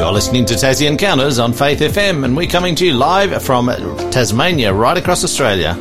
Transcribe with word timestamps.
You're 0.00 0.12
listening 0.12 0.46
to 0.46 0.54
Tassie 0.54 0.88
Encounters 0.88 1.38
on 1.38 1.52
Faith 1.52 1.80
FM, 1.80 2.24
and 2.24 2.34
we're 2.34 2.48
coming 2.48 2.74
to 2.76 2.86
you 2.86 2.94
live 2.94 3.42
from 3.42 3.66
Tasmania, 4.10 4.72
right 4.72 4.96
across 4.96 5.24
Australia. 5.24 5.76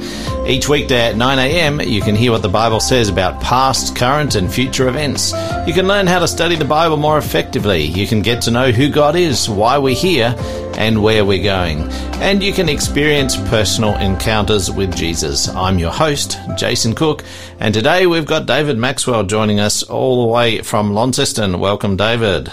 Each 0.45 0.67
weekday 0.67 1.11
at 1.11 1.15
9am, 1.15 1.89
you 1.89 2.01
can 2.01 2.17
hear 2.17 2.33
what 2.33 2.41
the 2.41 2.49
Bible 2.49 2.81
says 2.81 3.07
about 3.07 3.41
past, 3.41 3.95
current, 3.95 4.35
and 4.35 4.53
future 4.53 4.89
events. 4.89 5.31
You 5.65 5.73
can 5.73 5.87
learn 5.87 6.05
how 6.05 6.19
to 6.19 6.27
study 6.27 6.57
the 6.57 6.65
Bible 6.65 6.97
more 6.97 7.17
effectively. 7.17 7.83
You 7.83 8.07
can 8.07 8.21
get 8.21 8.41
to 8.41 8.51
know 8.51 8.73
who 8.73 8.89
God 8.89 9.15
is, 9.15 9.47
why 9.47 9.77
we're 9.77 9.95
here, 9.95 10.35
and 10.73 11.01
where 11.01 11.23
we're 11.23 11.41
going. 11.41 11.83
And 12.15 12.43
you 12.43 12.51
can 12.51 12.67
experience 12.67 13.37
personal 13.49 13.95
encounters 13.95 14.69
with 14.69 14.93
Jesus. 14.97 15.47
I'm 15.47 15.79
your 15.79 15.93
host, 15.93 16.37
Jason 16.57 16.93
Cook, 16.93 17.23
and 17.61 17.73
today 17.73 18.05
we've 18.05 18.25
got 18.25 18.47
David 18.47 18.77
Maxwell 18.77 19.23
joining 19.23 19.61
us 19.61 19.81
all 19.81 20.25
the 20.25 20.33
way 20.33 20.61
from 20.61 20.93
Launceston. 20.93 21.59
Welcome, 21.59 21.95
David. 21.95 22.51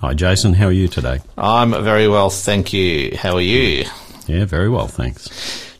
Hi, 0.00 0.14
Jason. 0.14 0.52
How 0.52 0.66
are 0.66 0.72
you 0.72 0.86
today? 0.86 1.18
I'm 1.36 1.72
very 1.72 2.06
well, 2.06 2.30
thank 2.30 2.72
you. 2.72 3.16
How 3.16 3.34
are 3.34 3.40
you? 3.40 3.84
Yeah, 4.28 4.44
very 4.44 4.68
well, 4.68 4.86
thanks. 4.86 5.28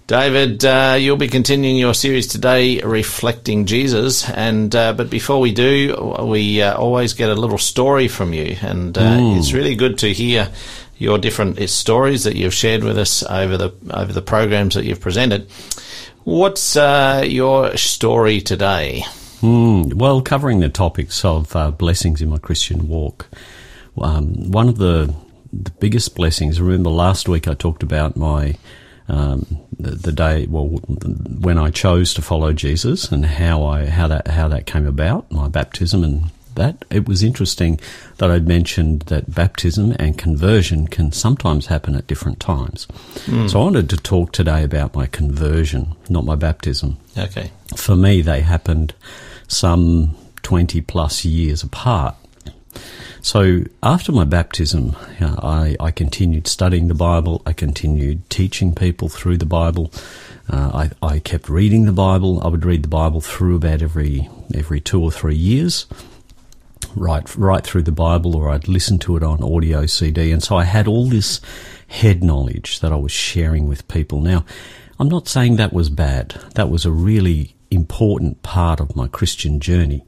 David, 0.08 0.64
uh, 0.64 0.96
you'll 0.98 1.16
be 1.16 1.28
continuing 1.28 1.76
your 1.76 1.94
series 1.94 2.26
today, 2.26 2.80
reflecting 2.80 3.64
Jesus. 3.64 4.28
And 4.28 4.74
uh, 4.74 4.94
but 4.94 5.08
before 5.08 5.38
we 5.38 5.52
do, 5.52 6.16
we 6.24 6.60
uh, 6.60 6.76
always 6.76 7.14
get 7.14 7.30
a 7.30 7.34
little 7.36 7.58
story 7.58 8.08
from 8.08 8.32
you, 8.32 8.56
and 8.60 8.94
mm. 8.94 9.38
it's 9.38 9.52
really 9.52 9.76
good 9.76 9.98
to 9.98 10.12
hear 10.12 10.50
your 10.96 11.18
different 11.18 11.70
stories 11.70 12.24
that 12.24 12.34
you've 12.34 12.54
shared 12.54 12.82
with 12.82 12.98
us 12.98 13.22
over 13.22 13.56
the 13.56 13.72
over 13.92 14.12
the 14.12 14.22
programs 14.22 14.74
that 14.74 14.84
you've 14.84 15.00
presented. 15.00 15.48
What's 16.24 16.76
uh, 16.76 17.22
your 17.24 17.76
story 17.76 18.40
today? 18.40 19.04
Mm, 19.42 19.94
well, 19.94 20.22
covering 20.22 20.58
the 20.58 20.68
topics 20.68 21.24
of 21.24 21.54
uh, 21.54 21.70
blessings 21.70 22.20
in 22.20 22.30
my 22.30 22.38
Christian 22.38 22.88
walk. 22.88 23.28
Um, 24.02 24.50
one 24.50 24.68
of 24.68 24.78
the, 24.78 25.14
the 25.52 25.70
biggest 25.72 26.14
blessings, 26.14 26.60
remember 26.60 26.90
last 26.90 27.28
week 27.28 27.48
I 27.48 27.54
talked 27.54 27.82
about 27.82 28.16
my 28.16 28.56
um, 29.08 29.46
the, 29.78 29.92
the, 29.92 30.12
day 30.12 30.46
well 30.46 30.66
when 30.66 31.56
I 31.56 31.70
chose 31.70 32.12
to 32.14 32.22
follow 32.22 32.52
Jesus 32.52 33.10
and 33.10 33.24
how 33.24 33.64
I 33.64 33.86
how 33.86 34.06
that 34.08 34.28
how 34.28 34.48
that 34.48 34.66
came 34.66 34.86
about 34.86 35.30
my 35.32 35.48
baptism 35.48 36.04
and 36.04 36.30
that 36.56 36.84
it 36.90 37.08
was 37.08 37.22
interesting 37.22 37.80
that 38.18 38.30
I'd 38.30 38.46
mentioned 38.46 39.02
that 39.02 39.32
baptism 39.32 39.94
and 39.98 40.18
conversion 40.18 40.88
can 40.88 41.12
sometimes 41.12 41.66
happen 41.66 41.94
at 41.94 42.06
different 42.06 42.40
times. 42.40 42.86
Mm. 43.26 43.48
So 43.48 43.60
I 43.60 43.64
wanted 43.64 43.88
to 43.90 43.96
talk 43.96 44.32
today 44.32 44.64
about 44.64 44.94
my 44.94 45.06
conversion, 45.06 45.94
not 46.10 46.24
my 46.24 46.34
baptism. 46.34 46.98
Okay. 47.16 47.50
For 47.76 47.96
me, 47.96 48.20
they 48.22 48.40
happened 48.40 48.92
some 49.46 50.16
twenty 50.42 50.80
plus 50.82 51.24
years 51.24 51.62
apart. 51.62 52.16
So 53.20 53.64
after 53.82 54.12
my 54.12 54.24
baptism, 54.24 54.94
I, 55.20 55.76
I, 55.80 55.90
continued 55.90 56.46
studying 56.46 56.88
the 56.88 56.94
Bible. 56.94 57.42
I 57.44 57.52
continued 57.52 58.28
teaching 58.30 58.74
people 58.74 59.08
through 59.08 59.38
the 59.38 59.46
Bible. 59.46 59.90
Uh, 60.48 60.88
I, 61.02 61.06
I, 61.06 61.18
kept 61.18 61.48
reading 61.48 61.84
the 61.84 61.92
Bible. 61.92 62.40
I 62.42 62.48
would 62.48 62.64
read 62.64 62.84
the 62.84 62.88
Bible 62.88 63.20
through 63.20 63.56
about 63.56 63.82
every 63.82 64.28
every 64.54 64.80
two 64.80 65.02
or 65.02 65.10
three 65.10 65.34
years, 65.34 65.86
right 66.94 67.34
right 67.36 67.64
through 67.64 67.82
the 67.82 67.92
Bible, 67.92 68.36
or 68.36 68.50
I'd 68.50 68.68
listen 68.68 68.98
to 69.00 69.16
it 69.16 69.22
on 69.22 69.42
audio 69.42 69.86
CD. 69.86 70.30
And 70.30 70.42
so 70.42 70.56
I 70.56 70.64
had 70.64 70.86
all 70.86 71.08
this 71.08 71.40
head 71.88 72.22
knowledge 72.22 72.80
that 72.80 72.92
I 72.92 72.96
was 72.96 73.12
sharing 73.12 73.66
with 73.66 73.88
people. 73.88 74.20
Now, 74.20 74.44
I'm 74.98 75.08
not 75.08 75.28
saying 75.28 75.56
that 75.56 75.72
was 75.72 75.90
bad. 75.90 76.40
That 76.54 76.70
was 76.70 76.84
a 76.84 76.90
really 76.90 77.54
important 77.70 78.42
part 78.42 78.80
of 78.80 78.96
my 78.96 79.08
Christian 79.08 79.60
journey. 79.60 80.04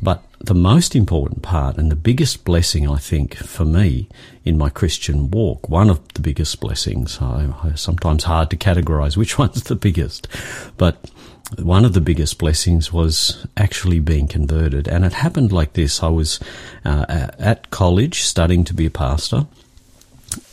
But 0.00 0.24
the 0.38 0.54
most 0.54 0.94
important 0.94 1.42
part 1.42 1.76
and 1.76 1.90
the 1.90 1.96
biggest 1.96 2.44
blessing, 2.44 2.88
I 2.88 2.96
think, 2.96 3.36
for 3.36 3.64
me 3.64 4.08
in 4.44 4.58
my 4.58 4.68
Christian 4.68 5.30
walk, 5.30 5.68
one 5.68 5.90
of 5.90 6.06
the 6.14 6.20
biggest 6.20 6.60
blessings, 6.60 7.18
I, 7.20 7.52
I, 7.62 7.74
sometimes 7.74 8.24
hard 8.24 8.50
to 8.50 8.56
categorize 8.56 9.16
which 9.16 9.38
one's 9.38 9.62
the 9.64 9.76
biggest, 9.76 10.28
but 10.76 11.10
one 11.58 11.84
of 11.84 11.92
the 11.92 12.00
biggest 12.00 12.38
blessings 12.38 12.92
was 12.92 13.46
actually 13.56 14.00
being 14.00 14.26
converted. 14.26 14.88
And 14.88 15.04
it 15.04 15.12
happened 15.12 15.52
like 15.52 15.74
this. 15.74 16.02
I 16.02 16.08
was 16.08 16.40
uh, 16.84 17.06
at 17.38 17.70
college 17.70 18.22
studying 18.22 18.64
to 18.64 18.74
be 18.74 18.86
a 18.86 18.90
pastor 18.90 19.46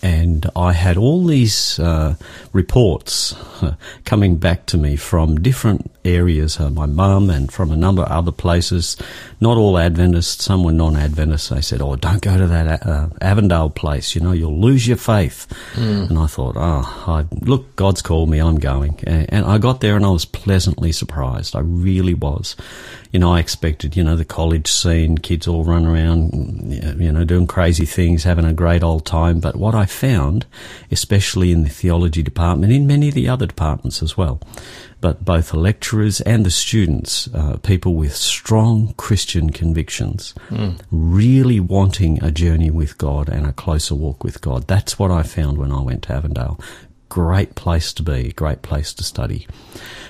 and 0.03 0.49
I 0.53 0.73
had 0.73 0.97
all 0.97 1.25
these 1.25 1.79
uh, 1.79 2.15
reports 2.51 3.33
uh, 3.63 3.75
coming 4.03 4.35
back 4.35 4.65
to 4.67 4.77
me 4.77 4.97
from 4.97 5.39
different 5.39 5.89
areas, 6.05 6.59
uh, 6.59 6.69
my 6.69 6.85
mum 6.85 7.29
and 7.29 7.49
from 7.49 7.71
a 7.71 7.77
number 7.77 8.01
of 8.01 8.11
other 8.11 8.31
places, 8.33 8.97
not 9.39 9.57
all 9.57 9.77
Adventists, 9.77 10.43
some 10.43 10.65
were 10.65 10.73
non-Adventists. 10.73 11.47
They 11.47 11.61
said, 11.61 11.81
oh, 11.81 11.95
don't 11.95 12.21
go 12.21 12.37
to 12.37 12.47
that 12.47 12.85
uh, 12.85 13.07
Avondale 13.21 13.69
place, 13.69 14.13
you 14.13 14.19
know, 14.19 14.33
you'll 14.33 14.59
lose 14.59 14.85
your 14.85 14.97
faith. 14.97 15.47
Mm. 15.75 16.09
And 16.09 16.19
I 16.19 16.27
thought, 16.27 16.55
oh, 16.57 17.03
I, 17.07 17.25
look, 17.45 17.73
God's 17.77 18.01
called 18.01 18.29
me, 18.29 18.39
I'm 18.39 18.59
going. 18.59 18.99
And, 19.05 19.31
and 19.31 19.45
I 19.45 19.57
got 19.57 19.79
there 19.79 19.95
and 19.95 20.05
I 20.05 20.09
was 20.09 20.25
pleasantly 20.25 20.91
surprised. 20.91 21.55
I 21.55 21.61
really 21.61 22.13
was. 22.13 22.57
You 23.13 23.19
know, 23.19 23.33
I 23.33 23.39
expected, 23.39 23.95
you 23.95 24.03
know, 24.03 24.15
the 24.15 24.25
college 24.25 24.69
scene, 24.69 25.19
kids 25.19 25.47
all 25.47 25.63
run 25.63 25.85
around, 25.85 26.33
you 26.99 27.11
know, 27.11 27.23
doing 27.23 27.45
crazy 27.45 27.85
things, 27.85 28.23
having 28.23 28.43
a 28.43 28.53
great 28.53 28.83
old 28.83 29.05
time. 29.05 29.39
But 29.39 29.55
what 29.55 29.75
I 29.75 29.85
found, 29.93 30.45
especially 30.91 31.51
in 31.51 31.63
the 31.63 31.69
theology 31.69 32.23
department, 32.23 32.73
in 32.73 32.87
many 32.87 33.09
of 33.09 33.13
the 33.13 33.29
other 33.29 33.45
departments 33.45 34.01
as 34.01 34.17
well, 34.17 34.41
but 34.99 35.23
both 35.23 35.49
the 35.51 35.59
lecturers 35.59 36.21
and 36.21 36.45
the 36.45 36.51
students, 36.51 37.29
uh, 37.33 37.57
people 37.57 37.93
with 37.95 38.15
strong 38.15 38.93
Christian 38.97 39.51
convictions, 39.51 40.33
mm. 40.49 40.79
really 40.91 41.59
wanting 41.59 42.23
a 42.23 42.31
journey 42.31 42.71
with 42.71 42.97
God 42.97 43.29
and 43.29 43.45
a 43.45 43.53
closer 43.53 43.95
walk 43.95 44.23
with 44.23 44.41
God. 44.41 44.67
That's 44.67 44.97
what 44.97 45.11
I 45.11 45.23
found 45.23 45.57
when 45.57 45.71
I 45.71 45.81
went 45.81 46.03
to 46.03 46.13
Avondale. 46.13 46.59
Great 47.09 47.55
place 47.55 47.93
to 47.93 48.03
be, 48.03 48.31
great 48.31 48.61
place 48.61 48.93
to 48.95 49.03
study. 49.03 49.47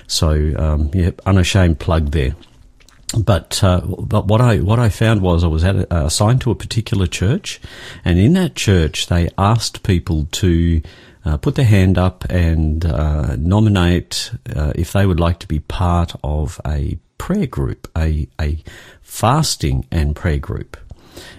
So, 0.06 0.54
um, 0.56 0.90
yeah, 0.94 1.10
unashamed 1.26 1.78
plug 1.78 2.12
there. 2.12 2.34
But 3.16 3.62
uh, 3.62 3.80
but 3.80 4.26
what 4.26 4.40
I 4.40 4.58
what 4.58 4.78
I 4.78 4.88
found 4.88 5.22
was 5.22 5.44
I 5.44 5.46
was 5.46 5.62
at, 5.62 5.76
uh, 5.76 6.04
assigned 6.06 6.40
to 6.42 6.50
a 6.50 6.54
particular 6.54 7.06
church, 7.06 7.60
and 8.04 8.18
in 8.18 8.32
that 8.32 8.56
church 8.56 9.06
they 9.06 9.28
asked 9.38 9.82
people 9.84 10.26
to 10.32 10.82
uh, 11.24 11.36
put 11.36 11.54
their 11.54 11.64
hand 11.64 11.96
up 11.96 12.24
and 12.30 12.84
uh, 12.84 13.36
nominate 13.36 14.32
uh, 14.54 14.72
if 14.74 14.92
they 14.92 15.06
would 15.06 15.20
like 15.20 15.38
to 15.40 15.48
be 15.48 15.60
part 15.60 16.12
of 16.22 16.60
a 16.66 16.98
prayer 17.18 17.46
group, 17.46 17.90
a, 17.96 18.28
a 18.40 18.62
fasting 19.00 19.86
and 19.90 20.14
prayer 20.14 20.38
group. 20.38 20.76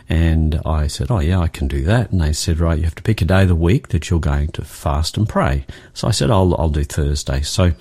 And 0.07 0.61
I 0.65 0.87
said, 0.87 1.11
Oh, 1.11 1.19
yeah, 1.19 1.39
I 1.39 1.47
can 1.47 1.67
do 1.67 1.83
that. 1.83 2.11
And 2.11 2.21
they 2.21 2.33
said, 2.33 2.59
Right, 2.59 2.77
you 2.77 2.85
have 2.85 2.95
to 2.95 3.03
pick 3.03 3.21
a 3.21 3.25
day 3.25 3.43
of 3.43 3.49
the 3.49 3.55
week 3.55 3.89
that 3.89 4.09
you're 4.09 4.19
going 4.19 4.49
to 4.49 4.63
fast 4.63 5.17
and 5.17 5.27
pray. 5.27 5.65
So 5.93 6.07
I 6.07 6.11
said, 6.11 6.31
I'll, 6.31 6.55
I'll 6.55 6.69
do 6.69 6.83
Thursday. 6.83 7.41
So 7.41 7.73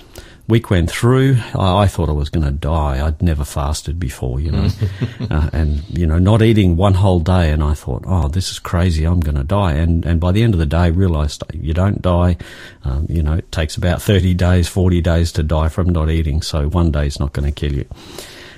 week 0.46 0.70
went 0.70 0.90
through. 0.90 1.38
I, 1.54 1.82
I 1.82 1.86
thought 1.86 2.08
I 2.08 2.12
was 2.12 2.28
going 2.28 2.44
to 2.44 2.52
die. 2.52 3.04
I'd 3.04 3.22
never 3.22 3.44
fasted 3.44 3.98
before, 3.98 4.40
you 4.40 4.50
know, 4.50 4.68
uh, 5.30 5.50
and 5.52 5.82
you 5.88 6.06
know, 6.06 6.18
not 6.18 6.42
eating 6.42 6.76
one 6.76 6.94
whole 6.94 7.20
day. 7.20 7.50
And 7.50 7.62
I 7.62 7.74
thought, 7.74 8.04
oh, 8.06 8.28
this 8.28 8.50
is 8.50 8.58
crazy. 8.58 9.04
I'm 9.04 9.20
going 9.20 9.36
to 9.36 9.44
die. 9.44 9.72
And 9.72 10.04
and 10.04 10.20
by 10.20 10.32
the 10.32 10.42
end 10.42 10.54
of 10.54 10.60
the 10.60 10.66
day, 10.66 10.78
I 10.78 10.86
realised 10.88 11.42
you 11.52 11.74
don't 11.74 12.02
die. 12.02 12.36
Um, 12.84 13.06
you 13.08 13.22
know, 13.22 13.34
it 13.34 13.50
takes 13.52 13.76
about 13.76 14.02
thirty 14.02 14.34
days, 14.34 14.68
forty 14.68 15.00
days 15.00 15.32
to 15.32 15.42
die 15.42 15.68
from 15.68 15.88
not 15.90 16.10
eating. 16.10 16.42
So 16.42 16.68
one 16.68 16.90
day 16.90 17.06
is 17.06 17.20
not 17.20 17.32
going 17.32 17.46
to 17.46 17.52
kill 17.52 17.74
you. 17.74 17.86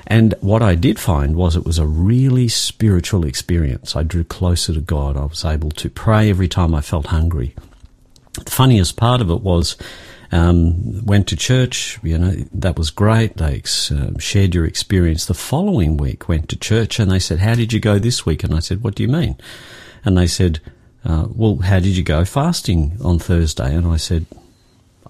And 0.08 0.34
what 0.41 0.62
I 0.62 0.76
did 0.76 1.00
find 1.00 1.34
was 1.34 1.56
it 1.56 1.64
was 1.64 1.78
a 1.78 1.86
really 1.86 2.47
spiritual 2.47 3.26
experience. 3.26 3.97
I 3.97 4.04
drew 4.04 4.22
closer 4.22 4.72
to 4.72 4.80
God. 4.80 5.16
I 5.16 5.24
was 5.24 5.44
able 5.44 5.70
to 5.70 5.91
pray 5.91 6.30
every 6.30 6.47
time 6.47 6.76
I 6.76 6.80
felt 6.80 7.06
hungry. 7.06 7.56
The 8.34 8.50
funniest 8.50 8.97
part 8.97 9.20
of 9.20 9.30
it 9.30 9.41
was 9.41 9.76
um, 10.32 11.04
went 11.04 11.28
to 11.28 11.37
church, 11.37 11.98
you 12.03 12.19
know, 12.19 12.32
that 12.53 12.78
was 12.78 12.91
great. 12.91 13.37
They 13.37 13.62
uh, 13.91 14.19
shared 14.19 14.54
your 14.54 14.64
experience. 14.64 15.26
The 15.26 15.34
following 15.34 15.97
week, 15.97 16.28
went 16.28 16.48
to 16.50 16.56
church 16.56 16.98
and 16.98 17.10
they 17.10 17.18
said, 17.18 17.39
How 17.39 17.54
did 17.54 17.72
you 17.72 17.80
go 17.80 17.98
this 17.98 18.27
week? 18.27 18.45
And 18.45 18.54
I 18.54 18.60
said, 18.60 18.83
What 18.83 18.95
do 18.95 19.03
you 19.03 19.09
mean? 19.09 19.36
And 20.04 20.16
they 20.16 20.27
said, 20.27 20.60
uh, 21.04 21.27
Well, 21.28 21.56
how 21.56 21.80
did 21.80 21.97
you 21.97 22.03
go 22.03 22.24
fasting 22.24 22.98
on 23.03 23.18
Thursday? 23.18 23.74
And 23.74 23.86
I 23.86 23.97
said, 23.97 24.27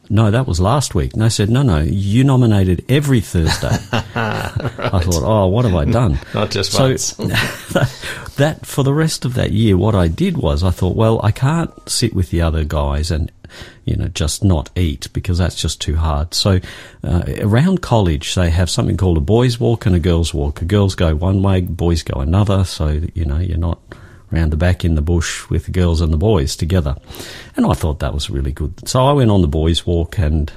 no, 0.09 0.31
that 0.31 0.47
was 0.47 0.61
last 0.61 0.95
week. 0.95 1.13
And 1.13 1.23
they 1.23 1.29
said, 1.29 1.51
no, 1.51 1.63
no, 1.63 1.81
you 1.81 2.25
nominated 2.25 2.85
every 2.89 3.21
Thursday. 3.21 3.77
right. 3.93 4.03
I 4.17 5.01
thought, 5.01 5.23
oh, 5.23 5.47
what 5.49 5.65
have 5.65 5.75
I 5.75 5.85
done? 5.85 6.19
Not 6.35 6.51
just 6.51 6.73
so 6.73 6.89
once. 6.89 7.13
that, 8.37 8.61
for 8.65 8.83
the 8.85 8.95
rest 8.95 9.25
of 9.25 9.35
that 9.35 9.53
year, 9.53 9.77
what 9.77 9.95
I 9.95 10.09
did 10.09 10.37
was 10.37 10.63
I 10.63 10.71
thought, 10.71 10.97
well, 10.97 11.21
I 11.25 11.31
can't 11.31 11.73
sit 11.89 12.15
with 12.15 12.31
the 12.31 12.43
other 12.43 12.65
guys 12.65 13.11
and 13.11 13.31
you 13.85 13.95
know, 13.95 14.09
just 14.09 14.43
not 14.43 14.71
eat 14.77 15.09
because 15.13 15.39
that's 15.39 15.55
just 15.55 15.81
too 15.81 15.95
hard. 15.95 16.35
So 16.35 16.61
uh, 17.05 17.23
around 17.41 17.83
college, 17.83 18.35
they 18.35 18.51
have 18.51 18.69
something 18.69 18.97
called 18.97 19.17
a 19.17 19.21
boys' 19.21 19.61
walk 19.61 19.87
and 19.87 19.95
a 19.95 20.01
girls' 20.01 20.35
walk. 20.35 20.67
Girls 20.67 20.97
go 20.97 21.15
one 21.15 21.43
way, 21.43 21.61
boys 21.61 22.03
go 22.03 22.21
another. 22.21 22.65
So 22.65 23.01
you 23.15 23.25
know, 23.25 23.39
you're 23.39 23.57
not 23.57 23.81
round 24.31 24.53
the 24.53 24.57
back 24.57 24.85
in 24.85 24.95
the 24.95 25.03
bush 25.03 25.49
with 25.49 25.67
the 25.67 25.71
girls 25.71 26.01
and 26.01 26.13
the 26.13 26.19
boys 26.19 26.57
together. 26.57 26.97
And 27.57 27.67
I 27.67 27.73
thought 27.73 28.01
that 28.01 28.15
was 28.15 28.31
really 28.31 28.53
good. 28.53 28.89
So 28.89 29.05
I 29.05 29.13
went 29.13 29.31
on 29.31 29.43
the 29.43 29.49
boys' 29.49 29.87
walk, 29.87 30.19
and 30.19 30.53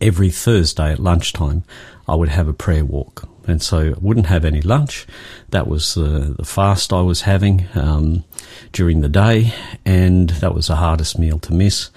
every 0.00 0.30
Thursday 0.30 0.92
at 0.92 0.98
lunchtime, 0.98 1.64
I 2.08 2.14
would 2.14 2.30
have 2.30 2.48
a 2.48 2.52
prayer 2.52 2.84
walk 2.84 3.28
and 3.46 3.62
so 3.62 3.90
I 3.90 3.98
wouldn't 4.00 4.26
have 4.26 4.44
any 4.44 4.60
lunch. 4.60 5.06
That 5.50 5.66
was 5.66 5.94
the, 5.94 6.34
the 6.38 6.44
fast 6.44 6.92
I 6.92 7.00
was 7.00 7.22
having 7.22 7.68
um, 7.74 8.24
during 8.72 9.00
the 9.00 9.08
day, 9.08 9.52
and 9.84 10.30
that 10.30 10.54
was 10.54 10.68
the 10.68 10.76
hardest 10.76 11.18
meal 11.18 11.38
to 11.40 11.52
miss. 11.52 11.90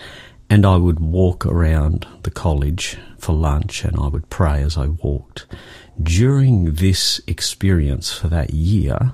And 0.50 0.66
I 0.66 0.78
would 0.78 1.00
walk 1.00 1.46
around 1.46 2.08
the 2.24 2.32
college 2.32 2.98
for 3.18 3.34
lunch, 3.34 3.84
and 3.84 3.98
I 4.00 4.08
would 4.08 4.30
pray 4.30 4.62
as 4.62 4.78
I 4.78 4.88
walked. 4.88 5.46
During 6.02 6.74
this 6.74 7.22
experience 7.26 8.12
for 8.12 8.28
that 8.28 8.52
year, 8.54 9.14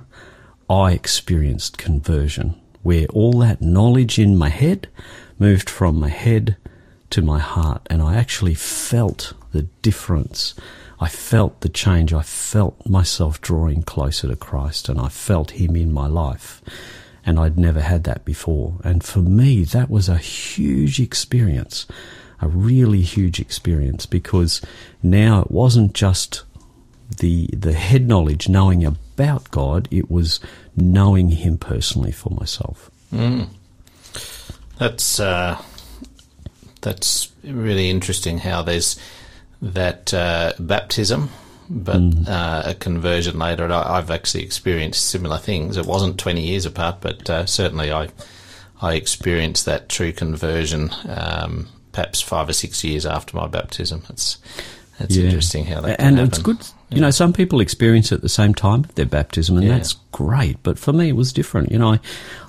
I 0.71 0.93
experienced 0.93 1.77
conversion, 1.77 2.55
where 2.81 3.05
all 3.07 3.33
that 3.39 3.61
knowledge 3.61 4.17
in 4.17 4.37
my 4.37 4.47
head 4.47 4.87
moved 5.37 5.69
from 5.69 5.99
my 5.99 6.07
head 6.07 6.55
to 7.09 7.21
my 7.21 7.39
heart, 7.39 7.85
and 7.89 8.01
I 8.01 8.15
actually 8.15 8.53
felt 8.53 9.33
the 9.51 9.63
difference. 9.81 10.55
I 10.97 11.09
felt 11.09 11.59
the 11.59 11.67
change. 11.67 12.13
I 12.13 12.21
felt 12.21 12.87
myself 12.87 13.41
drawing 13.41 13.83
closer 13.83 14.29
to 14.29 14.35
Christ, 14.37 14.87
and 14.87 14.97
I 14.97 15.09
felt 15.09 15.51
Him 15.51 15.75
in 15.75 15.91
my 15.91 16.07
life. 16.07 16.61
And 17.25 17.37
I'd 17.37 17.59
never 17.59 17.81
had 17.81 18.05
that 18.05 18.23
before. 18.23 18.77
And 18.81 19.03
for 19.03 19.19
me, 19.19 19.65
that 19.65 19.89
was 19.89 20.07
a 20.07 20.17
huge 20.17 21.01
experience, 21.01 21.85
a 22.39 22.47
really 22.47 23.01
huge 23.01 23.41
experience, 23.41 24.05
because 24.05 24.61
now 25.03 25.41
it 25.41 25.51
wasn't 25.51 25.93
just 25.93 26.43
the 27.17 27.47
the 27.47 27.73
head 27.73 28.07
knowledge, 28.07 28.49
knowing 28.49 28.85
about 28.85 29.49
God, 29.51 29.87
it 29.91 30.09
was 30.09 30.39
knowing 30.75 31.29
Him 31.29 31.57
personally 31.57 32.11
for 32.11 32.29
myself. 32.29 32.89
Mm. 33.13 33.49
That's 34.77 35.19
uh, 35.19 35.61
that's 36.81 37.31
really 37.43 37.89
interesting. 37.89 38.39
How 38.39 38.61
there's 38.61 38.97
that 39.61 40.13
uh, 40.13 40.53
baptism, 40.59 41.29
but 41.69 42.01
mm. 42.01 42.27
uh, 42.27 42.63
a 42.65 42.73
conversion 42.73 43.37
later. 43.37 43.71
I, 43.71 43.95
have 43.95 44.11
actually 44.11 44.43
experienced 44.43 45.07
similar 45.07 45.37
things. 45.37 45.77
It 45.77 45.85
wasn't 45.85 46.19
twenty 46.19 46.47
years 46.47 46.65
apart, 46.65 46.97
but 47.01 47.29
uh, 47.29 47.45
certainly 47.45 47.91
I 47.91 48.09
I 48.81 48.93
experienced 48.93 49.65
that 49.65 49.89
true 49.89 50.11
conversion. 50.11 50.91
Um, 51.07 51.67
perhaps 51.91 52.21
five 52.21 52.49
or 52.49 52.53
six 52.53 52.83
years 52.83 53.05
after 53.05 53.35
my 53.35 53.47
baptism. 53.47 54.03
It's 54.09 54.37
it's 54.99 55.15
yeah. 55.15 55.25
interesting 55.25 55.65
how 55.65 55.81
that 55.81 55.99
and 55.99 56.19
it's 56.19 56.37
good. 56.37 56.59
You 56.93 56.99
know, 56.99 57.09
some 57.09 57.31
people 57.31 57.61
experience 57.61 58.11
it 58.11 58.15
at 58.15 58.21
the 58.21 58.29
same 58.29 58.53
time 58.53 58.81
of 58.81 58.95
their 58.95 59.05
baptism, 59.05 59.55
and 59.55 59.65
yeah. 59.65 59.75
that's 59.75 59.93
great. 60.11 60.61
But 60.61 60.77
for 60.77 60.91
me, 60.91 61.07
it 61.07 61.15
was 61.15 61.31
different. 61.31 61.71
You 61.71 61.79
know, 61.79 61.93
I, 61.93 61.99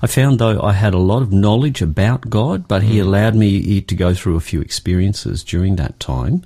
I 0.02 0.08
found 0.08 0.40
though 0.40 0.60
I 0.60 0.72
had 0.72 0.94
a 0.94 0.98
lot 0.98 1.22
of 1.22 1.32
knowledge 1.32 1.80
about 1.80 2.28
God, 2.28 2.66
but 2.66 2.82
He 2.82 2.98
mm. 2.98 3.02
allowed 3.02 3.36
me 3.36 3.80
to 3.80 3.94
go 3.94 4.14
through 4.14 4.36
a 4.36 4.40
few 4.40 4.60
experiences 4.60 5.44
during 5.44 5.76
that 5.76 6.00
time 6.00 6.42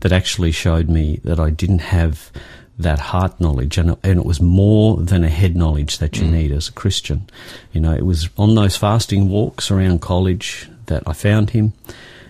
that 0.00 0.12
actually 0.12 0.52
showed 0.52 0.88
me 0.88 1.20
that 1.24 1.40
I 1.40 1.50
didn't 1.50 1.80
have 1.80 2.30
that 2.78 2.98
heart 2.98 3.40
knowledge, 3.40 3.78
and, 3.78 3.96
and 4.02 4.20
it 4.20 4.24
was 4.24 4.40
more 4.40 4.96
than 4.96 5.24
a 5.24 5.28
head 5.28 5.56
knowledge 5.56 5.98
that 5.98 6.18
you 6.18 6.24
mm. 6.24 6.32
need 6.32 6.52
as 6.52 6.68
a 6.68 6.72
Christian. 6.72 7.28
You 7.72 7.80
know, 7.80 7.92
it 7.92 8.06
was 8.06 8.30
on 8.38 8.54
those 8.54 8.76
fasting 8.76 9.28
walks 9.28 9.70
around 9.70 10.00
college 10.00 10.68
that 10.86 11.02
I 11.06 11.12
found 11.12 11.50
Him. 11.50 11.72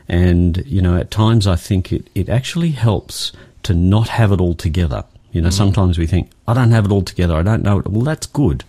And, 0.08 0.64
you 0.67 0.82
know, 0.82 0.96
at 0.96 1.12
times 1.12 1.46
I 1.46 1.55
think 1.55 1.93
it, 1.93 2.11
it 2.17 2.28
actually 2.28 2.70
helps 2.70 3.31
to 3.64 3.74
not 3.74 4.08
have 4.08 4.32
it 4.32 4.40
all 4.40 4.54
together. 4.54 5.04
You 5.32 5.42
know, 5.42 5.48
mm. 5.48 5.52
sometimes 5.52 5.98
we 5.98 6.06
think, 6.06 6.30
I 6.48 6.54
don't 6.54 6.72
have 6.72 6.86
it 6.86 6.90
all 6.90 7.02
together, 7.02 7.36
I 7.36 7.42
don't 7.42 7.62
know 7.62 7.78
it. 7.78 7.88
Well, 7.88 8.02
that's 8.02 8.26
good. 8.26 8.64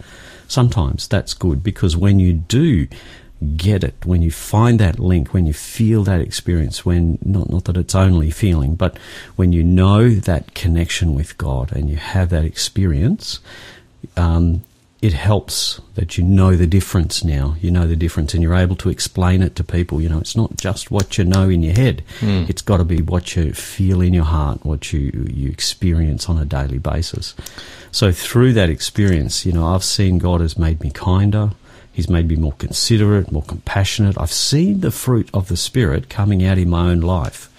Sometimes 0.48 1.08
that's 1.08 1.34
good 1.34 1.64
because 1.64 1.96
when 1.96 2.20
you 2.20 2.34
do 2.34 2.88
get 3.58 3.84
it, 3.84 3.96
when 4.06 4.22
you 4.22 4.32
find 4.32 4.80
that 4.80 5.00
link, 5.00 5.34
when 5.34 5.46
you 5.46 5.54
feel 5.54 6.04
that 6.04 6.22
experience, 6.22 6.86
when 6.86 7.18
not 7.24 7.50
not 7.50 7.66
that 7.66 7.78
it's 7.78 7.96
only 7.96 8.30
feeling, 8.30 8.76
but 8.76 8.98
when 9.36 9.52
you 9.54 9.64
know 9.64 10.10
that 10.10 10.54
connection 10.54 11.16
with 11.16 11.38
God 11.38 11.72
and 11.72 11.90
you 11.90 11.96
have 11.96 12.30
that 12.30 12.44
experience, 12.44 13.40
um, 14.16 14.64
it 15.02 15.14
helps 15.14 15.82
that 15.96 16.16
you 16.16 16.24
know 16.24 16.56
the 16.56 16.68
difference 16.68 17.24
now. 17.24 17.56
You 17.60 17.72
know 17.72 17.88
the 17.88 17.96
difference 17.96 18.36
and 18.36 18.44
you're 18.44 18.54
able 18.54 18.76
to 18.78 18.90
explain 18.90 19.42
it 19.42 19.56
to 19.56 19.64
people. 19.64 20.00
You 20.00 20.10
know, 20.10 20.20
it's 20.20 20.36
not 20.36 20.58
just 20.58 20.92
what 20.92 21.18
you 21.18 21.24
know 21.24 21.50
in 21.50 21.64
your 21.64 21.74
head. 21.74 22.04
Mm. 22.20 22.48
It's 22.48 22.62
got 22.62 22.78
to 22.78 22.86
be 22.86 23.02
what 23.02 23.36
you 23.36 23.54
feel 23.54 24.02
in 24.02 24.14
your 24.14 24.26
heart, 24.26 24.64
what 24.64 24.94
you, 24.94 25.28
you 25.34 25.50
experience 25.50 26.30
on 26.30 26.38
a 26.38 26.46
daily 26.46 26.78
basis. 26.78 27.34
So 27.92 28.12
through 28.12 28.54
that 28.54 28.70
experience, 28.70 29.44
you 29.44 29.52
know, 29.54 29.66
I've 29.68 29.84
seen 29.84 30.20
God 30.20 30.40
has 30.40 30.58
made 30.58 30.82
me 30.82 30.92
kinder. 30.92 31.52
He's 31.92 32.10
made 32.10 32.28
me 32.28 32.36
more 32.36 32.54
considerate, 32.54 33.32
more 33.32 33.44
compassionate. 33.44 34.18
I've 34.20 34.32
seen 34.32 34.82
the 34.82 34.92
fruit 34.92 35.30
of 35.34 35.48
the 35.48 35.58
Spirit 35.58 36.10
coming 36.10 36.46
out 36.46 36.60
in 36.60 36.70
my 36.70 36.90
own 36.90 37.02
life 37.02 37.50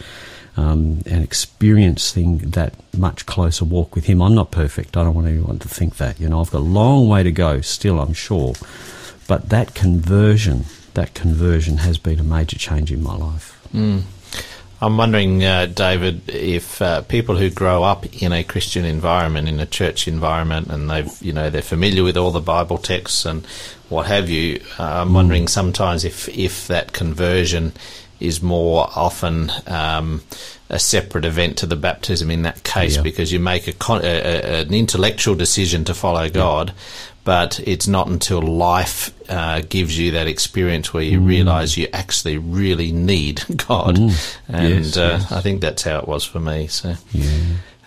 um, 0.56 1.02
and 1.06 1.24
experiencing 1.24 2.38
that 2.38 2.74
much 2.96 3.26
closer 3.26 3.64
walk 3.64 3.94
with 3.94 4.04
Him. 4.04 4.20
I'm 4.20 4.34
not 4.34 4.50
perfect. 4.50 4.96
I 4.96 5.04
don't 5.04 5.14
want 5.14 5.26
anyone 5.26 5.58
to 5.60 5.68
think 5.68 5.96
that. 5.96 6.20
You 6.20 6.28
know, 6.28 6.40
I've 6.40 6.50
got 6.50 6.58
a 6.58 6.60
long 6.60 7.08
way 7.08 7.22
to 7.22 7.32
go 7.32 7.60
still, 7.60 8.00
I'm 8.00 8.12
sure. 8.12 8.54
But 9.28 9.48
that 9.48 9.74
conversion, 9.74 10.66
that 10.94 11.14
conversion 11.14 11.78
has 11.78 11.98
been 11.98 12.18
a 12.18 12.24
major 12.24 12.58
change 12.58 12.92
in 12.92 13.02
my 13.02 13.16
life. 13.16 13.58
Mm. 13.72 14.02
I'm 14.82 14.96
wondering, 14.96 15.44
uh, 15.44 15.66
David, 15.66 16.28
if 16.28 16.82
uh, 16.82 17.02
people 17.02 17.36
who 17.36 17.50
grow 17.50 17.84
up 17.84 18.20
in 18.20 18.32
a 18.32 18.42
Christian 18.42 18.84
environment, 18.84 19.48
in 19.48 19.60
a 19.60 19.66
church 19.66 20.08
environment, 20.08 20.68
and 20.70 20.90
they've, 20.90 21.22
you 21.22 21.32
know, 21.32 21.50
they're 21.50 21.62
familiar 21.62 22.02
with 22.02 22.16
all 22.16 22.32
the 22.32 22.40
Bible 22.40 22.78
texts 22.78 23.24
and 23.24 23.46
what 23.88 24.06
have 24.06 24.28
you, 24.28 24.60
uh, 24.80 25.02
I'm 25.02 25.10
mm. 25.10 25.14
wondering 25.14 25.46
sometimes 25.46 26.04
if 26.04 26.28
if 26.28 26.66
that 26.66 26.92
conversion 26.92 27.74
is 28.22 28.42
more 28.42 28.88
often 28.94 29.50
um, 29.66 30.22
a 30.70 30.78
separate 30.78 31.24
event 31.24 31.58
to 31.58 31.66
the 31.66 31.76
baptism 31.76 32.30
in 32.30 32.42
that 32.42 32.62
case 32.64 32.96
yeah. 32.96 33.02
because 33.02 33.32
you 33.32 33.38
make 33.38 33.68
a, 33.68 33.72
con- 33.72 34.02
a, 34.02 34.06
a, 34.06 34.60
an 34.62 34.72
intellectual 34.72 35.34
decision 35.34 35.84
to 35.84 35.94
follow 35.94 36.30
God, 36.30 36.68
yeah. 36.68 36.74
but 37.24 37.60
it's 37.66 37.88
not 37.88 38.08
until 38.08 38.40
life 38.40 39.12
uh, 39.30 39.60
gives 39.68 39.98
you 39.98 40.12
that 40.12 40.26
experience 40.26 40.94
where 40.94 41.02
you 41.02 41.20
mm. 41.20 41.26
realise 41.26 41.76
you 41.76 41.88
actually 41.92 42.38
really 42.38 42.92
need 42.92 43.42
God, 43.68 43.96
mm. 43.96 44.36
and 44.48 44.84
yes, 44.84 44.96
uh, 44.96 45.18
yes. 45.20 45.32
I 45.32 45.40
think 45.40 45.60
that's 45.60 45.82
how 45.82 45.98
it 45.98 46.08
was 46.08 46.24
for 46.24 46.40
me. 46.40 46.68
So. 46.68 46.94
Yeah. 47.12 47.26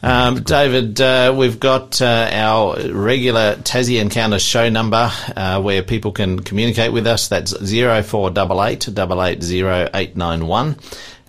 Um, 0.06 0.44
David, 0.44 1.02
uh, 1.02 1.34
we've 1.36 1.60
got 1.60 2.00
uh, 2.00 2.30
our 2.32 2.76
regular 2.92 3.56
Tassie 3.56 4.00
Encounter 4.00 4.38
show 4.38 4.70
number 4.70 5.12
uh, 5.36 5.60
where 5.60 5.82
people 5.82 6.12
can 6.12 6.42
communicate 6.42 6.94
with 6.94 7.08
us. 7.08 7.28
That's 7.28 7.54
0488 7.54 8.88
880891. 8.88 10.78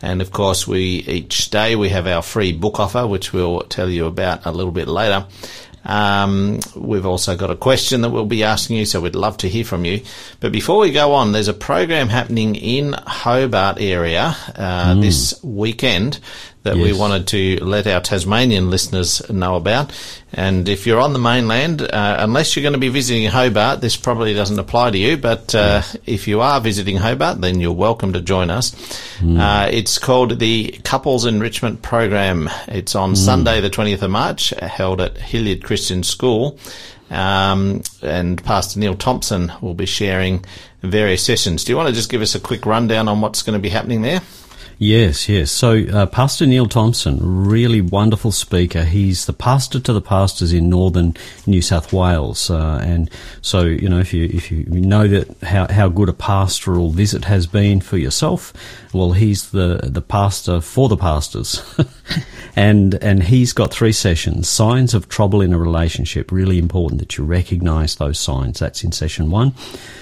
And 0.03 0.21
of 0.21 0.31
course, 0.31 0.69
we 0.69 0.81
each 1.07 1.49
day 1.49 1.75
we 1.75 1.89
have 1.89 2.07
our 2.07 2.21
free 2.21 2.53
book 2.53 2.79
offer, 2.79 3.07
which 3.07 3.33
we'll 3.33 3.61
tell 3.63 3.89
you 3.89 4.05
about 4.05 4.45
a 4.45 4.53
little 4.53 4.73
bit 4.73 4.89
later. 4.89 5.27
Um, 5.87 6.61
we've 6.75 7.07
also 7.07 7.37
got 7.37 7.51
a 7.51 7.57
question 7.57 8.03
that 8.03 8.11
we'll 8.11 8.27
be 8.27 8.43
asking 8.43 8.77
you, 8.77 8.85
so 8.85 9.01
we'd 9.01 9.15
love 9.15 9.39
to 9.39 9.49
hear 9.49 9.65
from 9.65 9.85
you. 9.85 10.03
But 10.41 10.53
before 10.53 10.79
we 10.79 10.91
go 10.91 11.15
on, 11.15 11.33
there's 11.33 11.49
a 11.49 11.55
program 11.55 12.09
happening 12.09 12.57
in 12.57 12.93
Hobart 12.93 13.81
area 13.81 14.37
uh, 14.55 14.95
mm. 14.95 15.01
this 15.01 15.43
weekend 15.43 16.19
that 16.67 16.77
yes. 16.77 16.85
we 16.85 16.99
wanted 16.99 17.27
to 17.29 17.65
let 17.65 17.87
our 17.87 18.01
Tasmanian 18.01 18.71
listeners 18.71 19.29
know 19.31 19.55
about. 19.55 19.93
And 20.33 20.69
if 20.69 20.87
you're 20.87 21.01
on 21.01 21.13
the 21.13 21.19
mainland, 21.19 21.81
uh, 21.81 22.17
unless 22.19 22.55
you're 22.55 22.63
going 22.63 22.75
to 22.75 22.79
be 22.79 22.89
visiting 22.89 23.27
Hobart, 23.29 23.81
this 23.81 23.97
probably 23.97 24.35
doesn't 24.35 24.59
apply 24.59 24.91
to 24.91 24.99
you. 24.99 25.17
But 25.17 25.55
uh, 25.55 25.83
if 26.05 26.29
you 26.29 26.41
are 26.41 26.61
visiting 26.61 26.97
Hobart, 26.97 27.41
then 27.41 27.61
you're 27.61 27.73
welcome 27.73 28.13
to 28.13 28.21
join 28.21 28.51
us. 28.51 28.73
Mm. 29.21 29.39
Uh, 29.39 29.71
it's 29.71 29.99
called 29.99 30.39
the 30.39 30.79
Couples 30.85 31.25
Enrichment 31.25 31.83
Program. 31.83 32.51
It's 32.69 32.95
on 32.95 33.13
mm. 33.13 33.17
Sunday, 33.17 33.61
the 33.61 33.71
20th 33.71 34.03
of 34.03 34.11
March, 34.11 34.51
held 34.51 35.01
at 35.01 35.17
Hilliard 35.17 35.63
Christian 35.63 36.03
School. 36.03 36.59
Um, 37.09 37.83
and 38.03 38.43
Pastor 38.43 38.81
Neil 38.81 38.97
Thompson 38.97 39.53
will 39.61 39.75
be 39.75 39.87
sharing 39.87 40.45
various 40.83 41.25
sessions. 41.25 41.63
Do 41.63 41.73
you 41.73 41.77
want 41.77 41.89
to 41.89 41.95
just 41.95 42.11
give 42.11 42.21
us 42.21 42.35
a 42.35 42.41
quick 42.41 42.67
rundown 42.67 43.07
on 43.07 43.21
what's 43.21 43.43
going 43.43 43.57
to 43.57 43.63
be 43.63 43.69
happening 43.69 44.03
there? 44.03 44.21
Yes, 44.79 45.27
yes. 45.27 45.51
So, 45.51 45.85
uh, 45.91 46.05
Pastor 46.05 46.45
Neil 46.45 46.67
Thompson, 46.67 47.19
really 47.23 47.81
wonderful 47.81 48.31
speaker. 48.31 48.85
He's 48.85 49.25
the 49.25 49.33
pastor 49.33 49.81
to 49.81 49.93
the 49.95 50.03
pastors 50.03 50.53
in 50.53 50.69
northern 50.69 51.17
New 51.47 51.63
South 51.63 51.95
Wales, 51.95 52.51
uh, 52.51 52.83
and 52.85 53.11
so 53.41 53.63
you 53.63 53.89
know 53.89 54.01
if 54.01 54.13
you 54.13 54.27
if 54.27 54.51
you 54.53 54.67
know 54.67 55.09
that 55.09 55.35
how, 55.45 55.67
how 55.73 55.89
good 55.89 56.11
a 56.11 56.13
pastoral 56.13 56.91
visit 56.91 57.25
has 57.25 57.47
been 57.47 57.81
for 57.81 57.97
yourself, 57.97 58.53
well, 58.93 59.13
he's 59.13 59.51
the 59.51 59.81
the 59.83 60.03
pastor 60.03 60.61
for 60.61 60.91
the 60.91 60.97
pastors, 60.99 61.63
and 62.57 62.97
and 62.97 63.23
he's 63.23 63.55
got 63.55 63.73
three 63.73 63.93
sessions: 63.93 64.47
signs 64.47 64.93
of 64.93 65.09
trouble 65.09 65.41
in 65.41 65.55
a 65.55 65.59
relationship. 65.59 66.31
Really 66.31 66.59
important 66.59 67.01
that 67.01 67.17
you 67.17 67.25
recognise 67.25 67.95
those 67.95 68.19
signs. 68.19 68.59
That's 68.59 68.85
in 68.85 68.93
session 68.93 69.31
one. 69.31 69.55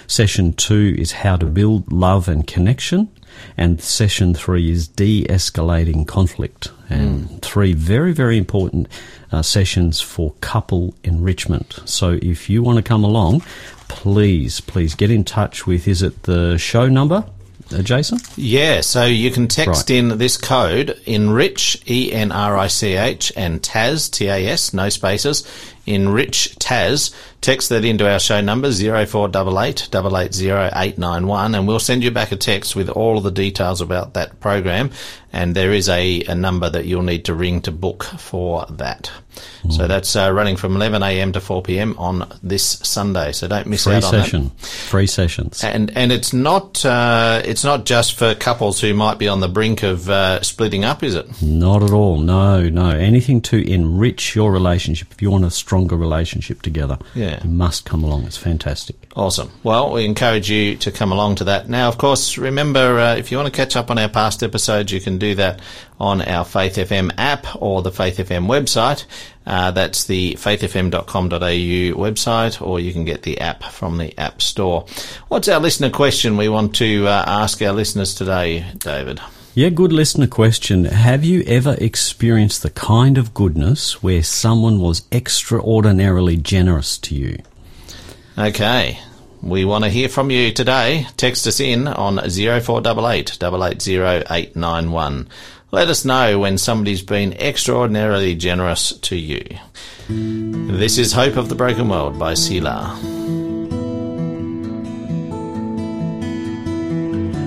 Session 0.08 0.52
two 0.52 0.96
is 0.98 1.12
how 1.12 1.36
to 1.36 1.46
build 1.46 1.92
love 1.92 2.28
and 2.28 2.44
connection. 2.44 3.08
And 3.56 3.80
session 3.80 4.34
three 4.34 4.70
is 4.70 4.88
de 4.88 5.24
escalating 5.26 6.06
conflict. 6.06 6.70
And 6.88 7.28
mm. 7.28 7.42
three 7.42 7.72
very, 7.72 8.12
very 8.12 8.36
important 8.38 8.88
uh, 9.32 9.42
sessions 9.42 10.00
for 10.00 10.32
couple 10.40 10.94
enrichment. 11.04 11.80
So 11.84 12.18
if 12.22 12.50
you 12.50 12.62
want 12.62 12.76
to 12.76 12.82
come 12.82 13.04
along, 13.04 13.42
please, 13.88 14.60
please 14.60 14.94
get 14.94 15.10
in 15.10 15.24
touch 15.24 15.66
with, 15.66 15.88
is 15.88 16.02
it 16.02 16.24
the 16.24 16.58
show 16.58 16.88
number? 16.88 17.24
uh, 17.72 17.82
Jason? 17.82 18.18
Yeah, 18.36 18.80
so 18.80 19.04
you 19.04 19.30
can 19.30 19.48
text 19.48 19.90
Right. 19.90 19.98
in 19.98 20.18
this 20.18 20.36
code, 20.36 20.98
enrich, 21.06 21.82
E 21.88 22.12
N 22.12 22.32
R 22.32 22.56
I 22.56 22.66
C 22.66 22.94
H, 22.94 23.32
and 23.36 23.62
TAS, 23.62 24.08
T 24.08 24.26
A 24.28 24.46
S, 24.46 24.72
no 24.74 24.88
spaces, 24.88 25.44
enrich 25.86 26.56
TAS. 26.58 27.14
Text 27.40 27.68
that 27.68 27.84
into 27.84 28.10
our 28.10 28.18
show 28.18 28.40
number, 28.40 28.72
0488 28.72 29.88
880891, 29.92 31.54
and 31.54 31.68
we'll 31.68 31.78
send 31.78 32.02
you 32.02 32.10
back 32.10 32.32
a 32.32 32.36
text 32.36 32.74
with 32.74 32.88
all 32.88 33.18
of 33.18 33.24
the 33.24 33.30
details 33.30 33.80
about 33.80 34.14
that 34.14 34.40
program. 34.40 34.90
And 35.30 35.54
there 35.54 35.72
is 35.72 35.88
a, 35.88 36.22
a 36.22 36.34
number 36.34 36.70
that 36.70 36.86
you'll 36.86 37.02
need 37.02 37.24
to 37.26 37.34
ring 37.34 37.60
to 37.62 37.72
book 37.72 38.04
for 38.04 38.64
that. 38.70 39.10
Hmm. 39.62 39.70
So 39.72 39.86
that's 39.88 40.14
uh, 40.14 40.32
running 40.32 40.56
from 40.56 40.74
11am 40.74 41.32
to 41.32 41.40
4pm 41.40 41.98
on 41.98 42.32
this 42.42 42.64
Sunday. 42.64 43.32
So 43.32 43.48
don't 43.48 43.66
miss 43.66 43.84
Free 43.84 43.94
out 43.94 44.04
on 44.04 44.12
that. 44.12 44.24
session. 44.24 44.50
Free 44.50 45.08
sessions. 45.08 45.64
And 45.64 45.90
and 45.96 46.12
it's 46.12 46.32
not 46.32 46.84
uh, 46.86 47.42
it's 47.44 47.64
not 47.64 47.84
just 47.84 48.16
for 48.16 48.36
couples 48.36 48.80
who 48.80 48.94
might 48.94 49.18
be 49.18 49.26
on 49.26 49.40
the 49.40 49.48
brink 49.48 49.82
of 49.82 50.08
uh, 50.08 50.40
splitting 50.42 50.84
up, 50.84 51.02
is 51.02 51.16
it? 51.16 51.42
Not 51.42 51.82
at 51.82 51.90
all. 51.90 52.18
No, 52.18 52.68
no. 52.68 52.90
Anything 52.90 53.40
to 53.42 53.58
enrich 53.68 54.36
your 54.36 54.52
relationship. 54.52 55.08
If 55.10 55.20
you 55.20 55.32
want 55.32 55.44
a 55.44 55.50
stronger 55.74 55.96
relationship 55.96 56.62
together, 56.62 56.96
Yeah. 57.16 57.40
you 57.42 57.50
must 57.50 57.84
come 57.84 58.04
along. 58.04 58.24
It's 58.26 58.36
fantastic. 58.36 58.94
Awesome. 59.16 59.50
Well, 59.64 59.90
we 59.92 60.04
encourage 60.04 60.48
you 60.48 60.76
to 60.76 60.92
come 60.92 61.10
along 61.10 61.34
to 61.36 61.44
that. 61.44 61.68
Now, 61.68 61.88
of 61.88 61.98
course, 61.98 62.38
remember 62.38 63.00
uh, 63.00 63.16
if 63.16 63.32
you 63.32 63.38
want 63.38 63.52
to 63.52 63.56
catch 63.56 63.74
up 63.74 63.90
on 63.90 63.98
our 63.98 64.08
past 64.08 64.44
episodes, 64.44 64.92
you 64.92 65.00
can 65.00 65.18
do 65.18 65.34
that 65.34 65.58
on 65.98 66.22
our 66.22 66.44
Faith 66.44 66.76
FM 66.76 67.10
app 67.18 67.60
or 67.60 67.82
the 67.82 67.90
Faith 67.90 68.18
FM 68.18 68.46
website. 68.46 69.04
Uh, 69.46 69.72
that's 69.72 70.04
the 70.04 70.34
faithfm.com.au 70.34 71.38
website, 72.00 72.62
or 72.64 72.78
you 72.78 72.92
can 72.92 73.04
get 73.04 73.22
the 73.24 73.40
app 73.40 73.64
from 73.64 73.98
the 73.98 74.16
App 74.18 74.40
Store. 74.42 74.86
What's 75.26 75.48
our 75.48 75.58
listener 75.60 75.90
question 75.90 76.36
we 76.36 76.48
want 76.48 76.76
to 76.76 77.08
uh, 77.08 77.24
ask 77.26 77.60
our 77.62 77.72
listeners 77.72 78.14
today, 78.14 78.64
David? 78.78 79.20
Yeah, 79.56 79.68
good 79.68 79.92
listener 79.92 80.26
question. 80.26 80.84
Have 80.84 81.22
you 81.22 81.44
ever 81.46 81.76
experienced 81.80 82.64
the 82.64 82.70
kind 82.70 83.16
of 83.16 83.32
goodness 83.32 84.02
where 84.02 84.24
someone 84.24 84.80
was 84.80 85.06
extraordinarily 85.12 86.36
generous 86.36 86.98
to 86.98 87.14
you? 87.14 87.38
Okay. 88.36 88.98
We 89.42 89.64
want 89.64 89.84
to 89.84 89.90
hear 89.90 90.08
from 90.08 90.32
you 90.32 90.50
today. 90.50 91.06
Text 91.16 91.46
us 91.46 91.60
in 91.60 91.86
on 91.86 92.16
0488 92.16 93.38
880891. 93.40 95.28
Let 95.70 95.88
us 95.88 96.04
know 96.04 96.40
when 96.40 96.58
somebody's 96.58 97.02
been 97.02 97.32
extraordinarily 97.34 98.34
generous 98.34 98.90
to 99.02 99.14
you. 99.14 99.46
This 100.08 100.98
is 100.98 101.12
Hope 101.12 101.36
of 101.36 101.48
the 101.48 101.54
Broken 101.54 101.88
World 101.88 102.18
by 102.18 102.34
Selah. 102.34 102.98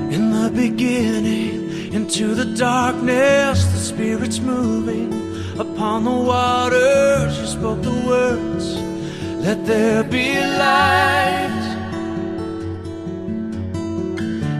In 0.09 0.31
the 0.31 0.49
beginning, 0.55 1.56
into 1.91 2.35
the 2.35 2.45
darkness, 2.55 3.65
the 3.65 3.79
Spirit's 3.79 4.39
moving 4.39 5.11
upon 5.59 6.03
the 6.03 6.11
waters. 6.11 7.39
You 7.39 7.47
spoke 7.47 7.81
the 7.81 7.91
words, 8.07 8.75
let 9.45 9.65
there 9.65 10.03
be 10.03 10.35
light. 10.35 11.53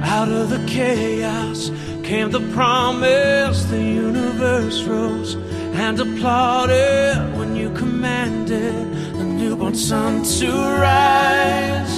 Out 0.04 0.30
of 0.30 0.50
the 0.50 0.64
chaos 0.68 1.70
came 2.04 2.32
the 2.32 2.46
promise, 2.54 3.64
the 3.66 3.84
universe 3.84 4.84
rose 4.84 5.36
and 5.78 6.00
applauded 6.00 7.16
when 7.38 7.56
you 7.56 7.70
commanded 7.72 8.74
the 9.14 9.24
newborn 9.24 9.76
sun 9.76 10.24
to 10.24 10.50
rise. 10.50 11.96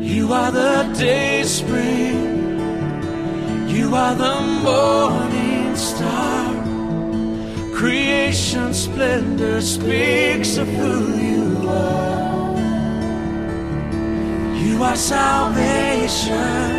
You 0.00 0.32
are 0.32 0.52
the 0.52 0.94
day 0.96 1.42
spring. 1.42 2.47
You 3.68 3.94
are 3.94 4.14
the 4.14 4.40
morning 4.64 5.76
star. 5.76 6.54
Creation 7.74 8.72
splendor 8.72 9.60
speaks 9.60 10.56
of 10.56 10.66
who 10.68 11.16
you 11.16 11.68
are. 11.68 12.56
You 14.56 14.82
are 14.82 14.96
salvation. 14.96 16.78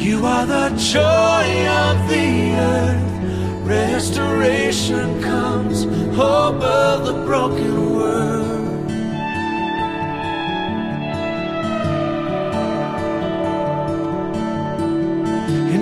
You 0.00 0.24
are 0.26 0.46
the 0.46 0.70
joy 0.76 1.68
of 1.68 2.08
the 2.08 2.54
earth. 2.72 3.66
Restoration 3.66 5.22
comes, 5.22 5.84
hope 6.16 6.62
of 6.62 7.04
the 7.06 7.24
broken 7.24 7.94
world. 7.94 8.63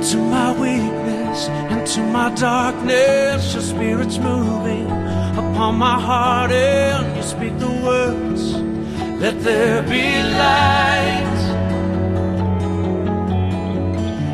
Into 0.02 0.18
my 0.18 0.50
weakness, 0.58 1.46
into 1.70 2.00
my 2.10 2.34
darkness. 2.34 3.52
Your 3.54 3.62
spirit's 3.62 4.18
moving 4.18 4.90
upon 4.90 5.76
my 5.76 6.00
heart, 6.00 6.50
and 6.50 7.16
you 7.16 7.22
speak 7.22 7.56
the 7.60 7.70
words. 7.70 8.52
Let 9.22 9.40
there 9.44 9.80
be 9.84 10.06
light. 10.42 11.42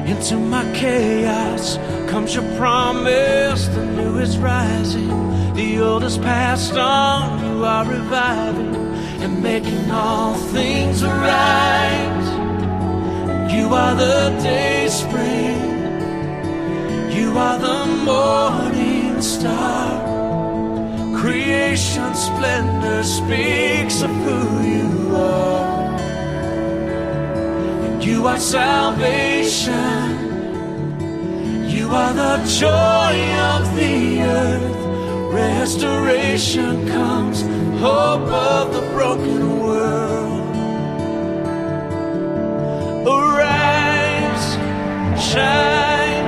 Into 0.06 0.36
my 0.38 0.64
chaos 0.72 1.76
comes 2.08 2.34
your 2.34 2.48
promise. 2.56 3.68
The 3.68 3.84
new 3.84 4.16
is 4.20 4.38
rising, 4.38 5.54
the 5.54 5.80
old 5.80 6.02
is 6.02 6.16
passed 6.16 6.78
on. 6.78 7.44
You 7.44 7.66
are 7.66 7.84
reviving 7.84 8.74
and 9.22 9.42
making 9.42 9.90
all 9.90 10.32
things 10.32 11.04
right. 11.04 12.17
You 13.48 13.74
are 13.74 13.94
the 13.94 14.38
day 14.42 14.88
spring. 14.88 15.58
You 17.10 17.36
are 17.36 17.58
the 17.58 17.86
morning 18.04 19.20
star. 19.22 19.88
Creation 21.18 22.14
splendor 22.14 23.02
speaks 23.02 24.02
of 24.02 24.10
who 24.10 24.62
you 24.62 25.16
are. 25.16 25.58
You 28.00 28.26
are 28.26 28.38
salvation. 28.38 30.08
You 31.68 31.88
are 31.90 32.12
the 32.12 32.36
joy 32.58 33.14
of 33.52 33.76
the 33.76 34.22
earth. 34.22 35.32
Restoration 35.32 36.86
comes, 36.88 37.42
hope 37.80 38.28
of 38.28 38.72
the 38.72 38.82
broken 38.92 39.60
world. 39.60 40.37
Arise, 43.08 44.56
shine, 45.18 46.26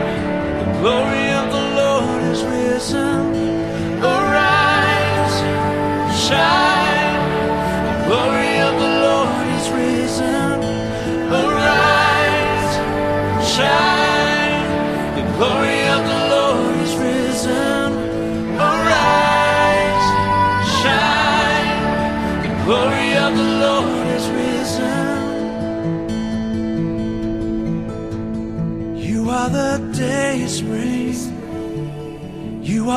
the 0.59 0.79
glory 0.81 1.27
of 1.41 1.53
the 1.53 1.65
Lord 1.77 2.23
is 2.33 2.43
risen. 2.43 3.35
Arise, 4.03 5.37
shine, 6.27 6.60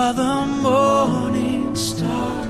are 0.03 0.13
the 0.13 0.45
morning 0.69 1.74
star. 1.75 2.45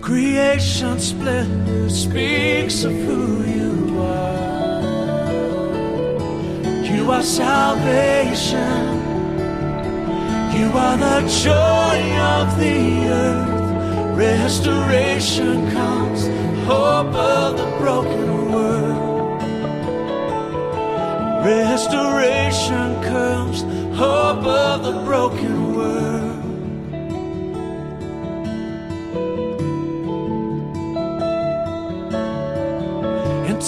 Creation 0.00 1.00
splendor 1.00 1.88
speaks 1.90 2.84
of 2.84 2.92
who 2.92 3.42
you 3.56 4.00
are. 4.00 4.44
You 6.84 7.10
are 7.10 7.22
salvation. 7.24 8.82
You 10.56 10.68
are 10.84 10.96
the 11.08 11.20
joy 11.48 11.98
of 12.36 12.46
the 12.64 12.78
earth. 13.22 14.16
Restoration 14.16 15.68
comes, 15.72 16.20
hope 16.70 17.14
of 17.34 17.56
the 17.60 17.70
broken 17.82 18.52
world. 18.52 19.42
Restoration 21.44 22.88
comes, 23.02 23.62
hope 23.98 24.46
of 24.46 24.84
the 24.84 24.96
broken 25.08 25.74
world. 25.74 26.09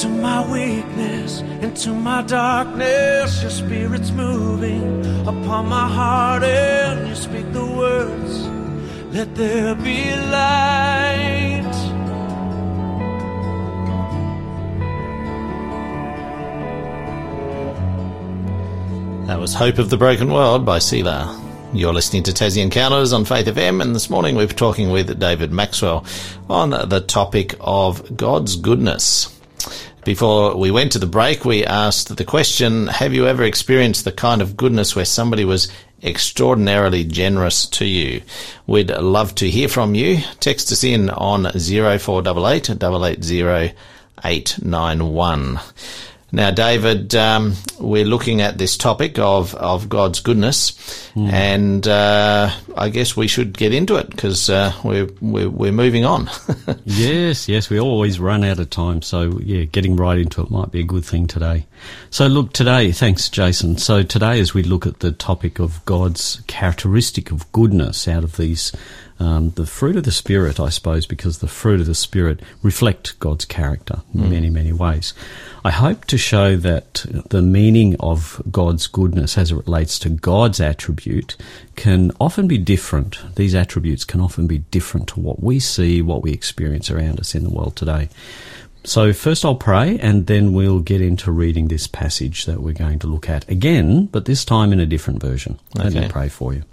Into 0.03 0.21
my 0.21 0.53
weakness, 0.53 1.43
into 1.63 1.91
my 1.91 2.23
darkness, 2.23 3.41
your 3.41 3.53
spirit's 3.53 4.11
moving 4.11 5.07
upon 5.29 5.69
my 5.69 5.87
heart, 5.87 6.43
and 6.43 7.09
you 7.09 7.15
speak 7.15 7.53
the 7.53 7.65
words. 7.65 8.49
Let 9.15 9.33
there 9.37 9.77
be 9.77 10.11
light. 10.17 11.71
That 19.29 19.39
was 19.39 19.55
Hope 19.55 19.79
of 19.79 19.89
the 19.89 19.97
Broken 19.97 20.33
World 20.33 20.67
by 20.67 20.81
Selah. 20.81 21.41
You're 21.73 21.95
listening 21.95 22.25
to 22.25 22.33
Tassie 22.33 22.61
Encounters 22.61 23.13
on 23.13 23.25
Faith 23.25 23.47
of 23.47 23.55
FM, 23.55 23.81
and 23.81 23.95
this 23.95 24.11
morning 24.11 24.35
we're 24.35 24.49
talking 24.49 24.91
with 24.91 25.21
David 25.21 25.53
Maxwell 25.53 26.05
on 26.51 26.71
the 26.71 27.05
topic 27.07 27.55
of 27.61 28.17
God's 28.17 28.57
goodness. 28.57 29.39
Before 30.05 30.57
we 30.57 30.73
went 30.73 30.91
to 30.93 30.99
the 30.99 31.07
break, 31.07 31.45
we 31.45 31.65
asked 31.65 32.17
the 32.17 32.25
question 32.25 32.89
Have 32.89 33.15
you 33.15 33.29
ever 33.29 33.45
experienced 33.45 34.05
the 34.05 34.11
kind 34.11 34.43
of 34.43 34.57
goodness 34.57 34.97
where 34.97 35.05
somebody 35.05 35.45
was 35.45 35.69
extraordinarily 36.03 37.05
generous 37.05 37.67
to 37.67 37.85
you? 37.85 38.23
We'd 38.67 38.91
love 38.91 39.37
to 39.37 39.49
hear 39.49 39.69
from 39.69 39.95
you. 39.95 40.19
Text 40.41 40.73
us 40.73 40.83
in 40.83 41.09
on 41.09 41.45
0488 41.53 42.71
880 42.71 43.77
891. 44.25 45.61
Now, 46.35 46.51
David, 46.51 47.15
um, 47.15 47.57
we're 47.79 48.07
looking 48.07 48.41
at 48.41 48.57
this 48.57 48.79
topic 48.79 49.19
of, 49.19 49.55
of 49.55 49.91
God's 49.91 50.21
goodness, 50.21 50.73
mm. 51.15 51.31
and 51.31 51.87
uh, 51.87 52.51
I 52.75 52.89
guess 52.89 53.15
we 53.15 53.29
should 53.29 53.57
get 53.57 53.75
into 53.75 53.97
it 53.97 54.09
because 54.09 54.49
uh, 54.49 54.73
we're, 54.83 55.11
we're, 55.21 55.51
we're 55.51 55.73
moving 55.73 56.07
on. 56.07 56.31
yes, 56.87 57.51
yes, 57.51 57.69
we 57.69 57.79
always 57.79 58.19
run 58.19 58.45
out 58.45 58.59
of 58.59 58.71
time, 58.71 59.03
so 59.03 59.39
yeah, 59.41 59.65
getting 59.65 59.95
right 59.95 60.17
into 60.17 60.41
it 60.41 60.51
might 60.51 60.71
be 60.71 60.81
a 60.81 60.85
good 60.85 61.05
thing 61.05 61.27
today. 61.27 61.67
So, 62.09 62.29
look, 62.29 62.55
today, 62.55 62.93
thanks, 62.93 63.29
Jason. 63.29 63.77
So, 63.77 64.03
today, 64.03 64.41
as 64.41 64.55
we 64.55 64.63
look 64.63 64.87
at 64.87 65.01
the 65.01 65.13
topic 65.13 65.59
of 65.59 65.85
God's 65.85 66.41
characteristic 66.47 67.31
of 67.31 67.51
goodness 67.53 68.09
out 68.09 68.25
of 68.25 68.39
these 68.39 68.73
um, 69.23 69.51
the 69.51 69.67
fruit 69.67 69.97
of 69.97 70.05
the 70.05 70.11
Spirit, 70.11 70.59
I 70.59 70.69
suppose, 70.69 71.07
because 71.07 71.39
the 71.39 71.49
fruit 71.49 71.81
of 71.81 71.87
the 71.87 71.95
Spirit 71.95 72.41
reflect 72.63 73.19
God's 73.21 73.45
character 73.45 74.03
in 74.13 74.23
mm. 74.23 74.31
many, 74.31 74.51
many 74.51 74.73
ways. 74.73 75.15
I 75.65 75.71
hope 75.71 76.07
to 76.07 76.19
show 76.19 76.57
that 76.57 77.07
the 77.29 77.41
meaning 77.41 77.95
of 78.01 78.43
God's 78.51 78.89
goodness 78.89 79.39
as 79.39 79.53
it 79.53 79.67
relates 79.67 79.99
to 80.01 80.09
God's 80.09 80.61
attribute 80.61 81.37
can 81.77 82.11
often 82.21 82.49
be 82.49 82.59
different. 82.59 83.19
These 83.37 83.55
attributes 83.55 84.05
can 84.05 84.21
often 84.21 84.49
be 84.49 84.59
different 84.59 85.07
to 85.09 85.21
what 85.21 85.41
we 85.43 85.61
see, 85.61 86.03
what 86.03 86.23
we 86.23 86.33
experience 86.33 86.91
around 86.91 87.21
us 87.21 87.35
in 87.35 87.45
the 87.45 87.51
world 87.51 87.77
today. 87.77 88.09
So, 88.85 89.13
first 89.13 89.45
I'll 89.45 89.55
pray 89.55 89.97
and 90.01 90.27
then 90.27 90.53
we'll 90.53 90.81
get 90.81 91.01
into 91.01 91.31
reading 91.31 91.69
this 91.69 91.87
passage 91.87 92.47
that 92.47 92.61
we're 92.61 92.73
going 92.73 92.99
to 92.99 93.07
look 93.07 93.31
at 93.31 93.49
again, 93.49 94.07
but 94.07 94.25
this 94.25 94.45
time 94.45 94.73
in 94.73 94.81
a 94.81 94.87
different 94.87 95.21
version. 95.21 95.61
Okay. 95.77 95.91
Let 95.91 95.95
me 95.95 96.09
pray 96.09 96.29
for 96.29 96.53
you. 96.53 96.65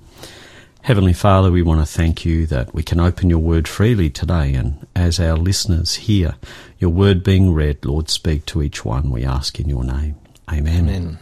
Heavenly 0.89 1.13
Father, 1.13 1.51
we 1.51 1.61
want 1.61 1.81
to 1.81 1.85
thank 1.85 2.25
you 2.25 2.47
that 2.47 2.73
we 2.73 2.81
can 2.81 2.99
open 2.99 3.29
your 3.29 3.37
word 3.37 3.67
freely 3.67 4.09
today, 4.09 4.55
and 4.55 4.87
as 4.95 5.19
our 5.19 5.37
listeners 5.37 5.93
hear 5.93 6.33
your 6.79 6.89
word 6.89 7.23
being 7.23 7.53
read, 7.53 7.85
Lord, 7.85 8.09
speak 8.09 8.47
to 8.47 8.63
each 8.63 8.83
one, 8.83 9.11
we 9.11 9.23
ask 9.23 9.59
in 9.59 9.69
your 9.69 9.83
name. 9.83 10.15
Amen. 10.51 10.89
Amen. 10.89 11.19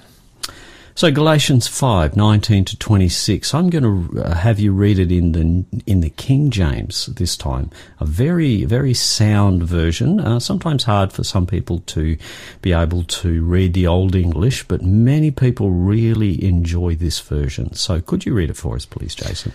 So 0.98 1.12
Galatians 1.12 1.68
5, 1.68 2.18
19 2.18 2.66
to 2.66 2.76
26. 2.76 3.54
I'm 3.54 3.70
going 3.70 3.84
to 3.84 4.20
uh, 4.20 4.34
have 4.34 4.60
you 4.60 4.74
read 4.74 4.98
it 4.98 5.12
in 5.12 5.32
the, 5.34 5.82
in 5.86 6.02
the 6.02 6.10
King 6.10 6.50
James 6.50 7.06
this 7.06 7.38
time. 7.38 7.70
A 8.00 8.06
very, 8.06 8.66
very 8.66 8.96
sound 8.96 9.62
version. 9.62 10.20
Uh, 10.20 10.40
sometimes 10.40 10.86
hard 10.86 11.14
for 11.14 11.24
some 11.24 11.46
people 11.46 11.82
to 11.82 12.18
be 12.64 12.74
able 12.74 13.04
to 13.04 13.44
read 13.46 13.76
the 13.76 13.86
Old 13.86 14.16
English, 14.16 14.68
but 14.68 14.82
many 14.82 15.30
people 15.30 15.70
really 15.70 16.44
enjoy 16.44 16.96
this 16.96 17.20
version. 17.20 17.76
So 17.76 18.02
could 18.02 18.26
you 18.26 18.34
read 18.34 18.50
it 18.50 18.58
for 18.58 18.76
us, 18.76 18.88
please, 18.88 19.14
Jason? 19.14 19.54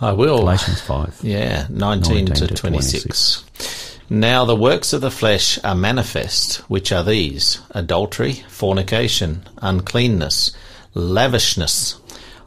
I 0.00 0.10
will. 0.10 0.38
Galatians 0.38 0.80
5. 0.80 1.20
Yeah, 1.22 1.68
19, 1.70 2.24
19 2.24 2.26
to, 2.34 2.46
to 2.48 2.54
26. 2.56 3.42
26. 3.42 4.00
Now 4.10 4.44
the 4.44 4.56
works 4.56 4.92
of 4.92 5.02
the 5.02 5.12
flesh 5.12 5.56
are 5.62 5.76
manifest, 5.76 6.56
which 6.68 6.90
are 6.90 7.04
these 7.04 7.60
adultery, 7.70 8.42
fornication, 8.48 9.44
uncleanness, 9.58 10.50
lavishness, 10.94 12.00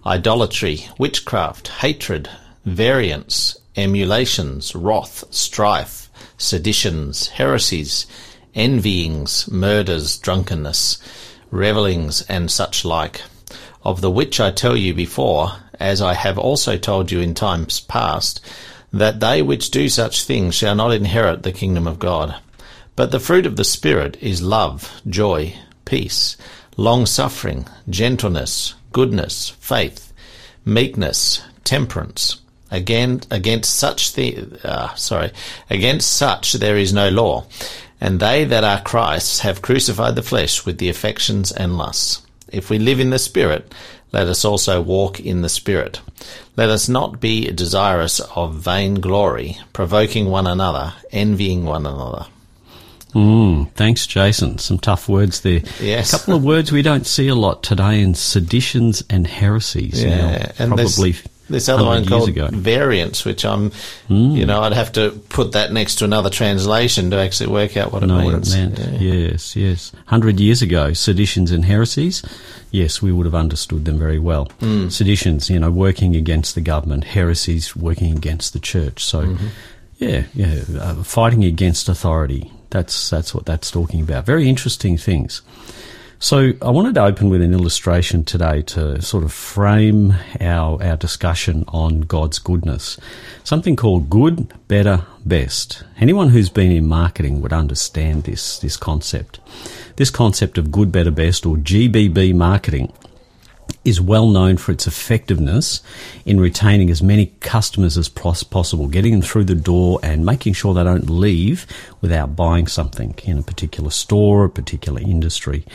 idolatry, 0.05 0.85
witchcraft, 0.97 1.67
hatred, 1.67 2.29
variance, 2.65 3.57
emulations, 3.75 4.75
wrath, 4.75 5.23
strife, 5.29 6.09
seditions, 6.37 7.29
heresies, 7.29 8.05
envyings, 8.55 9.49
murders, 9.49 10.17
drunkenness, 10.17 11.01
revellings, 11.51 12.25
and 12.29 12.51
such 12.51 12.85
like, 12.85 13.21
of 13.83 14.01
the 14.01 14.11
which 14.11 14.39
I 14.39 14.51
tell 14.51 14.75
you 14.75 14.93
before, 14.93 15.53
as 15.79 16.01
I 16.01 16.13
have 16.13 16.37
also 16.37 16.77
told 16.77 17.11
you 17.11 17.19
in 17.19 17.33
times 17.33 17.79
past, 17.79 18.41
that 18.91 19.19
they 19.19 19.41
which 19.41 19.71
do 19.71 19.89
such 19.89 20.23
things 20.23 20.53
shall 20.53 20.75
not 20.75 20.93
inherit 20.93 21.43
the 21.43 21.51
kingdom 21.51 21.87
of 21.87 21.99
God. 21.99 22.35
But 22.95 23.11
the 23.11 23.19
fruit 23.19 23.47
of 23.47 23.55
the 23.55 23.63
Spirit 23.63 24.17
is 24.21 24.41
love, 24.41 25.01
joy, 25.07 25.55
peace, 25.83 26.37
long 26.77 27.05
suffering, 27.05 27.67
gentleness, 27.89 28.73
goodness, 28.91 29.49
faith, 29.59 30.13
meekness, 30.65 31.41
temperance. 31.63 32.41
Again, 32.71 33.21
against 33.29 33.75
such 33.75 34.13
the 34.13 34.47
uh, 34.63 34.93
sorry, 34.95 35.31
against 35.69 36.11
such 36.13 36.53
there 36.53 36.77
is 36.77 36.93
no 36.93 37.09
law, 37.09 37.45
and 38.01 38.19
they 38.19 38.45
that 38.45 38.63
are 38.63 38.81
Christ's 38.81 39.39
have 39.39 39.61
crucified 39.61 40.15
the 40.15 40.23
flesh 40.23 40.65
with 40.65 40.79
the 40.79 40.89
affections 40.89 41.51
and 41.51 41.77
lusts. 41.77 42.25
If 42.51 42.69
we 42.69 42.79
live 42.79 42.99
in 42.99 43.11
the 43.11 43.19
Spirit, 43.19 43.71
let 44.11 44.27
us 44.27 44.45
also 44.45 44.81
walk 44.81 45.19
in 45.19 45.41
the 45.41 45.49
Spirit. 45.49 45.99
Let 46.55 46.69
us 46.69 46.87
not 46.87 47.19
be 47.19 47.49
desirous 47.51 48.19
of 48.19 48.55
vain 48.55 48.95
glory, 48.95 49.57
provoking 49.73 50.29
one 50.29 50.47
another, 50.47 50.93
envying 51.11 51.65
one 51.65 51.85
another. 51.85 52.27
Mm, 53.13 53.71
thanks, 53.73 54.07
Jason. 54.07 54.57
Some 54.57 54.79
tough 54.79 55.07
words 55.07 55.41
there. 55.41 55.61
Yes. 55.79 56.13
A 56.13 56.17
couple 56.17 56.35
of 56.35 56.43
words 56.43 56.71
we 56.71 56.81
don't 56.81 57.05
see 57.05 57.27
a 57.27 57.35
lot 57.35 57.63
today 57.63 58.01
in 58.01 58.15
seditions 58.15 59.03
and 59.09 59.27
heresies. 59.27 60.03
Yeah, 60.03 60.17
now, 60.17 60.51
and 60.59 60.73
probably 60.73 61.15
this 61.49 61.69
other 61.69 61.85
one 61.85 62.05
called 62.05 62.29
ago. 62.29 62.47
variance, 62.51 63.25
which 63.25 63.45
I'm, 63.45 63.71
mm. 64.09 64.35
you 64.35 64.45
know, 64.45 64.61
I'd 64.61 64.73
have 64.73 64.91
to 64.93 65.11
put 65.29 65.51
that 65.53 65.71
next 65.71 65.95
to 65.95 66.05
another 66.05 66.29
translation 66.29 67.11
to 67.11 67.17
actually 67.17 67.47
work 67.51 67.77
out 67.77 67.91
what 67.91 68.03
it 68.03 68.07
no, 68.07 68.19
means. 68.19 68.53
It 68.53 68.57
meant. 68.57 68.79
Yeah. 68.79 69.11
Yes, 69.13 69.55
yes. 69.55 69.91
Hundred 70.07 70.39
years 70.39 70.61
ago, 70.61 70.93
seditions 70.93 71.51
and 71.51 71.65
heresies, 71.65 72.23
yes, 72.71 73.01
we 73.01 73.11
would 73.11 73.25
have 73.25 73.35
understood 73.35 73.85
them 73.85 73.99
very 73.99 74.19
well. 74.19 74.47
Mm. 74.59 74.91
Seditions, 74.91 75.49
you 75.49 75.59
know, 75.59 75.71
working 75.71 76.15
against 76.15 76.55
the 76.55 76.61
government, 76.61 77.03
heresies 77.03 77.75
working 77.75 78.15
against 78.15 78.53
the 78.53 78.59
church. 78.59 79.03
So, 79.03 79.25
mm-hmm. 79.25 79.47
yeah, 79.97 80.23
yeah, 80.33 80.63
uh, 80.79 81.03
fighting 81.03 81.43
against 81.43 81.89
authority. 81.89 82.51
That's 82.73 83.11
that's 83.11 83.35
what 83.35 83.45
that's 83.45 83.69
talking 83.69 84.01
about. 84.01 84.25
Very 84.25 84.49
interesting 84.49 84.97
things. 84.97 85.43
So 86.17 86.53
I 86.59 86.71
wanted 86.71 86.95
to 86.95 87.03
open 87.03 87.29
with 87.29 87.43
an 87.43 87.53
illustration 87.53 88.23
today 88.23 88.63
to 88.63 88.99
sort 88.99 89.23
of 89.23 89.31
frame 89.31 90.15
our 90.41 90.81
our 90.81 90.97
discussion 90.97 91.65
on 91.67 92.01
God's 92.01 92.39
goodness. 92.39 92.97
Something 93.43 93.75
called 93.75 94.09
good, 94.09 94.51
better, 94.67 95.05
best. 95.23 95.83
Anyone 95.99 96.29
who's 96.29 96.49
been 96.49 96.71
in 96.71 96.87
marketing 96.87 97.41
would 97.41 97.53
understand 97.53 98.23
this 98.23 98.57
this 98.57 98.75
concept. 98.75 99.39
This 99.97 100.09
concept 100.09 100.57
of 100.57 100.71
good, 100.71 100.91
better, 100.91 101.11
best 101.11 101.45
or 101.45 101.57
GBB 101.57 102.33
marketing 102.33 102.91
is 103.85 103.99
well 103.99 104.29
known 104.29 104.57
for 104.57 104.71
its 104.71 104.87
effectiveness 104.87 105.81
in 106.25 106.39
retaining 106.39 106.89
as 106.89 107.03
many 107.03 107.27
customers 107.41 107.97
as 107.97 108.09
possible, 108.09 108.87
getting 108.87 109.11
them 109.11 109.21
through 109.21 109.43
the 109.43 109.55
door 109.55 109.99
and 110.01 110.25
making 110.25 110.53
sure 110.53 110.73
they 110.73 110.83
don't 110.83 111.09
leave 111.09 111.67
without 112.01 112.35
buying 112.35 112.67
something 112.67 113.13
in 113.23 113.37
a 113.37 113.43
particular 113.43 113.89
store 113.89 114.41
or 114.41 114.45
a 114.45 114.49
particular 114.49 115.01
industry. 115.01 115.65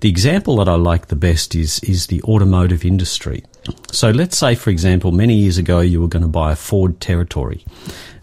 The 0.00 0.08
example 0.08 0.56
that 0.56 0.68
I 0.68 0.74
like 0.74 1.08
the 1.08 1.16
best 1.16 1.54
is, 1.54 1.80
is 1.80 2.06
the 2.06 2.22
automotive 2.22 2.84
industry. 2.84 3.44
So 3.92 4.10
let's 4.10 4.36
say, 4.36 4.54
for 4.54 4.70
example, 4.70 5.12
many 5.12 5.34
years 5.34 5.58
ago 5.58 5.80
you 5.80 6.00
were 6.00 6.08
going 6.08 6.22
to 6.22 6.28
buy 6.28 6.52
a 6.52 6.56
Ford 6.56 7.00
Territory. 7.00 7.64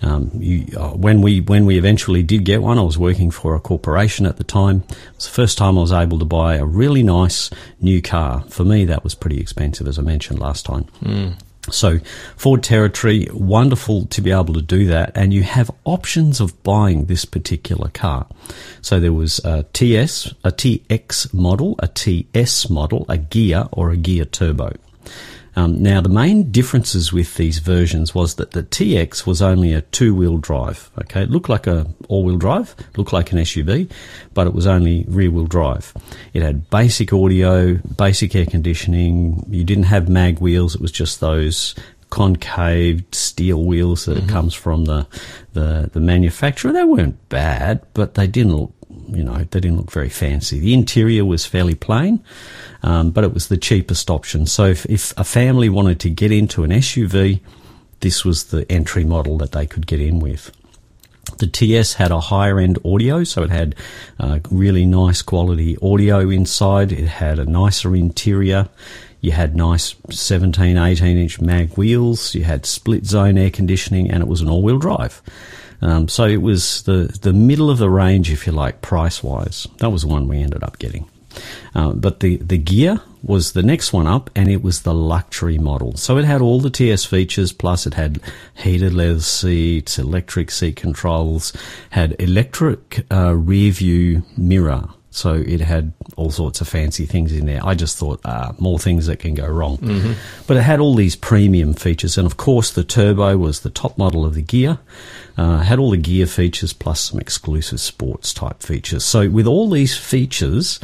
Um, 0.01 0.31
you, 0.35 0.65
uh, 0.77 0.89
when 0.89 1.21
we 1.21 1.41
when 1.41 1.65
we 1.65 1.77
eventually 1.77 2.23
did 2.23 2.43
get 2.43 2.61
one, 2.61 2.77
I 2.77 2.83
was 2.83 2.97
working 2.97 3.31
for 3.31 3.55
a 3.55 3.59
corporation 3.59 4.25
at 4.25 4.37
the 4.37 4.43
time. 4.43 4.83
It 4.89 5.15
was 5.15 5.25
the 5.25 5.31
first 5.31 5.57
time 5.57 5.77
I 5.77 5.81
was 5.81 5.91
able 5.91 6.19
to 6.19 6.25
buy 6.25 6.55
a 6.55 6.65
really 6.65 7.03
nice 7.03 7.49
new 7.81 8.01
car. 8.01 8.43
For 8.49 8.63
me, 8.63 8.85
that 8.85 9.03
was 9.03 9.15
pretty 9.15 9.39
expensive, 9.39 9.87
as 9.87 9.97
I 9.97 10.03
mentioned 10.03 10.39
last 10.39 10.65
time. 10.65 10.85
Mm. 11.01 11.33
So, 11.69 11.99
Ford 12.37 12.63
Territory, 12.63 13.27
wonderful 13.33 14.05
to 14.05 14.21
be 14.21 14.31
able 14.31 14.53
to 14.53 14.61
do 14.61 14.87
that, 14.87 15.11
and 15.15 15.33
you 15.33 15.43
have 15.43 15.69
options 15.83 16.39
of 16.39 16.61
buying 16.63 17.05
this 17.05 17.25
particular 17.25 17.89
car. 17.89 18.27
So 18.81 18.99
there 18.99 19.11
was 19.11 19.39
a 19.43 19.63
TS, 19.73 20.33
a 20.45 20.51
TX 20.51 21.33
model, 21.33 21.75
a 21.79 21.87
TS 21.87 22.69
model, 22.69 23.05
a 23.09 23.17
Ghia, 23.17 23.67
or 23.73 23.91
a 23.91 23.97
Ghia 23.97 24.29
turbo. 24.31 24.73
Um, 25.57 25.81
now, 25.81 26.01
the 26.01 26.09
main 26.09 26.51
differences 26.51 27.11
with 27.11 27.33
these 27.33 27.57
versions 27.57 28.13
was 28.13 28.35
that 28.35 28.51
the 28.51 28.61
TX 28.61 29.25
was 29.25 29.41
only 29.41 29.73
a 29.73 29.81
two-wheel 29.81 30.37
drive. 30.37 30.91
Okay, 30.99 31.23
it 31.23 31.31
looked 31.31 31.49
like 31.49 31.65
a 31.65 31.87
all-wheel 32.09 32.37
drive, 32.37 32.75
looked 32.95 33.11
like 33.11 33.31
an 33.31 33.39
SUV, 33.39 33.89
but 34.35 34.45
it 34.45 34.53
was 34.53 34.67
only 34.67 35.03
rear-wheel 35.07 35.47
drive. 35.47 35.95
It 36.33 36.43
had 36.43 36.69
basic 36.69 37.11
audio, 37.11 37.73
basic 37.97 38.35
air 38.35 38.45
conditioning. 38.45 39.43
You 39.49 39.63
didn't 39.63 39.85
have 39.85 40.07
mag 40.07 40.37
wheels; 40.37 40.75
it 40.75 40.81
was 40.81 40.91
just 40.91 41.21
those 41.21 41.73
concave 42.11 43.03
steel 43.11 43.63
wheels 43.63 44.05
that 44.05 44.19
mm-hmm. 44.19 44.29
comes 44.29 44.53
from 44.53 44.85
the, 44.85 45.07
the 45.53 45.89
the 45.91 45.99
manufacturer. 45.99 46.71
They 46.71 46.83
weren't 46.83 47.29
bad, 47.29 47.81
but 47.95 48.13
they 48.13 48.27
didn't 48.27 48.55
look 48.55 48.73
you 49.09 49.23
know, 49.23 49.37
they 49.37 49.59
didn't 49.59 49.77
look 49.77 49.91
very 49.91 50.09
fancy. 50.09 50.59
The 50.59 50.73
interior 50.73 51.25
was 51.25 51.45
fairly 51.45 51.75
plain, 51.75 52.23
um, 52.83 53.11
but 53.11 53.23
it 53.23 53.33
was 53.33 53.47
the 53.47 53.57
cheapest 53.57 54.09
option. 54.09 54.45
So 54.45 54.65
if, 54.65 54.85
if 54.85 55.13
a 55.17 55.23
family 55.23 55.69
wanted 55.69 55.99
to 56.01 56.09
get 56.09 56.31
into 56.31 56.63
an 56.63 56.71
SUV, 56.71 57.39
this 57.99 58.23
was 58.23 58.45
the 58.45 58.69
entry 58.71 59.03
model 59.03 59.37
that 59.39 59.51
they 59.51 59.65
could 59.65 59.87
get 59.87 59.99
in 59.99 60.19
with. 60.19 60.51
The 61.39 61.47
TS 61.47 61.95
had 61.95 62.11
a 62.11 62.19
higher 62.19 62.59
end 62.59 62.79
audio, 62.85 63.23
so 63.23 63.43
it 63.43 63.49
had 63.49 63.75
uh, 64.19 64.39
really 64.49 64.85
nice 64.85 65.21
quality 65.21 65.77
audio 65.81 66.29
inside. 66.29 66.91
It 66.91 67.07
had 67.07 67.37
a 67.37 67.45
nicer 67.45 67.95
interior. 67.95 68.69
You 69.19 69.31
had 69.31 69.55
nice 69.55 69.95
17, 70.09 70.77
18 70.77 71.17
inch 71.17 71.41
mag 71.41 71.77
wheels. 71.77 72.33
You 72.33 72.43
had 72.43 72.65
split 72.65 73.05
zone 73.05 73.37
air 73.37 73.49
conditioning, 73.49 74.09
and 74.09 74.23
it 74.23 74.27
was 74.27 74.41
an 74.41 74.49
all 74.49 74.63
wheel 74.63 74.79
drive. 74.79 75.21
Um, 75.81 76.07
so 76.07 76.25
it 76.25 76.41
was 76.41 76.83
the, 76.83 77.17
the 77.21 77.33
middle 77.33 77.69
of 77.69 77.77
the 77.77 77.89
range, 77.89 78.31
if 78.31 78.47
you 78.47 78.53
like, 78.53 78.81
price 78.81 79.23
wise. 79.23 79.67
That 79.77 79.89
was 79.89 80.01
the 80.01 80.07
one 80.07 80.27
we 80.27 80.41
ended 80.41 80.63
up 80.63 80.79
getting. 80.79 81.07
Uh, 81.75 81.93
but 81.93 82.19
the, 82.19 82.37
the 82.37 82.57
Ghia 82.57 83.01
was 83.21 83.51
the 83.51 83.63
next 83.63 83.93
one 83.93 84.07
up, 84.07 84.29
and 84.35 84.49
it 84.49 84.63
was 84.63 84.81
the 84.81 84.93
luxury 84.93 85.57
model. 85.57 85.95
So 85.97 86.17
it 86.17 86.25
had 86.25 86.41
all 86.41 86.59
the 86.59 86.69
TS 86.69 87.05
features, 87.05 87.51
plus 87.51 87.85
it 87.85 87.93
had 87.93 88.19
heated 88.55 88.93
leather 88.93 89.19
seats, 89.19 89.99
electric 89.99 90.49
seat 90.49 90.75
controls, 90.75 91.53
had 91.91 92.15
electric 92.19 93.05
uh, 93.11 93.35
rear 93.35 93.71
view 93.71 94.23
mirror. 94.35 94.89
So 95.17 95.33
it 95.33 95.61
had 95.61 95.93
all 96.15 96.29
sorts 96.29 96.61
of 96.61 96.67
fancy 96.67 97.07
things 97.07 97.33
in 97.33 97.47
there. 97.47 97.65
I 97.65 97.73
just 97.73 97.97
thought, 97.97 98.21
uh, 98.23 98.53
more 98.59 98.77
things 98.77 99.07
that 99.07 99.17
can 99.17 99.33
go 99.33 99.47
wrong. 99.47 99.77
Mm-hmm. 99.77 100.13
But 100.45 100.57
it 100.57 100.61
had 100.61 100.79
all 100.79 100.93
these 100.93 101.15
premium 101.15 101.73
features. 101.73 102.19
And 102.19 102.27
of 102.27 102.37
course, 102.37 102.69
the 102.69 102.83
Turbo 102.83 103.35
was 103.35 103.61
the 103.61 103.71
top 103.71 103.97
model 103.97 104.25
of 104.25 104.35
the 104.35 104.43
Ghia. 104.43 104.77
Uh, 105.37 105.59
had 105.59 105.77
all 105.77 105.91
the 105.91 105.97
Ghia 105.97 106.27
features 106.27 106.73
plus 106.73 106.99
some 106.99 107.19
exclusive 107.19 107.79
sports 107.79 108.33
type 108.33 108.63
features. 108.63 109.05
So 109.05 109.29
with 109.29 109.45
all 109.45 109.69
these 109.69 109.95
features, 109.95 110.79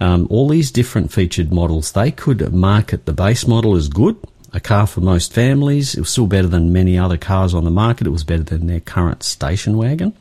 um, 0.00 0.26
all 0.30 0.48
these 0.48 0.70
different 0.70 1.12
featured 1.12 1.52
models, 1.52 1.92
they 1.92 2.10
could 2.10 2.54
market 2.54 3.04
the 3.04 3.12
base 3.12 3.46
model 3.46 3.76
as 3.76 3.88
good, 3.88 4.16
a 4.52 4.60
car 4.60 4.86
for 4.86 5.00
most 5.00 5.32
families. 5.32 5.94
It 5.94 6.00
was 6.00 6.10
still 6.10 6.26
better 6.26 6.48
than 6.48 6.72
many 6.72 6.98
other 6.98 7.16
cars 7.16 7.54
on 7.54 7.64
the 7.64 7.70
market. 7.70 8.06
It 8.06 8.10
was 8.10 8.24
better 8.24 8.42
than 8.42 8.66
their 8.66 8.80
current 8.80 9.22
station 9.22 9.76
wagon 9.76 10.14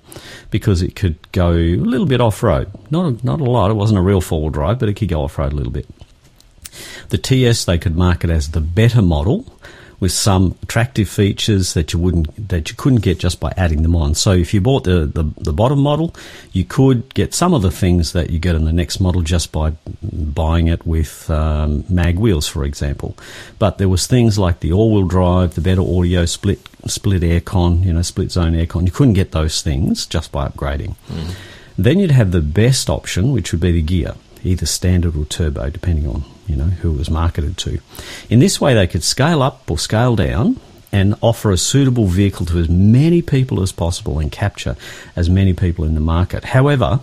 because 0.49 0.81
it 0.81 0.95
could 0.95 1.17
go 1.31 1.51
a 1.51 1.75
little 1.75 2.05
bit 2.05 2.21
off 2.21 2.43
road. 2.43 2.69
Not 2.91 3.23
not 3.23 3.41
a 3.41 3.45
lot. 3.45 3.71
It 3.71 3.75
wasn't 3.75 3.99
a 3.99 4.03
real 4.03 4.21
four 4.21 4.41
wheel 4.41 4.49
drive, 4.49 4.79
but 4.79 4.89
it 4.89 4.93
could 4.93 5.10
go 5.10 5.23
off 5.23 5.38
road 5.38 5.53
a 5.53 5.55
little 5.55 5.71
bit. 5.71 5.88
The 7.10 7.17
TS 7.17 7.65
they 7.65 7.77
could 7.77 7.95
market 7.95 8.29
as 8.29 8.51
the 8.51 8.62
better 8.62 9.01
model 9.01 9.45
with 10.02 10.12
some 10.12 10.58
attractive 10.64 11.08
features 11.08 11.76
that 11.76 11.94
you 11.94 12.00
wouldn't 12.00 12.50
that 12.50 12.70
you 12.70 12.76
couldn't 12.76 13.02
get 13.02 13.20
just 13.20 13.40
by 13.40 13.54
adding 13.56 13.84
them 13.84 13.96
on. 13.96 14.16
So 14.16 14.34
if 14.34 14.54
you 14.54 14.60
bought 14.60 14.84
the, 14.84 15.06
the, 15.06 15.24
the 15.38 15.54
bottom 15.54 15.80
model, 15.80 16.14
you 16.52 16.66
could 16.66 17.14
get 17.14 17.34
some 17.34 17.54
of 17.54 17.62
the 17.62 17.72
things 17.72 18.12
that 18.12 18.32
you 18.32 18.40
get 18.40 18.56
in 18.56 18.66
the 18.66 18.74
next 18.74 19.00
model 19.00 19.22
just 19.22 19.52
by 19.54 19.74
buying 20.02 20.68
it 20.68 20.86
with 20.86 21.30
um, 21.30 21.86
mag 21.88 22.18
wheels, 22.18 22.48
for 22.48 22.66
example. 22.66 23.16
But 23.60 23.78
there 23.78 23.88
was 23.88 24.08
things 24.08 24.38
like 24.40 24.60
the 24.60 24.74
all-wheel 24.74 25.08
drive, 25.08 25.54
the 25.54 25.62
better 25.62 25.82
audio, 25.82 26.26
split 26.26 26.60
split 26.88 27.22
aircon, 27.22 27.86
you 27.86 27.94
know, 27.94 28.02
split 28.02 28.32
zone 28.32 28.54
aircon. 28.54 28.86
You 28.86 28.92
couldn't 28.92 29.14
get 29.14 29.32
those 29.32 29.62
things 29.62 30.08
just 30.08 30.32
by 30.32 30.48
upgrading. 30.48 30.96
Mm. 31.08 31.36
Then 31.78 32.00
you'd 32.00 32.12
have 32.12 32.32
the 32.32 32.42
best 32.42 32.90
option, 32.90 33.32
which 33.32 33.52
would 33.52 33.62
be 33.62 33.72
the 33.72 33.84
Ghia, 33.84 34.18
either 34.43 34.65
standard 34.65 35.15
or 35.15 35.25
turbo, 35.25 35.69
depending 35.69 36.08
on 36.08 36.23
you 36.47 36.56
know, 36.56 36.65
who 36.65 36.93
it 36.93 36.97
was 36.97 37.10
marketed 37.10 37.58
to. 37.58 37.80
In 38.30 38.39
this 38.39 38.60
way, 38.60 38.73
they 38.73 38.88
could 38.88 39.04
scale 39.04 39.41
up 39.41 39.69
or 39.69 39.77
scale 39.77 40.15
down 40.15 40.60
and 40.91 41.15
offer 41.21 41.51
a 41.51 41.58
suitable 41.58 42.08
vehicle 42.08 42.45
to 42.47 42.60
as 42.60 42.67
many 42.69 43.21
people 43.21 43.62
as 43.62 43.71
possible 43.71 44.19
and 44.19 44.32
capture 44.32 44.75
as 45.15 45.30
many 45.30 45.54
people 45.54 45.86
in 45.86 45.93
the 45.93 46.01
market. 46.01 46.43
However, 46.43 46.99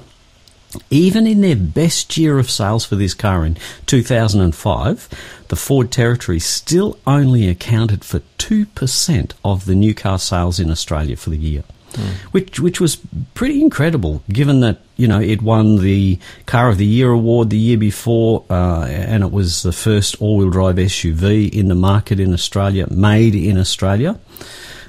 even 0.91 1.27
in 1.27 1.41
their 1.41 1.57
best 1.57 2.17
year 2.19 2.39
of 2.39 2.51
sales 2.51 2.85
for 2.85 2.97
this 2.97 3.15
car 3.15 3.47
in 3.47 3.57
2005, 3.87 5.09
the 5.49 5.57
Ford 5.57 5.91
Territory 5.91 6.39
still 6.39 6.99
only 7.07 7.49
accounted 7.49 8.05
for 8.05 8.21
2% 8.39 9.33
of 9.43 9.65
the 9.65 9.75
new 9.75 9.95
car 9.95 10.19
sales 10.19 10.61
in 10.61 10.71
Australia 10.71 11.17
for 11.17 11.31
the 11.31 11.39
year 11.39 11.65
mm. 11.99 12.15
which 12.33 12.61
which 12.61 12.81
was 12.81 12.97
pretty 13.35 13.61
incredible, 13.61 14.23
given 14.29 14.61
that 14.61 14.81
you 14.97 15.09
know 15.09 15.21
it 15.21 15.43
won 15.43 15.77
the 15.77 16.19
Car 16.47 16.69
of 16.69 16.79
the 16.79 16.87
Year 16.87 17.11
award 17.11 17.51
the 17.51 17.59
year 17.59 17.79
before, 17.79 18.45
uh, 18.51 18.87
and 18.89 19.23
it 19.23 19.33
was 19.33 19.63
the 19.63 19.73
first 19.73 20.21
all-wheel 20.21 20.51
drive 20.51 20.77
SUV 20.77 21.53
in 21.53 21.69
the 21.69 21.75
market 21.75 22.21
in 22.21 22.33
Australia, 22.33 22.87
made 22.91 23.35
in 23.35 23.59
Australia. 23.59 24.19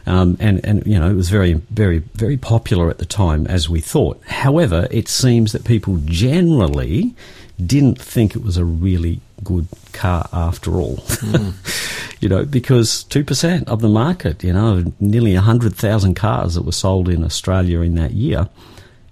Um, 0.05 0.37
and, 0.39 0.65
and 0.65 0.87
you 0.87 0.97
know 0.97 1.09
it 1.09 1.13
was 1.13 1.29
very 1.29 1.53
very 1.53 1.99
very 2.15 2.37
popular 2.37 2.89
at 2.89 2.97
the 2.97 3.05
time 3.05 3.45
as 3.47 3.69
we 3.69 3.79
thought. 3.79 4.21
However, 4.25 4.87
it 4.89 5.07
seems 5.07 5.51
that 5.51 5.65
people 5.65 5.99
generally 6.05 7.15
didn't 7.63 8.01
think 8.01 8.35
it 8.35 8.43
was 8.43 8.57
a 8.57 8.65
really 8.65 9.21
good 9.43 9.67
car 9.93 10.27
after 10.31 10.75
all. 10.75 10.97
Mm. 10.97 12.17
you 12.21 12.29
know, 12.29 12.45
because 12.45 13.05
2% 13.05 13.67
of 13.67 13.81
the 13.81 13.89
market, 13.89 14.43
you 14.43 14.53
know, 14.53 14.91
nearly 14.99 15.33
100,000 15.33 16.15
cars 16.15 16.55
that 16.55 16.63
were 16.63 16.71
sold 16.71 17.09
in 17.09 17.23
Australia 17.23 17.81
in 17.81 17.95
that 17.95 18.11
year, 18.11 18.49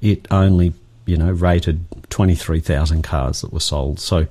it 0.01 0.27
only, 0.31 0.73
you 1.05 1.17
know, 1.17 1.31
rated 1.31 1.85
23,000 2.09 3.01
cars 3.01 3.41
that 3.41 3.53
were 3.53 3.59
sold. 3.59 3.99
So 3.99 4.27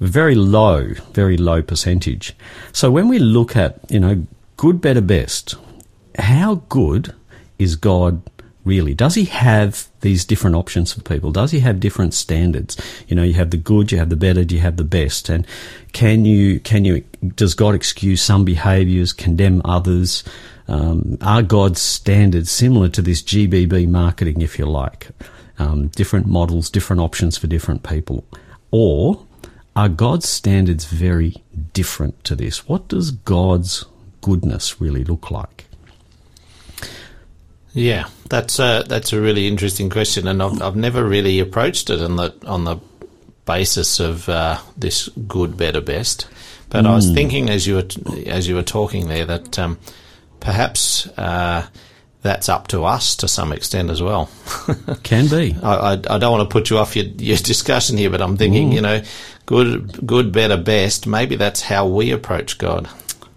very 0.00 0.34
low, 0.34 0.94
very 1.12 1.36
low 1.36 1.62
percentage. 1.62 2.34
So 2.72 2.90
when 2.90 3.08
we 3.08 3.18
look 3.18 3.56
at, 3.56 3.78
you 3.90 4.00
know, 4.00 4.26
good, 4.56 4.80
better, 4.80 5.00
best, 5.00 5.54
how 6.18 6.56
good 6.68 7.14
is 7.58 7.76
God 7.76 8.22
really? 8.70 8.94
Does 8.94 9.16
he 9.16 9.24
have 9.24 9.88
these 10.00 10.24
different 10.24 10.54
options 10.54 10.92
for 10.92 11.02
people? 11.02 11.32
Does 11.32 11.50
he 11.50 11.58
have 11.58 11.80
different 11.80 12.14
standards? 12.14 12.80
You 13.08 13.16
know, 13.16 13.24
you 13.24 13.34
have 13.34 13.50
the 13.50 13.56
good, 13.56 13.90
you 13.90 13.98
have 13.98 14.10
the 14.10 14.16
better, 14.16 14.42
you 14.42 14.60
have 14.60 14.76
the 14.76 14.84
best, 14.84 15.28
and 15.28 15.44
can 15.92 16.24
you 16.24 16.60
can 16.60 16.84
you 16.84 17.02
does 17.34 17.54
God 17.54 17.74
excuse 17.74 18.22
some 18.22 18.44
behaviours, 18.44 19.12
condemn 19.12 19.60
others? 19.64 20.22
Um, 20.68 21.18
are 21.20 21.42
God's 21.42 21.82
standards 21.82 22.48
similar 22.48 22.88
to 22.90 23.02
this 23.02 23.22
GBB 23.22 23.88
marketing, 23.88 24.40
if 24.40 24.56
you 24.56 24.66
like? 24.66 25.08
Um, 25.58 25.88
different 25.88 26.26
models, 26.26 26.70
different 26.70 27.02
options 27.02 27.36
for 27.36 27.48
different 27.48 27.82
people, 27.82 28.24
or 28.70 29.26
are 29.74 29.88
God's 29.88 30.28
standards 30.28 30.84
very 30.84 31.42
different 31.72 32.22
to 32.22 32.36
this? 32.36 32.68
What 32.68 32.86
does 32.86 33.10
God's 33.10 33.84
goodness 34.20 34.80
really 34.80 35.02
look 35.02 35.32
like? 35.32 35.66
Yeah, 37.72 38.08
that's 38.28 38.58
a 38.58 38.84
that's 38.86 39.12
a 39.12 39.20
really 39.20 39.46
interesting 39.46 39.90
question, 39.90 40.26
and 40.26 40.42
I've 40.42 40.60
I've 40.60 40.76
never 40.76 41.04
really 41.04 41.38
approached 41.38 41.90
it 41.90 42.00
on 42.00 42.16
the 42.16 42.34
on 42.46 42.64
the 42.64 42.78
basis 43.44 44.00
of 44.00 44.28
uh, 44.28 44.58
this 44.76 45.08
good, 45.26 45.56
better, 45.56 45.80
best. 45.80 46.28
But 46.68 46.84
mm. 46.84 46.88
I 46.88 46.94
was 46.94 47.08
hmm. 47.08 47.14
thinking 47.14 47.50
as 47.50 47.66
you 47.66 47.76
were 47.76 47.88
as 48.26 48.48
you 48.48 48.54
were 48.54 48.62
talking 48.62 49.08
there 49.08 49.24
that 49.24 49.58
um, 49.58 49.78
perhaps 50.40 51.06
uh, 51.18 51.66
that's 52.22 52.48
up 52.48 52.68
to 52.68 52.84
us 52.84 53.16
to 53.16 53.28
some 53.28 53.52
extent 53.52 53.90
as 53.90 54.02
well. 54.02 54.30
Can 55.02 55.28
be. 55.28 55.56
I, 55.62 55.74
I, 55.74 55.92
I, 55.92 56.18
don't 56.18 56.32
want 56.32 56.48
to 56.48 56.52
put 56.52 56.70
you 56.70 56.78
off 56.78 56.94
your, 56.96 57.06
your 57.06 57.36
discussion 57.36 57.96
here, 57.96 58.10
but 58.10 58.20
I'm 58.20 58.36
thinking, 58.36 58.72
Ooh. 58.72 58.74
you 58.74 58.80
know, 58.82 59.02
good, 59.46 60.06
good, 60.06 60.32
better, 60.32 60.56
best. 60.56 61.06
Maybe 61.06 61.36
that's 61.36 61.62
how 61.62 61.86
we 61.86 62.10
approach 62.10 62.58
God. 62.58 62.88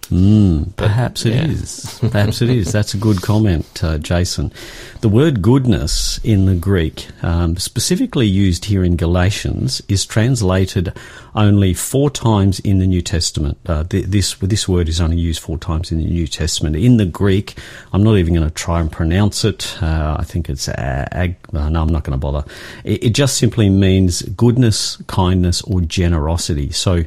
Mm, 0.06 0.74
perhaps 0.76 1.24
it 1.24 1.34
yeah. 1.34 1.46
is. 1.46 1.98
Perhaps 2.00 2.42
it 2.42 2.50
is. 2.50 2.72
That's 2.72 2.94
a 2.94 2.96
good 2.96 3.22
comment, 3.22 3.82
uh, 3.82 3.98
Jason. 3.98 4.52
The 5.00 5.08
word 5.08 5.42
goodness 5.42 6.18
in 6.24 6.46
the 6.46 6.54
Greek, 6.54 7.08
um, 7.22 7.56
specifically 7.56 8.26
used 8.26 8.66
here 8.66 8.84
in 8.84 8.96
Galatians, 8.96 9.82
is 9.88 10.06
translated 10.06 10.92
only 11.34 11.74
four 11.74 12.10
times 12.10 12.60
in 12.60 12.78
the 12.78 12.86
New 12.86 13.02
Testament. 13.02 13.58
Uh, 13.66 13.84
this 13.88 14.34
this 14.34 14.68
word 14.68 14.88
is 14.88 15.00
only 15.00 15.16
used 15.16 15.40
four 15.40 15.58
times 15.58 15.90
in 15.90 15.98
the 15.98 16.04
New 16.04 16.26
Testament. 16.26 16.76
In 16.76 16.96
the 16.96 17.06
Greek, 17.06 17.58
I'm 17.92 18.02
not 18.02 18.16
even 18.16 18.34
going 18.34 18.46
to 18.46 18.54
try 18.54 18.80
and 18.80 18.90
pronounce 18.90 19.44
it. 19.44 19.76
Uh, 19.82 20.16
I 20.18 20.24
think 20.24 20.48
it's 20.48 20.68
ag. 20.68 21.36
Uh, 21.52 21.68
no, 21.68 21.82
I'm 21.82 21.88
not 21.88 22.04
going 22.04 22.18
to 22.18 22.18
bother. 22.18 22.44
It, 22.84 23.04
it 23.04 23.10
just 23.10 23.36
simply 23.36 23.68
means 23.68 24.22
goodness, 24.22 24.96
kindness, 25.06 25.62
or 25.62 25.80
generosity. 25.80 26.70
So 26.70 27.04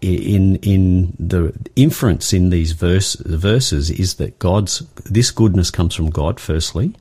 in 0.00 0.56
in 0.56 1.14
the 1.18 1.52
inference 1.76 2.32
in 2.32 2.50
these 2.50 2.72
verse, 2.72 3.14
verses 3.14 3.90
is 3.90 4.14
that 4.14 4.38
God's 4.38 4.80
this 5.04 5.30
goodness 5.30 5.70
comes 5.70 5.94
from 5.94 6.10
God 6.10 6.40
firstly, 6.40 6.94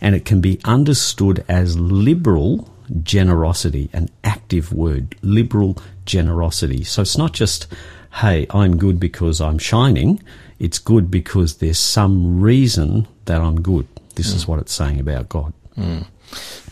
and 0.00 0.14
it 0.14 0.24
can 0.24 0.40
be 0.40 0.60
understood 0.64 1.44
as 1.48 1.78
liberal 1.78 2.68
generosity, 3.02 3.88
an 3.92 4.08
active 4.24 4.72
word, 4.72 5.14
liberal 5.22 5.78
generosity. 6.04 6.84
So 6.84 7.02
it's 7.02 7.16
not 7.16 7.32
just, 7.32 7.66
hey, 8.14 8.46
I'm 8.50 8.76
good 8.76 8.98
because 8.98 9.40
I'm 9.40 9.58
shining. 9.58 10.22
It's 10.58 10.78
good 10.78 11.10
because 11.10 11.56
there's 11.56 11.78
some 11.78 12.40
reason 12.40 13.06
that 13.24 13.40
I'm 13.40 13.60
good. 13.62 13.86
This 14.16 14.32
mm. 14.32 14.36
is 14.36 14.48
what 14.48 14.58
it's 14.58 14.74
saying 14.74 15.00
about 15.00 15.28
God. 15.28 15.52
Mm. 15.76 16.06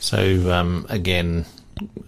So 0.01 0.53
um, 0.53 0.87
again, 0.89 1.47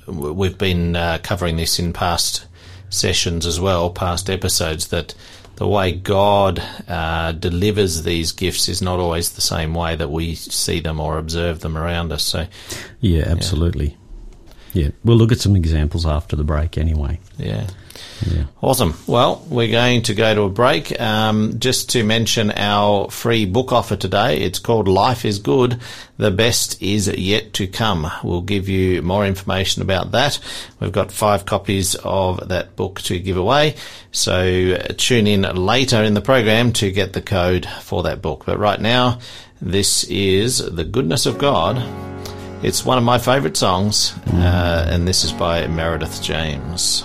we've 0.07 0.59
been 0.59 0.97
uh, 0.97 1.19
covering 1.23 1.57
this 1.57 1.79
in 1.79 1.93
past 1.93 2.47
sessions 2.93 3.47
as 3.47 3.59
well, 3.59 3.91
past 3.91 4.31
episodes, 4.31 4.89
that 4.89 5.15
the 5.57 5.69
way 5.69 5.93
God 5.93 6.63
uh, 6.89 7.33
delivers 7.33 8.03
these 8.03 8.33
gifts 8.33 8.69
is 8.69 8.83
not 8.83 8.99
always 8.99 9.33
the 9.33 9.41
same 9.41 9.75
way 9.75 9.97
that 9.97 10.11
we 10.11 10.35
see 10.35 10.81
them 10.81 10.99
or 11.01 11.19
observe 11.19 11.61
them 11.61 11.77
around 11.77 12.13
us. 12.13 12.23
So, 12.23 12.47
yeah, 13.01 13.25
absolutely. 13.27 13.97
Yeah, 14.73 14.89
we'll 15.05 15.19
look 15.19 15.33
at 15.33 15.41
some 15.41 15.55
examples 15.55 16.07
after 16.07 16.35
the 16.37 16.45
break 16.45 16.79
anyway. 16.79 17.21
Yeah. 17.37 17.67
Yeah. 18.27 18.45
Awesome. 18.61 18.95
Well, 19.07 19.45
we're 19.49 19.71
going 19.71 20.03
to 20.03 20.15
go 20.15 20.35
to 20.35 20.43
a 20.43 20.49
break. 20.49 20.99
Um, 21.01 21.59
just 21.59 21.91
to 21.91 22.05
mention 22.05 22.53
our 22.53 23.11
free 23.11 23.45
book 23.45 23.73
offer 23.73 23.97
today. 23.97 24.39
It's 24.41 24.59
called 24.59 24.89
Life 24.89 25.25
is 25.25 25.39
Good. 25.39 25.81
The 26.17 26.31
best 26.31 26.81
is 26.81 27.09
yet 27.09 27.53
to 27.55 27.67
come. 27.67 28.11
We'll 28.23 28.43
give 28.43 28.69
you 28.69 29.03
more 29.03 29.27
information 29.27 29.83
about 29.83 30.13
that. 30.13 30.39
We've 30.79 30.93
got 30.93 31.11
five 31.11 31.47
copies 31.47 31.97
of 31.97 32.49
that 32.49 32.77
book 32.77 33.01
to 33.03 33.19
give 33.19 33.37
away. 33.37 33.75
So 34.13 34.79
uh, 34.79 34.93
tune 34.97 35.27
in 35.27 35.43
later 35.43 36.03
in 36.03 36.15
the 36.15 36.21
program 36.21 36.73
to 36.75 36.91
get 36.93 37.13
the 37.13 37.23
code 37.23 37.67
for 37.81 38.05
that 38.05 38.23
book. 38.23 38.45
But 38.47 38.59
right 38.59 38.81
now, 38.81 39.19
this 39.61 40.05
is 40.05 40.59
The 40.59 40.85
Goodness 40.85 41.27
of 41.27 41.39
God. 41.39 41.83
It's 42.63 42.85
one 42.85 42.99
of 42.99 43.03
my 43.03 43.19
favorite 43.19 43.57
songs, 43.57 44.15
uh, 44.29 44.87
and 44.89 45.09
this 45.09 45.25
is 45.25 45.33
by 45.33 45.67
Meredith 45.67 46.23
James. 46.23 47.05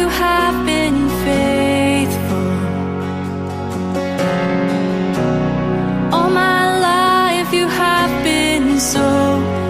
You 0.00 0.08
have 0.08 0.56
been 0.64 0.98
faithful. 1.26 2.52
All 6.14 6.30
my 6.30 6.62
life 6.90 7.52
you 7.52 7.66
have 7.68 8.12
been 8.24 8.80
so, 8.80 9.08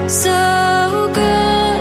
so 0.06 0.40
good. 1.22 1.80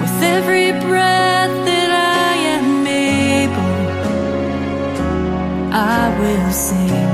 With 0.00 0.18
every 0.36 0.72
breath 0.86 1.54
that 1.68 1.90
I 2.28 2.32
am 2.56 2.86
able, 2.86 3.78
I 5.72 6.02
will 6.20 6.52
sing 6.68 7.12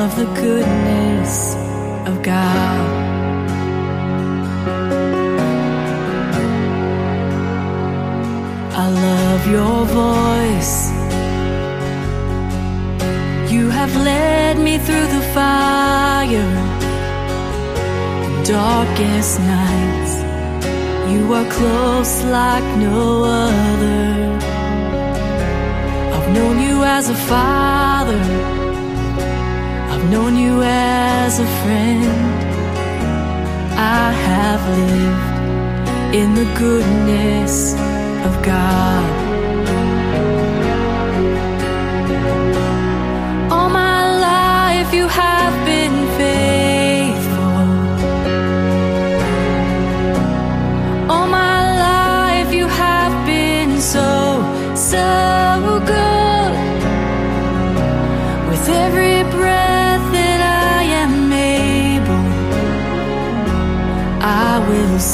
of 0.00 0.08
the 0.20 0.28
goodness 0.42 1.54
of 2.08 2.14
God. 2.22 2.93
Your 9.46 9.84
voice. 9.84 10.90
You 13.52 13.68
have 13.68 13.94
led 13.94 14.58
me 14.58 14.78
through 14.78 15.06
the 15.06 15.24
fire, 15.34 16.52
darkest 18.44 19.40
nights. 19.40 20.14
You 21.12 21.32
are 21.34 21.48
close 21.50 22.24
like 22.24 22.64
no 22.78 23.24
other. 23.24 24.38
I've 26.14 26.30
known 26.32 26.60
you 26.60 26.82
as 26.82 27.10
a 27.10 27.14
father. 27.14 28.22
I've 29.92 30.10
known 30.10 30.36
you 30.36 30.62
as 30.62 31.38
a 31.38 31.46
friend. 31.62 32.04
I 33.76 34.10
have 34.28 34.62
lived 34.78 36.14
in 36.14 36.34
the 36.34 36.46
goodness 36.58 37.74
of 38.24 38.42
God. 38.42 39.23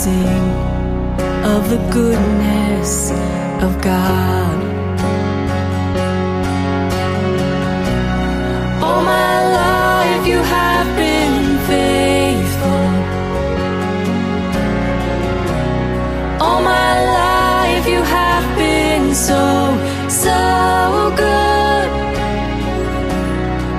Sing 0.05 0.45
of 1.55 1.63
the 1.69 1.81
goodness 1.93 3.11
of 3.67 3.71
God. 3.83 4.59
All 8.85 9.03
my 9.17 9.35
life 9.61 10.23
you 10.33 10.41
have 10.57 10.89
been 11.05 11.37
faithful. 11.71 12.85
All 16.45 16.61
my 16.75 16.93
life 17.21 17.85
you 17.95 18.03
have 18.19 18.47
been 18.57 19.15
so, 19.29 19.43
so 20.25 20.41
good. 21.25 21.89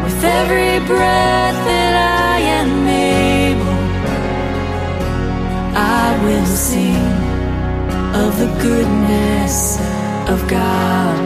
With 0.04 0.24
every 0.40 0.86
breath 0.86 1.51
will 6.24 6.46
sing 6.46 6.96
of 8.24 8.38
the 8.38 8.50
goodness 8.62 9.80
of 10.30 10.48
God. 10.48 11.21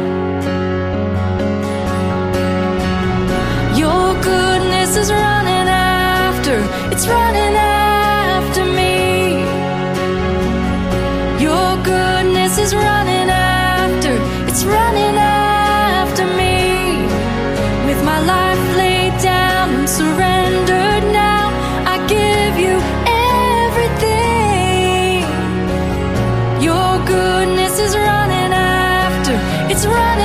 Running 29.87 30.24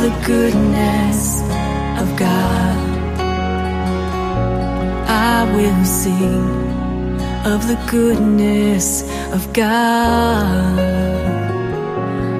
The 0.00 0.10
goodness 0.26 1.42
of 2.00 2.16
God. 2.16 2.78
I 5.06 5.44
will 5.54 5.84
sing 5.84 6.46
of 7.44 7.68
the 7.68 7.78
goodness 7.90 9.02
of 9.34 9.52
God. 9.52 10.78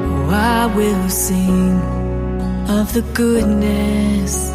Oh, 0.08 0.30
I 0.30 0.74
will 0.74 1.08
sing 1.10 1.76
of 2.78 2.94
the 2.94 3.02
goodness 3.12 4.50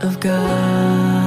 of 0.00 0.20
God. 0.20 1.17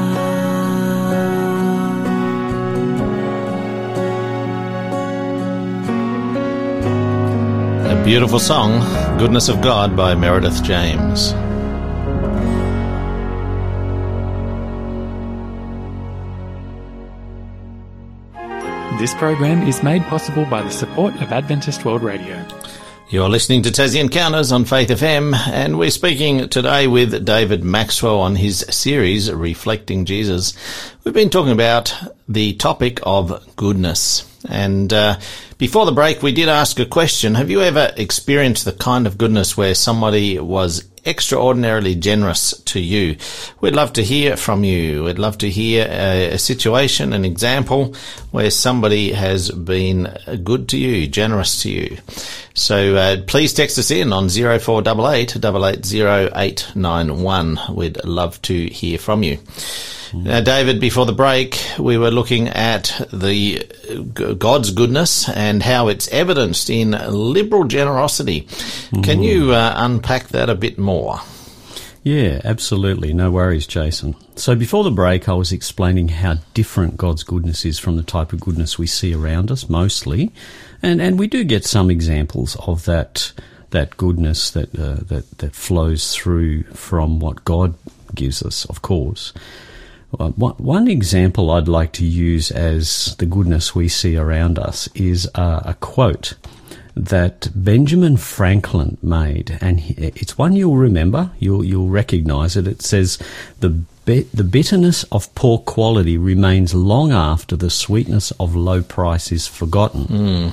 Beautiful 8.04 8.40
song, 8.40 8.80
Goodness 9.20 9.48
of 9.48 9.62
God 9.62 9.96
by 9.96 10.16
Meredith 10.16 10.64
James. 10.64 11.34
This 19.00 19.14
program 19.14 19.68
is 19.68 19.84
made 19.84 20.02
possible 20.04 20.46
by 20.46 20.64
the 20.64 20.72
support 20.72 21.14
of 21.22 21.32
Adventist 21.32 21.86
World 21.86 22.02
Radio. 22.02 22.44
You're 23.10 23.30
listening 23.30 23.62
to 23.64 23.70
Tassie 23.70 24.00
Encounters 24.00 24.52
on 24.52 24.66
Faith 24.66 24.90
FM, 24.90 25.36
and 25.36 25.78
we're 25.78 25.92
speaking 25.92 26.50
today 26.50 26.88
with 26.88 27.24
David 27.24 27.64
Maxwell 27.64 28.20
on 28.20 28.36
his 28.36 28.66
series, 28.70 29.32
Reflecting 29.32 30.06
Jesus. 30.06 30.58
We've 31.04 31.14
been 31.14 31.30
talking 31.30 31.52
about 31.52 31.94
the 32.28 32.54
topic 32.54 33.00
of 33.04 33.56
goodness. 33.56 34.28
And 34.50 34.92
uh, 34.92 35.20
before 35.62 35.86
the 35.86 35.92
break, 35.92 36.24
we 36.24 36.32
did 36.32 36.50
ask 36.50 36.80
a 36.80 36.88
question. 36.88 37.36
Have 37.36 37.52
you 37.52 37.62
ever 37.62 37.94
experienced 37.96 38.66
the 38.66 38.72
kind 38.72 39.06
of 39.06 39.20
goodness 39.20 39.56
where 39.56 39.76
somebody 39.76 40.40
was 40.40 40.90
extraordinarily 41.06 41.94
generous 41.94 42.60
to 42.62 42.80
you? 42.80 43.18
We'd 43.60 43.76
love 43.76 43.94
to 43.94 44.04
hear 44.04 44.38
from 44.38 44.64
you. 44.64 45.04
We'd 45.04 45.20
love 45.20 45.38
to 45.38 45.52
hear 45.52 45.86
a, 45.88 46.32
a 46.32 46.40
situation, 46.40 47.14
an 47.14 47.26
example 47.26 47.94
where 48.32 48.50
somebody 48.50 49.12
has 49.12 49.52
been 49.52 50.12
good 50.44 50.68
to 50.70 50.80
you, 50.80 51.06
generous 51.06 51.62
to 51.62 51.70
you. 51.70 52.00
So 52.56 52.96
uh, 52.96 53.18
please 53.28 53.54
text 53.54 53.78
us 53.78 53.92
in 53.92 54.14
on 54.14 54.30
0488 54.30 55.36
880891. 55.36 57.60
We'd 57.70 58.04
love 58.04 58.42
to 58.42 58.66
hear 58.66 58.98
from 58.98 59.22
you. 59.22 59.38
Now, 60.14 60.42
David, 60.42 60.82
before 60.82 61.06
the 61.06 61.14
break, 61.14 61.58
we 61.80 61.98
were 61.98 62.12
looking 62.12 62.50
at 62.50 63.08
the 63.14 63.66
God's 64.38 64.72
goodness 64.72 65.30
and 65.30 65.51
how 65.60 65.88
it's 65.88 66.08
evidenced 66.10 66.70
in 66.70 66.92
liberal 66.92 67.66
generosity. 67.66 68.48
Can 69.04 69.24
you 69.24 69.52
uh, 69.52 69.74
unpack 69.76 70.30
that 70.30 70.50
a 70.50 70.56
bit 70.56 70.78
more? 70.78 71.20
Yeah, 72.04 72.42
absolutely. 72.44 73.14
No 73.14 73.30
worries, 73.30 73.68
Jason. 73.68 74.16
So 74.36 74.56
before 74.56 74.84
the 74.84 74.92
break, 74.92 75.30
I 75.30 75.34
was 75.34 75.52
explaining 75.52 76.08
how 76.08 76.38
different 76.56 76.98
God's 76.98 77.24
goodness 77.24 77.64
is 77.64 77.78
from 77.78 77.96
the 77.96 78.04
type 78.04 78.34
of 78.34 78.40
goodness 78.40 78.80
we 78.80 78.88
see 78.88 79.14
around 79.14 79.52
us, 79.52 79.70
mostly, 79.70 80.32
and 80.82 81.00
and 81.00 81.20
we 81.20 81.28
do 81.28 81.44
get 81.44 81.64
some 81.64 81.92
examples 81.92 82.56
of 82.66 82.86
that 82.86 83.34
that 83.70 83.98
goodness 83.98 84.50
that 84.52 84.74
uh, 84.78 84.96
that 85.04 85.38
that 85.38 85.56
flows 85.56 86.16
through 86.16 86.64
from 86.74 87.20
what 87.20 87.46
God 87.46 87.76
gives 88.16 88.42
us, 88.42 88.66
of 88.66 88.82
course. 88.82 89.32
Uh, 90.20 90.30
one, 90.30 90.88
example 90.88 91.52
I'd 91.52 91.68
like 91.68 91.94
to 91.94 92.06
use 92.06 92.52
as 92.52 93.16
the 93.18 93.26
goodness 93.26 93.74
we 93.74 93.88
see 93.88 94.18
around 94.18 94.60
us 94.60 94.90
is 94.94 95.30
uh, 95.36 95.62
a 95.64 95.74
quote 95.76 96.36
that 96.96 97.50
Benjamin 97.56 98.18
Franklin 98.18 98.98
made, 99.02 99.58
and 99.62 99.82
it's 99.98 100.38
one 100.38 100.56
you'll 100.56 100.78
remember. 100.78 101.32
You'll 101.40 101.64
you'll 101.64 101.88
recognise 101.88 102.58
it. 102.58 102.68
It 102.68 102.82
says, 102.82 103.18
"the 103.62 103.84
the 104.06 104.44
bitterness 104.44 105.04
of 105.06 105.34
poor 105.36 105.60
quality 105.60 106.18
remains 106.18 106.74
long 106.74 107.14
after 107.14 107.56
the 107.56 107.70
sweetness 107.70 108.32
of 108.32 108.56
low 108.56 108.82
price 108.82 109.32
is 109.32 109.48
forgotten." 109.48 110.52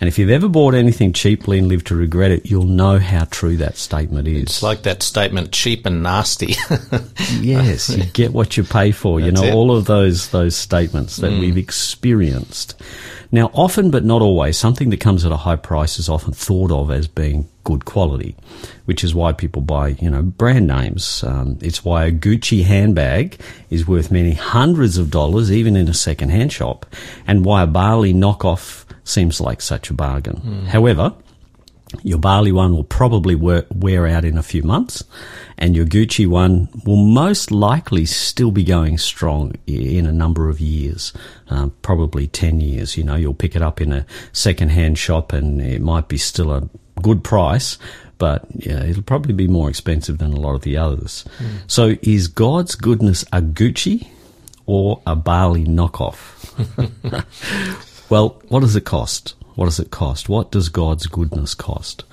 And 0.00 0.08
if 0.08 0.18
you've 0.18 0.30
ever 0.30 0.48
bought 0.48 0.74
anything 0.74 1.12
cheaply 1.12 1.58
and 1.58 1.68
lived 1.68 1.86
to 1.88 1.96
regret 1.96 2.30
it, 2.30 2.50
you'll 2.50 2.64
know 2.64 2.98
how 2.98 3.24
true 3.24 3.56
that 3.56 3.76
statement 3.76 4.28
is. 4.28 4.42
It's 4.42 4.62
like 4.62 4.82
that 4.82 5.02
statement, 5.02 5.52
cheap 5.52 5.86
and 5.86 6.02
nasty. 6.02 6.54
yes, 7.40 7.88
you 7.88 8.04
get 8.04 8.32
what 8.32 8.56
you 8.56 8.64
pay 8.64 8.92
for. 8.92 9.20
You 9.20 9.32
know 9.32 9.42
it. 9.42 9.52
Mm. 9.52 9.54
all 9.54 9.74
of 9.74 9.86
those 9.86 10.30
those 10.30 10.54
statements 10.54 11.16
that 11.16 11.32
we've 11.32 11.56
experienced. 11.56 12.80
Now, 13.32 13.50
often 13.54 13.90
but 13.90 14.04
not 14.04 14.22
always, 14.22 14.56
something 14.56 14.90
that 14.90 15.00
comes 15.00 15.24
at 15.24 15.32
a 15.32 15.36
high 15.36 15.56
price 15.56 15.98
is 15.98 16.08
often 16.08 16.32
thought 16.32 16.70
of 16.70 16.90
as 16.90 17.08
being 17.08 17.48
good 17.64 17.84
quality, 17.84 18.36
which 18.84 19.02
is 19.02 19.14
why 19.14 19.32
people 19.32 19.62
buy 19.62 19.88
you 19.88 20.10
know 20.10 20.22
brand 20.22 20.66
names. 20.66 21.24
Um, 21.24 21.58
it's 21.60 21.84
why 21.84 22.04
a 22.04 22.12
Gucci 22.12 22.64
handbag 22.64 23.40
is 23.70 23.88
worth 23.88 24.10
many 24.10 24.32
hundreds 24.32 24.98
of 24.98 25.10
dollars, 25.10 25.50
even 25.50 25.74
in 25.74 25.88
a 25.88 25.94
second 25.94 26.30
hand 26.30 26.52
shop, 26.52 26.86
and 27.26 27.44
why 27.44 27.62
a 27.62 27.66
Bali 27.66 28.14
knockoff 28.14 28.85
seems 29.06 29.40
like 29.40 29.60
such 29.60 29.90
a 29.90 29.94
bargain. 29.94 30.40
Mm. 30.44 30.66
However, 30.66 31.14
your 32.02 32.18
Bali 32.18 32.50
one 32.50 32.74
will 32.74 32.84
probably 32.84 33.34
wear, 33.34 34.06
out 34.06 34.24
in 34.24 34.36
a 34.36 34.42
few 34.42 34.62
months, 34.62 35.04
and 35.56 35.76
your 35.76 35.86
Gucci 35.86 36.26
one 36.26 36.68
will 36.84 36.96
most 36.96 37.50
likely 37.50 38.04
still 38.06 38.50
be 38.50 38.64
going 38.64 38.98
strong 38.98 39.52
in 39.66 40.04
a 40.04 40.12
number 40.12 40.48
of 40.48 40.60
years, 40.60 41.12
um, 41.48 41.72
probably 41.82 42.26
10 42.26 42.60
years. 42.60 42.96
You 42.96 43.04
know, 43.04 43.14
you'll 43.14 43.34
pick 43.34 43.54
it 43.54 43.62
up 43.62 43.80
in 43.80 43.92
a 43.92 44.04
second 44.32 44.70
hand 44.70 44.98
shop 44.98 45.32
and 45.32 45.60
it 45.60 45.80
might 45.80 46.08
be 46.08 46.18
still 46.18 46.52
a 46.52 46.68
good 47.02 47.22
price, 47.22 47.78
but 48.18 48.44
yeah, 48.54 48.82
it'll 48.82 49.02
probably 49.02 49.32
be 49.32 49.46
more 49.46 49.68
expensive 49.68 50.18
than 50.18 50.32
a 50.32 50.40
lot 50.40 50.54
of 50.54 50.62
the 50.62 50.76
others. 50.76 51.24
So, 51.68 51.94
is 52.02 52.26
God's 52.26 52.74
goodness 52.74 53.22
a 53.32 53.40
Gucci 53.40 54.08
or 54.66 55.00
a 55.06 55.14
Bali 55.14 55.64
knockoff? 55.64 56.32
Well, 58.08 58.40
what 58.48 58.60
does 58.60 58.76
it 58.76 58.84
cost? 58.84 59.34
What 59.56 59.64
does 59.64 59.80
it 59.80 59.90
cost? 59.90 60.28
What 60.28 60.50
does 60.50 60.68
God's 60.68 61.06
goodness 61.06 61.54
cost? 61.54 62.04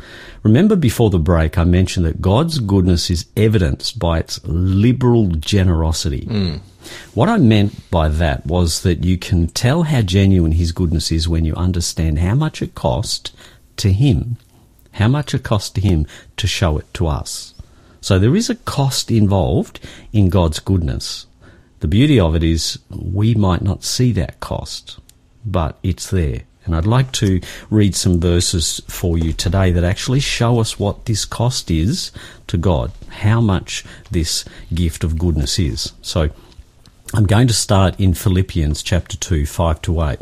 Remember 0.44 0.76
before 0.76 1.10
the 1.10 1.20
break, 1.20 1.58
I 1.58 1.66
mentioned 1.66 2.06
that 2.06 2.22
God's 2.22 2.60
goodness 2.60 3.12
is 3.12 3.26
evidenced 3.36 4.00
by 4.00 4.20
its 4.20 4.44
liberal 4.46 5.28
generosity. 5.28 6.26
Hmm. 6.26 6.56
What 7.14 7.30
I 7.30 7.38
meant 7.38 7.90
by 7.92 8.08
that 8.08 8.46
was 8.46 8.82
that 8.84 9.04
you 9.04 9.18
can 9.18 9.48
tell 9.48 9.84
how 9.84 10.02
genuine 10.02 10.54
His 10.54 10.72
goodness 10.72 11.12
is 11.12 11.28
when 11.28 11.46
you 11.46 11.54
understand 11.56 12.20
how 12.20 12.34
much 12.34 12.62
it 12.62 12.76
cost 12.76 13.36
to 13.78 13.92
Him, 13.92 14.38
how 14.94 15.10
much 15.10 15.34
it 15.34 15.44
cost 15.44 15.76
to 15.76 15.82
Him 15.82 16.08
to 16.38 16.48
show 16.48 16.78
it 16.78 16.92
to 16.96 17.08
us. 17.08 17.54
So 18.02 18.20
there 18.20 18.36
is 18.36 18.50
a 18.50 18.56
cost 18.56 19.12
involved 19.12 19.80
in 20.12 20.30
God's 20.30 20.60
goodness. 20.60 21.26
The 21.80 21.88
beauty 21.88 22.20
of 22.20 22.36
it 22.36 22.44
is 22.44 22.80
we 22.90 23.36
might 23.36 23.62
not 23.62 23.84
see 23.84 24.14
that 24.14 24.40
cost, 24.40 25.00
but 25.46 25.78
it's 25.84 26.10
there. 26.10 26.44
And 26.66 26.76
I'd 26.76 26.86
like 26.86 27.12
to 27.14 27.42
read 27.70 27.94
some 27.94 28.20
verses 28.22 28.82
for 28.88 29.18
you 29.18 29.34
today 29.34 29.72
that 29.72 29.84
actually 29.84 30.22
show 30.22 30.60
us 30.60 30.80
what 30.80 31.06
this 31.06 31.26
cost 31.26 31.70
is 31.70 32.12
to 32.48 32.58
God, 32.58 32.92
how 33.10 33.42
much 33.42 33.84
this 34.12 34.46
gift 34.74 35.04
of 35.04 35.18
goodness 35.18 35.60
is. 35.60 35.92
So 36.02 36.30
I'm 37.14 37.26
going 37.26 37.48
to 37.48 37.54
start 37.54 38.00
in 38.00 38.14
Philippians 38.14 38.82
chapter 38.82 39.18
2, 39.18 39.46
5 39.46 39.82
to 39.84 40.02
8. 40.04 40.20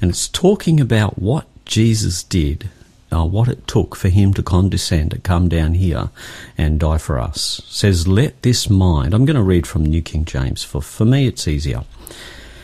And 0.00 0.10
it's 0.10 0.28
talking 0.28 0.80
about 0.80 1.18
what 1.18 1.46
Jesus 1.64 2.22
did, 2.22 2.68
uh, 3.10 3.24
what 3.24 3.48
it 3.48 3.66
took 3.66 3.96
for 3.96 4.10
him 4.10 4.34
to 4.34 4.42
condescend, 4.42 5.12
to 5.12 5.18
come 5.18 5.48
down 5.48 5.74
here 5.74 6.10
and 6.58 6.78
die 6.78 6.98
for 6.98 7.18
us. 7.18 7.60
It 7.60 7.72
says, 7.72 8.06
Let 8.06 8.42
this 8.42 8.68
mind, 8.68 9.14
I'm 9.14 9.24
going 9.24 9.36
to 9.36 9.42
read 9.42 9.66
from 9.66 9.84
New 9.86 10.02
King 10.02 10.24
James, 10.24 10.62
for, 10.62 10.82
for 10.82 11.04
me 11.04 11.26
it's 11.26 11.48
easier. 11.48 11.84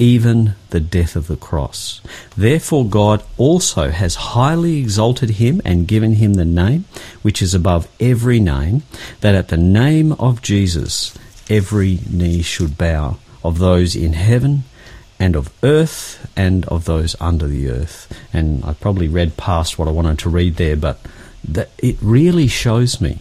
even 0.00 0.54
the 0.70 0.80
death 0.80 1.14
of 1.14 1.26
the 1.26 1.36
cross. 1.36 2.00
Therefore, 2.36 2.86
God 2.86 3.22
also 3.36 3.90
has 3.90 4.14
highly 4.14 4.78
exalted 4.78 5.30
him 5.30 5.60
and 5.62 5.86
given 5.86 6.14
him 6.14 6.34
the 6.34 6.44
name 6.44 6.86
which 7.20 7.42
is 7.42 7.54
above 7.54 7.86
every 8.00 8.40
name, 8.40 8.82
that 9.20 9.34
at 9.34 9.48
the 9.48 9.58
name 9.58 10.12
of 10.12 10.40
Jesus 10.40 11.16
every 11.50 12.00
knee 12.10 12.40
should 12.40 12.78
bow, 12.78 13.18
of 13.44 13.58
those 13.58 13.94
in 13.94 14.14
heaven 14.14 14.64
and 15.18 15.36
of 15.36 15.52
earth 15.62 16.30
and 16.34 16.64
of 16.66 16.86
those 16.86 17.14
under 17.20 17.46
the 17.46 17.68
earth. 17.68 18.10
And 18.32 18.64
I 18.64 18.72
probably 18.72 19.08
read 19.08 19.36
past 19.36 19.78
what 19.78 19.86
I 19.86 19.92
wanted 19.92 20.18
to 20.20 20.30
read 20.30 20.56
there, 20.56 20.76
but 20.76 20.98
that 21.46 21.70
it 21.78 21.96
really 22.00 22.48
shows 22.48 23.02
me 23.02 23.18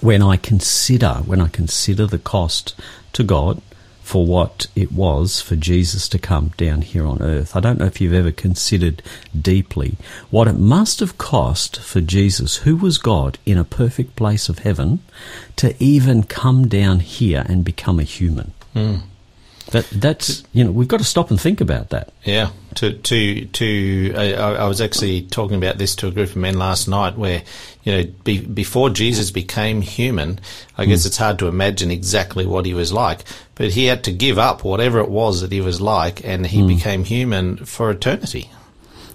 when 0.00 0.22
I 0.22 0.38
consider 0.38 1.16
when 1.26 1.42
I 1.42 1.48
consider 1.48 2.06
the 2.06 2.18
cost 2.18 2.74
to 3.12 3.22
God 3.22 3.60
for 4.04 4.26
what 4.26 4.66
it 4.76 4.92
was 4.92 5.40
for 5.40 5.56
Jesus 5.56 6.10
to 6.10 6.18
come 6.18 6.52
down 6.58 6.82
here 6.82 7.06
on 7.06 7.22
earth. 7.22 7.56
I 7.56 7.60
don't 7.60 7.78
know 7.78 7.86
if 7.86 8.02
you've 8.02 8.12
ever 8.12 8.30
considered 8.30 9.02
deeply 9.36 9.96
what 10.30 10.46
it 10.46 10.58
must 10.58 11.00
have 11.00 11.16
cost 11.16 11.80
for 11.80 12.02
Jesus, 12.02 12.58
who 12.58 12.76
was 12.76 12.98
God 12.98 13.38
in 13.46 13.56
a 13.56 13.64
perfect 13.64 14.14
place 14.14 14.50
of 14.50 14.58
heaven, 14.58 15.00
to 15.56 15.74
even 15.82 16.22
come 16.22 16.68
down 16.68 17.00
here 17.00 17.46
and 17.48 17.64
become 17.64 17.98
a 17.98 18.04
human. 18.04 18.52
Mm. 18.74 19.04
That 19.74 19.88
that's 19.90 20.44
you 20.52 20.62
know 20.62 20.70
we've 20.70 20.86
got 20.86 20.98
to 20.98 21.04
stop 21.04 21.30
and 21.30 21.40
think 21.40 21.60
about 21.60 21.88
that. 21.90 22.12
Yeah, 22.22 22.50
to 22.76 22.92
to 22.92 23.44
to 23.44 24.14
I, 24.16 24.32
I 24.34 24.68
was 24.68 24.80
actually 24.80 25.22
talking 25.22 25.56
about 25.56 25.78
this 25.78 25.96
to 25.96 26.06
a 26.06 26.12
group 26.12 26.30
of 26.30 26.36
men 26.36 26.56
last 26.58 26.86
night, 26.86 27.18
where 27.18 27.42
you 27.82 27.92
know 27.92 28.04
be, 28.22 28.38
before 28.40 28.88
Jesus 28.90 29.32
became 29.32 29.80
human, 29.82 30.38
I 30.78 30.84
guess 30.86 31.04
it's 31.06 31.16
hard 31.16 31.40
to 31.40 31.48
imagine 31.48 31.90
exactly 31.90 32.46
what 32.46 32.66
he 32.66 32.72
was 32.72 32.92
like, 32.92 33.24
but 33.56 33.72
he 33.72 33.86
had 33.86 34.04
to 34.04 34.12
give 34.12 34.38
up 34.38 34.62
whatever 34.62 35.00
it 35.00 35.10
was 35.10 35.40
that 35.40 35.50
he 35.50 35.60
was 35.60 35.80
like, 35.80 36.24
and 36.24 36.46
he 36.46 36.64
became 36.64 37.02
human 37.02 37.56
for 37.56 37.90
eternity. 37.90 38.50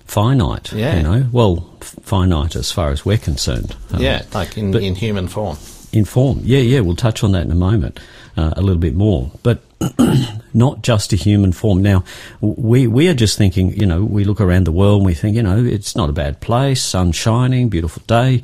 Finite, 0.05 0.73
Yeah. 0.73 0.97
you 0.97 1.03
know. 1.03 1.29
Well, 1.31 1.69
f- 1.81 1.95
finite 2.01 2.55
as 2.57 2.69
far 2.71 2.89
as 2.89 3.05
we're 3.05 3.17
concerned. 3.17 3.75
Um, 3.93 4.01
yeah, 4.01 4.23
like 4.33 4.57
in, 4.57 4.75
in 4.75 4.95
human 4.95 5.27
form. 5.29 5.57
In 5.91 6.05
form. 6.05 6.41
Yeah, 6.43 6.59
yeah, 6.59 6.81
we'll 6.81 6.95
touch 6.95 7.23
on 7.23 7.31
that 7.33 7.43
in 7.43 7.51
a 7.51 7.55
moment, 7.55 7.99
uh, 8.37 8.53
a 8.55 8.61
little 8.61 8.79
bit 8.79 8.95
more. 8.95 9.31
But 9.43 9.61
not 10.53 10.81
just 10.81 11.13
a 11.13 11.15
human 11.15 11.51
form. 11.51 11.81
Now, 11.81 12.03
we 12.41 12.87
we 12.87 13.07
are 13.07 13.13
just 13.13 13.37
thinking, 13.37 13.73
you 13.73 13.85
know, 13.85 14.03
we 14.03 14.23
look 14.23 14.41
around 14.41 14.65
the 14.65 14.71
world 14.71 15.01
and 15.01 15.05
we 15.05 15.13
think, 15.13 15.35
you 15.35 15.43
know, 15.43 15.63
it's 15.63 15.95
not 15.95 16.09
a 16.09 16.13
bad 16.13 16.41
place, 16.41 16.83
sun 16.83 17.11
shining, 17.11 17.69
beautiful 17.69 18.03
day. 18.07 18.41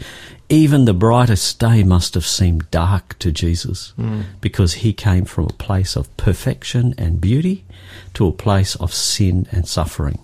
Even 0.48 0.86
the 0.86 0.94
brightest 0.94 1.60
day 1.60 1.84
must 1.84 2.14
have 2.14 2.26
seemed 2.26 2.70
dark 2.70 3.18
to 3.18 3.32
Jesus 3.32 3.94
because 4.42 4.76
he 4.76 4.94
came 4.94 5.26
from 5.26 5.46
a 5.46 5.54
place 5.54 5.96
of 5.96 6.16
perfection 6.18 6.94
and 7.00 7.20
beauty 7.20 7.66
to 8.14 8.28
a 8.28 8.32
place 8.32 8.76
of 8.76 8.94
sin 8.94 9.48
and 9.52 9.68
suffering. 9.68 10.20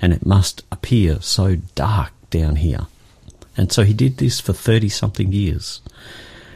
And 0.00 0.14
it 0.14 0.24
must 0.24 0.64
appear 0.72 1.20
so 1.20 1.56
dark 1.74 2.12
down 2.30 2.56
here. 2.56 2.86
And 3.54 3.70
so 3.70 3.84
he 3.84 3.92
did 3.92 4.16
this 4.16 4.40
for 4.40 4.54
30 4.54 4.88
something 4.88 5.30
years. 5.30 5.82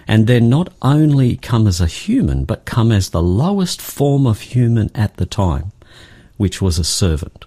And 0.07 0.27
then 0.27 0.49
not 0.49 0.73
only 0.83 1.37
come 1.37 1.67
as 1.67 1.81
a 1.81 1.87
human, 1.87 2.45
but 2.45 2.65
come 2.65 2.93
as 2.93 3.11
the 3.11 3.23
lowest 3.23 3.81
form 3.81 4.27
of 4.27 4.41
human 4.41 4.91
at 4.95 5.17
the 5.17 5.27
time, 5.27 5.73
which 6.37 6.61
was 6.61 6.79
a 6.79 6.85
servant. 6.85 7.47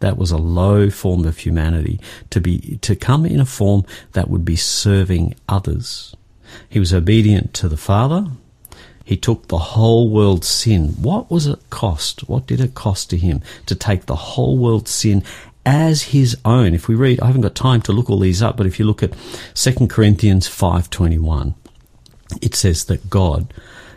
That 0.00 0.16
was 0.16 0.30
a 0.30 0.38
low 0.38 0.88
form 0.88 1.26
of 1.26 1.38
humanity 1.38 2.00
to 2.30 2.40
be 2.40 2.78
to 2.80 2.96
come 2.96 3.26
in 3.26 3.38
a 3.38 3.44
form 3.44 3.84
that 4.12 4.30
would 4.30 4.44
be 4.46 4.56
serving 4.56 5.34
others. 5.46 6.16
He 6.68 6.78
was 6.78 6.92
obedient 6.92 7.52
to 7.54 7.68
the 7.68 7.76
Father. 7.76 8.26
He 9.04 9.16
took 9.16 9.48
the 9.48 9.58
whole 9.58 10.08
world's 10.08 10.48
sin. 10.48 10.90
What 11.00 11.30
was 11.30 11.46
it 11.46 11.58
cost? 11.68 12.28
What 12.28 12.46
did 12.46 12.60
it 12.60 12.74
cost 12.74 13.10
to 13.10 13.16
him 13.18 13.42
to 13.66 13.74
take 13.74 14.06
the 14.06 14.14
whole 14.14 14.56
world's 14.56 14.90
sin 14.90 15.22
as 15.66 16.02
his 16.02 16.36
own? 16.44 16.74
If 16.74 16.88
we 16.88 16.94
read, 16.94 17.20
I 17.20 17.26
haven't 17.26 17.42
got 17.42 17.54
time 17.54 17.82
to 17.82 17.92
look 17.92 18.10
all 18.10 18.18
these 18.18 18.42
up, 18.42 18.56
but 18.56 18.66
if 18.66 18.78
you 18.78 18.84
look 18.84 19.02
at 19.02 19.14
2 19.54 19.88
Corinthians 19.88 20.48
5:21, 20.48 21.54
it 22.40 22.54
says 22.54 22.84
that 22.84 23.10
God 23.10 23.52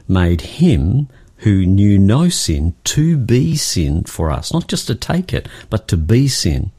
made 0.08 0.42
him 0.42 1.08
who 1.38 1.66
knew 1.66 1.98
no 1.98 2.30
sin 2.30 2.74
to 2.84 3.18
be 3.18 3.56
sin 3.56 4.04
for 4.04 4.32
us, 4.32 4.54
not 4.54 4.68
just 4.68 4.88
to 4.88 4.96
take 4.96 5.34
it, 5.34 5.48
but 5.70 5.88
to 5.88 5.98
be 5.98 6.28
sin. 6.28 6.72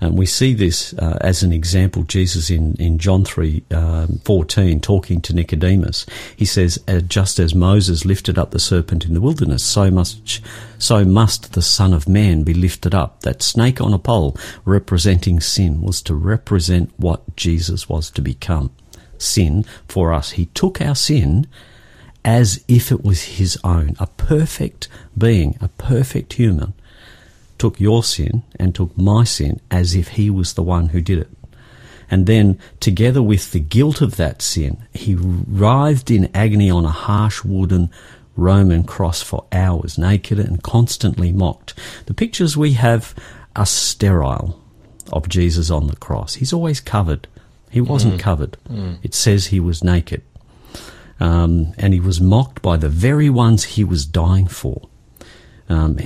And 0.00 0.16
we 0.16 0.26
see 0.26 0.54
this 0.54 0.94
uh, 0.94 1.18
as 1.20 1.42
an 1.42 1.52
example. 1.52 2.04
Jesus 2.04 2.50
in, 2.50 2.74
in 2.76 2.98
John 2.98 3.24
three 3.24 3.64
um, 3.72 4.20
fourteen, 4.24 4.80
talking 4.80 5.20
to 5.22 5.34
Nicodemus, 5.34 6.06
he 6.36 6.44
says, 6.44 6.78
uh, 6.86 7.00
"Just 7.00 7.40
as 7.40 7.52
Moses 7.52 8.04
lifted 8.04 8.38
up 8.38 8.52
the 8.52 8.60
serpent 8.60 9.04
in 9.04 9.14
the 9.14 9.20
wilderness, 9.20 9.64
so 9.64 9.90
must 9.90 10.40
so 10.78 11.04
must 11.04 11.52
the 11.54 11.62
Son 11.62 11.92
of 11.92 12.08
Man 12.08 12.44
be 12.44 12.54
lifted 12.54 12.94
up." 12.94 13.22
That 13.22 13.42
snake 13.42 13.80
on 13.80 13.92
a 13.92 13.98
pole, 13.98 14.36
representing 14.64 15.40
sin, 15.40 15.82
was 15.82 16.00
to 16.02 16.14
represent 16.14 16.92
what 16.96 17.36
Jesus 17.36 17.88
was 17.88 18.08
to 18.12 18.22
become, 18.22 18.70
sin 19.18 19.64
for 19.88 20.12
us. 20.12 20.30
He 20.30 20.46
took 20.46 20.80
our 20.80 20.94
sin 20.94 21.48
as 22.24 22.62
if 22.68 22.92
it 22.92 23.02
was 23.02 23.22
his 23.22 23.58
own, 23.64 23.96
a 23.98 24.06
perfect 24.06 24.86
being, 25.16 25.56
a 25.60 25.68
perfect 25.68 26.34
human 26.34 26.72
took 27.58 27.80
your 27.80 28.02
sin 28.02 28.42
and 28.58 28.74
took 28.74 28.96
my 28.96 29.24
sin 29.24 29.60
as 29.70 29.94
if 29.94 30.08
he 30.08 30.30
was 30.30 30.52
the 30.52 30.62
one 30.62 30.88
who 30.88 31.00
did 31.00 31.18
it. 31.18 31.28
And 32.10 32.26
then, 32.26 32.58
together 32.80 33.22
with 33.22 33.52
the 33.52 33.60
guilt 33.60 34.00
of 34.00 34.16
that 34.16 34.40
sin, 34.40 34.78
he 34.94 35.14
writhed 35.14 36.10
in 36.10 36.30
agony 36.34 36.70
on 36.70 36.84
a 36.86 36.90
harsh 36.90 37.44
wooden 37.44 37.90
Roman 38.34 38.84
cross 38.84 39.20
for 39.20 39.44
hours, 39.52 39.98
naked 39.98 40.38
and 40.38 40.62
constantly 40.62 41.32
mocked. 41.32 41.74
The 42.06 42.14
pictures 42.14 42.56
we 42.56 42.74
have 42.74 43.14
are 43.56 43.66
sterile 43.66 44.58
of 45.12 45.28
Jesus 45.28 45.70
on 45.70 45.88
the 45.88 45.96
cross. 45.96 46.34
He's 46.34 46.52
always 46.52 46.80
covered. 46.80 47.26
He 47.70 47.80
wasn't 47.80 48.20
covered. 48.20 48.56
It 49.02 49.12
says 49.12 49.46
he 49.46 49.60
was 49.60 49.84
naked. 49.84 50.22
Um, 51.20 51.74
and 51.78 51.92
he 51.92 52.00
was 52.00 52.20
mocked 52.20 52.62
by 52.62 52.76
the 52.76 52.88
very 52.88 53.28
ones 53.28 53.64
he 53.64 53.84
was 53.84 54.06
dying 54.06 54.46
for. 54.46 54.88
Um, 55.68 55.98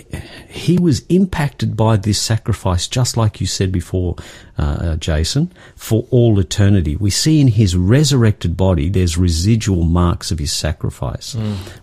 he 0.49 0.79
was 0.79 1.07
impacted 1.07 1.77
by 1.77 1.97
this 1.97 2.21
sacrifice, 2.21 2.89
just 2.89 3.17
like 3.17 3.41
you 3.41 3.47
said 3.47 3.71
before, 3.71 4.17
uh, 4.59 4.63
uh, 4.63 4.97
Jason, 4.97 5.53
for 5.77 6.07
all 6.11 6.39
eternity. 6.39 6.97
We 6.97 7.11
see 7.11 7.41
in 7.41 7.49
his 7.49 7.77
resurrected 7.77 8.57
body, 8.57 8.89
there's 8.89 9.17
residual 9.17 9.85
marks 9.85 10.31
of 10.31 10.39
his 10.39 10.53
sacrifice. 10.53 11.35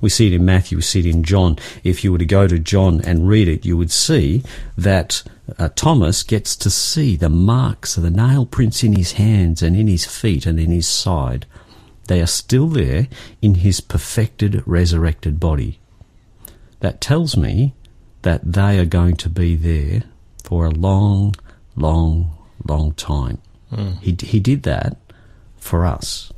We 0.01 0.09
see 0.09 0.27
it 0.27 0.33
in 0.33 0.45
Matthew, 0.45 0.77
we 0.77 0.81
see 0.81 0.99
it 0.99 1.05
in 1.05 1.23
John. 1.23 1.57
If 1.83 2.03
you 2.03 2.11
were 2.11 2.17
to 2.17 2.25
go 2.25 2.47
to 2.47 2.59
John 2.59 3.01
and 3.01 3.29
read 3.29 3.47
it, 3.47 3.65
you 3.65 3.77
would 3.77 3.91
see 3.91 4.43
that 4.77 5.23
uh, 5.57 5.69
Thomas 5.75 6.21
gets 6.23 6.55
to 6.57 6.69
see 6.69 7.15
the 7.15 7.29
marks 7.29 7.97
of 7.97 8.03
the 8.03 8.11
nail 8.11 8.45
prints 8.45 8.83
in 8.83 8.95
his 8.95 9.13
hands 9.13 9.63
and 9.63 9.75
in 9.75 9.87
his 9.87 10.05
feet 10.05 10.45
and 10.45 10.59
in 10.59 10.71
his 10.71 10.87
side. 10.87 11.45
They 12.07 12.21
are 12.21 12.27
still 12.27 12.67
there 12.67 13.07
in 13.41 13.55
his 13.55 13.81
perfected, 13.81 14.63
resurrected 14.65 15.39
body 15.39 15.79
that 16.79 17.01
tells 17.01 17.35
me 17.37 17.73
that 18.21 18.53
they 18.53 18.79
are 18.79 18.85
going 18.85 19.15
to 19.17 19.29
be 19.29 19.55
there 19.55 20.03
for 20.43 20.65
a 20.65 20.71
long, 20.71 21.35
long, 21.75 22.31
long 22.67 22.93
time. 22.93 23.39
He, 24.01 24.17
he 24.19 24.39
did 24.39 24.63
that 24.63 24.97
for 25.57 25.85
us. 25.85 26.31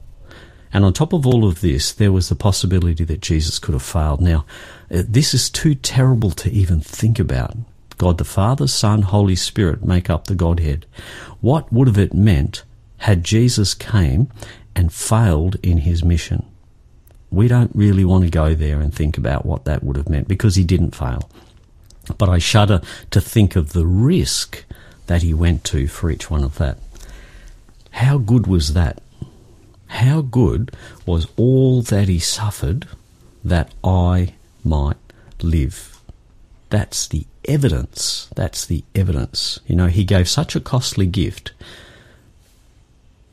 And 0.73 0.85
on 0.85 0.93
top 0.93 1.13
of 1.13 1.27
all 1.27 1.45
of 1.45 1.61
this, 1.61 1.91
there 1.91 2.11
was 2.11 2.29
the 2.29 2.35
possibility 2.35 3.03
that 3.03 3.21
Jesus 3.21 3.59
could 3.59 3.73
have 3.73 3.81
failed. 3.83 4.21
Now, 4.21 4.45
uh, 4.89 5.03
this 5.07 5.33
is 5.33 5.49
too 5.49 5.75
terrible 5.75 6.31
to 6.31 6.49
even 6.51 6.79
think 6.79 7.19
about. 7.19 7.55
God 7.97 8.17
the 8.17 8.23
Father, 8.23 8.67
Son, 8.67 9.03
Holy 9.03 9.35
Spirit 9.35 9.85
make 9.85 10.09
up 10.09 10.25
the 10.27 10.35
Godhead. 10.35 10.85
What 11.39 11.71
would 11.71 11.87
have 11.87 11.97
it 11.97 12.13
meant 12.13 12.63
had 12.97 13.23
Jesus 13.23 13.73
came 13.73 14.29
and 14.75 14.93
failed 14.93 15.57
in 15.61 15.79
his 15.79 16.03
mission? 16.03 16.45
We 17.31 17.47
don't 17.47 17.71
really 17.73 18.05
want 18.05 18.25
to 18.25 18.29
go 18.29 18.53
there 18.53 18.81
and 18.81 18.93
think 18.93 19.17
about 19.17 19.45
what 19.45 19.65
that 19.65 19.83
would 19.83 19.95
have 19.95 20.09
meant 20.09 20.27
because 20.27 20.55
he 20.55 20.63
didn't 20.63 20.95
fail. 20.95 21.29
But 22.17 22.29
I 22.29 22.39
shudder 22.39 22.81
to 23.11 23.21
think 23.21 23.55
of 23.55 23.73
the 23.73 23.85
risk 23.85 24.65
that 25.07 25.21
he 25.21 25.33
went 25.33 25.63
to 25.65 25.87
for 25.87 26.11
each 26.11 26.29
one 26.29 26.43
of 26.43 26.57
that. 26.57 26.77
How 27.91 28.17
good 28.17 28.47
was 28.47 28.73
that? 28.73 29.01
How 29.87 30.21
good 30.21 30.75
was 31.05 31.27
all 31.35 31.81
that 31.83 32.07
he 32.07 32.19
suffered 32.19 32.87
that 33.43 33.73
I 33.83 34.33
might 34.63 34.97
live? 35.41 35.99
That's 36.69 37.07
the 37.07 37.25
evidence. 37.45 38.29
That's 38.35 38.65
the 38.65 38.83
evidence. 38.95 39.59
You 39.67 39.75
know, 39.75 39.87
he 39.87 40.03
gave 40.03 40.29
such 40.29 40.55
a 40.55 40.61
costly 40.61 41.05
gift 41.05 41.51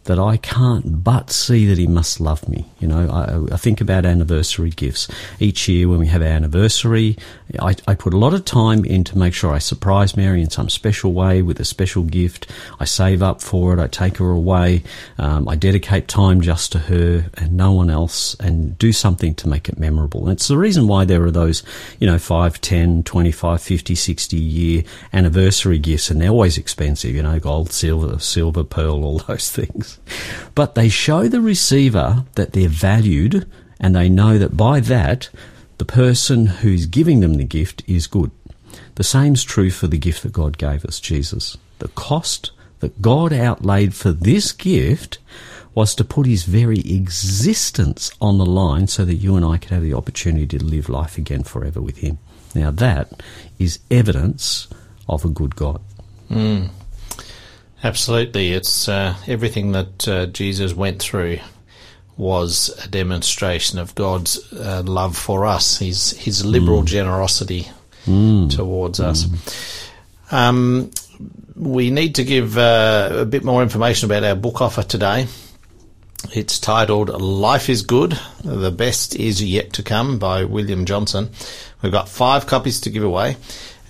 that 0.08 0.18
I 0.18 0.38
can't 0.38 1.04
but 1.04 1.30
see 1.30 1.66
that 1.66 1.76
he 1.76 1.86
must 1.86 2.18
love 2.18 2.48
me. 2.48 2.64
You 2.80 2.88
know, 2.88 3.10
I, 3.10 3.54
I 3.54 3.58
think 3.58 3.82
about 3.82 4.06
anniversary 4.06 4.70
gifts. 4.70 5.06
Each 5.38 5.68
year 5.68 5.86
when 5.86 5.98
we 5.98 6.06
have 6.06 6.22
our 6.22 6.28
anniversary, 6.28 7.18
I, 7.60 7.76
I 7.86 7.94
put 7.94 8.14
a 8.14 8.18
lot 8.18 8.32
of 8.32 8.46
time 8.46 8.86
in 8.86 9.04
to 9.04 9.18
make 9.18 9.34
sure 9.34 9.52
I 9.52 9.58
surprise 9.58 10.16
Mary 10.16 10.40
in 10.40 10.48
some 10.48 10.70
special 10.70 11.12
way 11.12 11.42
with 11.42 11.60
a 11.60 11.64
special 11.64 12.04
gift. 12.04 12.50
I 12.80 12.86
save 12.86 13.22
up 13.22 13.42
for 13.42 13.74
it. 13.74 13.78
I 13.78 13.86
take 13.86 14.16
her 14.16 14.30
away. 14.30 14.82
Um, 15.18 15.46
I 15.46 15.56
dedicate 15.56 16.08
time 16.08 16.40
just 16.40 16.72
to 16.72 16.78
her 16.78 17.26
and 17.34 17.52
no 17.52 17.72
one 17.72 17.90
else 17.90 18.34
and 18.40 18.78
do 18.78 18.92
something 18.94 19.34
to 19.34 19.48
make 19.48 19.68
it 19.68 19.78
memorable. 19.78 20.22
And 20.22 20.32
it's 20.32 20.48
the 20.48 20.56
reason 20.56 20.88
why 20.88 21.04
there 21.04 21.22
are 21.24 21.30
those, 21.30 21.62
you 22.00 22.06
know, 22.06 22.18
5, 22.18 22.62
10, 22.62 23.02
25, 23.02 23.60
50, 23.60 23.94
60 23.94 24.36
year 24.38 24.84
anniversary 25.12 25.78
gifts 25.78 26.10
and 26.10 26.18
they're 26.18 26.30
always 26.30 26.56
expensive, 26.56 27.14
you 27.14 27.22
know, 27.22 27.38
gold, 27.38 27.72
silver, 27.72 28.18
silver, 28.18 28.64
pearl, 28.64 29.04
all 29.04 29.18
those 29.28 29.50
things. 29.50 29.97
But 30.54 30.74
they 30.74 30.88
show 30.88 31.28
the 31.28 31.40
receiver 31.40 32.24
that 32.34 32.52
they're 32.52 32.68
valued 32.68 33.48
and 33.80 33.94
they 33.94 34.08
know 34.08 34.38
that 34.38 34.56
by 34.56 34.80
that 34.80 35.28
the 35.78 35.84
person 35.84 36.46
who's 36.46 36.86
giving 36.86 37.20
them 37.20 37.34
the 37.34 37.44
gift 37.44 37.82
is 37.86 38.06
good. 38.06 38.30
The 38.96 39.04
same's 39.04 39.44
true 39.44 39.70
for 39.70 39.86
the 39.86 39.98
gift 39.98 40.24
that 40.24 40.32
God 40.32 40.58
gave 40.58 40.84
us, 40.84 40.98
Jesus. 40.98 41.56
The 41.78 41.88
cost 41.88 42.50
that 42.80 43.00
God 43.00 43.32
outlaid 43.32 43.94
for 43.94 44.10
this 44.10 44.52
gift 44.52 45.18
was 45.74 45.94
to 45.94 46.04
put 46.04 46.26
his 46.26 46.44
very 46.44 46.80
existence 46.80 48.10
on 48.20 48.38
the 48.38 48.46
line 48.46 48.88
so 48.88 49.04
that 49.04 49.14
you 49.14 49.36
and 49.36 49.44
I 49.44 49.58
could 49.58 49.70
have 49.70 49.82
the 49.82 49.94
opportunity 49.94 50.58
to 50.58 50.64
live 50.64 50.88
life 50.88 51.16
again 51.16 51.44
forever 51.44 51.80
with 51.80 51.98
him. 51.98 52.18
Now 52.54 52.72
that 52.72 53.22
is 53.58 53.78
evidence 53.90 54.66
of 55.08 55.24
a 55.24 55.28
good 55.28 55.54
God. 55.54 55.80
Mm. 56.28 56.70
Absolutely. 57.82 58.52
It's 58.52 58.88
uh, 58.88 59.14
everything 59.26 59.72
that 59.72 60.08
uh, 60.08 60.26
Jesus 60.26 60.74
went 60.74 61.00
through 61.00 61.38
was 62.16 62.76
a 62.84 62.88
demonstration 62.88 63.78
of 63.78 63.94
God's 63.94 64.52
uh, 64.52 64.82
love 64.84 65.16
for 65.16 65.46
us, 65.46 65.78
his, 65.78 66.10
his 66.12 66.44
liberal 66.44 66.82
mm. 66.82 66.86
generosity 66.86 67.68
mm. 68.04 68.50
towards 68.54 68.98
us. 68.98 69.24
Mm. 69.24 70.32
Um, 70.32 70.90
we 71.54 71.90
need 71.90 72.16
to 72.16 72.24
give 72.24 72.58
uh, 72.58 73.10
a 73.12 73.24
bit 73.24 73.44
more 73.44 73.62
information 73.62 74.10
about 74.10 74.24
our 74.24 74.34
book 74.34 74.60
offer 74.60 74.82
today. 74.82 75.28
It's 76.34 76.58
titled 76.58 77.08
Life 77.08 77.68
is 77.68 77.82
Good, 77.82 78.18
The 78.42 78.72
Best 78.72 79.14
Is 79.14 79.42
Yet 79.42 79.72
to 79.74 79.84
Come 79.84 80.18
by 80.18 80.44
William 80.44 80.84
Johnson. 80.84 81.30
We've 81.80 81.92
got 81.92 82.08
five 82.08 82.46
copies 82.46 82.80
to 82.82 82.90
give 82.90 83.04
away. 83.04 83.36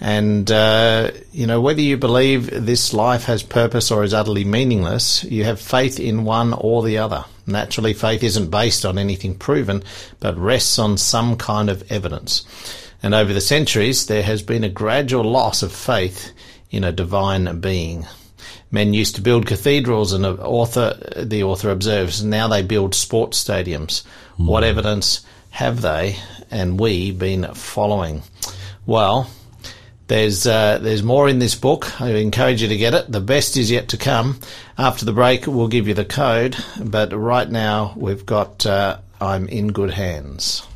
And, 0.00 0.50
uh, 0.50 1.10
you 1.32 1.46
know, 1.46 1.60
whether 1.60 1.80
you 1.80 1.96
believe 1.96 2.50
this 2.50 2.94
life 2.94 3.24
has 3.24 3.42
purpose 3.42 3.90
or 3.90 4.04
is 4.04 4.14
utterly 4.14 4.44
meaningless, 4.44 5.24
you 5.24 5.44
have 5.44 5.60
faith 5.60 5.98
in 5.98 6.24
one 6.24 6.52
or 6.52 6.82
the 6.82 6.98
other. 6.98 7.24
Naturally, 7.46 7.94
faith 7.94 8.22
isn't 8.22 8.50
based 8.50 8.84
on 8.84 8.98
anything 8.98 9.34
proven, 9.34 9.82
but 10.20 10.38
rests 10.38 10.78
on 10.78 10.98
some 10.98 11.36
kind 11.36 11.68
of 11.68 11.90
evidence. 11.90 12.44
And 13.02 13.14
over 13.14 13.32
the 13.32 13.40
centuries, 13.40 14.06
there 14.06 14.22
has 14.22 14.42
been 14.42 14.64
a 14.64 14.68
gradual 14.68 15.24
loss 15.24 15.62
of 15.62 15.72
faith 15.72 16.32
in 16.70 16.84
a 16.84 16.92
divine 16.92 17.60
being. 17.60 18.06
Men 18.70 18.92
used 18.92 19.16
to 19.16 19.22
build 19.22 19.46
cathedrals, 19.46 20.12
and 20.12 20.26
author, 20.26 20.98
the 21.16 21.42
author 21.42 21.70
observes, 21.70 22.22
now 22.22 22.48
they 22.48 22.62
build 22.62 22.94
sports 22.94 23.42
stadiums. 23.42 24.04
Mm. 24.38 24.46
What 24.46 24.64
evidence 24.64 25.24
have 25.50 25.80
they 25.80 26.16
and 26.50 26.78
we 26.78 27.10
been 27.10 27.54
following? 27.54 28.22
Well, 28.84 29.30
there's 30.08 30.46
uh, 30.46 30.78
there's 30.78 31.02
more 31.02 31.28
in 31.28 31.38
this 31.38 31.54
book. 31.54 32.00
I 32.00 32.10
encourage 32.14 32.62
you 32.62 32.68
to 32.68 32.76
get 32.76 32.94
it. 32.94 33.10
The 33.10 33.20
best 33.20 33.56
is 33.56 33.70
yet 33.70 33.88
to 33.88 33.96
come. 33.96 34.40
After 34.76 35.04
the 35.04 35.12
break, 35.12 35.46
we'll 35.46 35.68
give 35.68 35.86
you 35.86 35.94
the 35.94 36.04
code. 36.04 36.56
But 36.82 37.12
right 37.12 37.48
now, 37.48 37.94
we've 37.96 38.26
got 38.26 38.66
uh, 38.66 38.98
I'm 39.20 39.48
in 39.48 39.68
good 39.68 39.92
hands. 39.92 40.66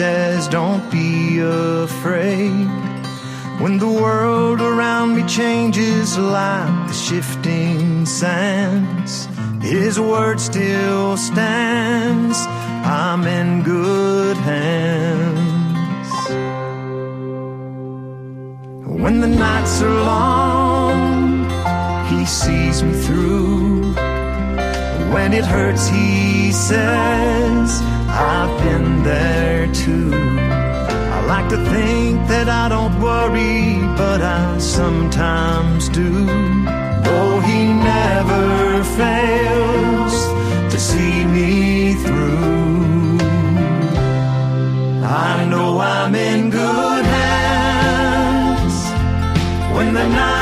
Says, 0.00 0.48
Don't 0.48 0.90
be 0.90 1.40
afraid. 1.40 2.68
When 3.62 3.76
the 3.76 3.92
world 4.04 4.62
around 4.62 5.14
me 5.16 5.22
changes 5.26 6.16
like 6.16 6.88
the 6.88 6.94
shifting 6.94 8.06
sands, 8.06 9.28
his 9.60 10.00
word 10.00 10.40
still 10.40 11.18
stands. 11.18 12.38
I'm 13.02 13.24
in 13.26 13.62
good 13.62 14.38
hands. 14.38 16.12
When 19.02 19.20
the 19.20 19.32
nights 19.46 19.82
are 19.82 20.00
long, 20.14 21.44
he 22.10 22.24
sees 22.24 22.82
me 22.82 22.94
through. 23.04 23.92
When 25.14 25.34
it 25.34 25.44
hurts, 25.44 25.88
he 25.88 26.52
says, 26.52 27.82
I've 28.08 28.54
been 28.64 29.02
there 29.02 29.39
too. 29.68 30.10
I 30.12 31.24
like 31.26 31.48
to 31.50 31.56
think 31.70 32.26
that 32.28 32.48
I 32.48 32.68
don't 32.68 33.00
worry, 33.00 33.78
but 33.96 34.20
I 34.22 34.58
sometimes 34.58 35.88
do. 35.88 36.26
Though 37.04 37.40
he 37.40 37.72
never 37.92 38.84
fails 38.84 40.14
to 40.72 40.78
see 40.78 41.24
me 41.24 41.94
through. 41.94 43.18
I 45.04 45.44
know 45.50 45.78
I'm 45.78 46.14
in 46.14 46.50
good 46.50 47.04
hands 47.04 48.74
when 49.74 49.94
the 49.94 50.08
night 50.08 50.39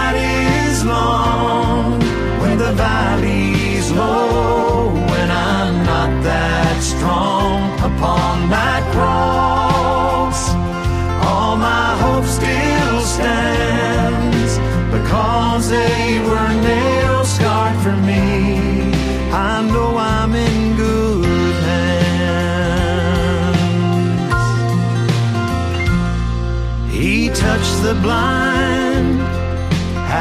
blind 28.08 29.20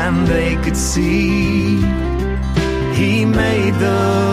and 0.04 0.28
they 0.28 0.52
could 0.64 0.76
see. 0.76 1.80
He 3.00 3.26
made 3.26 3.76
the 3.86 4.27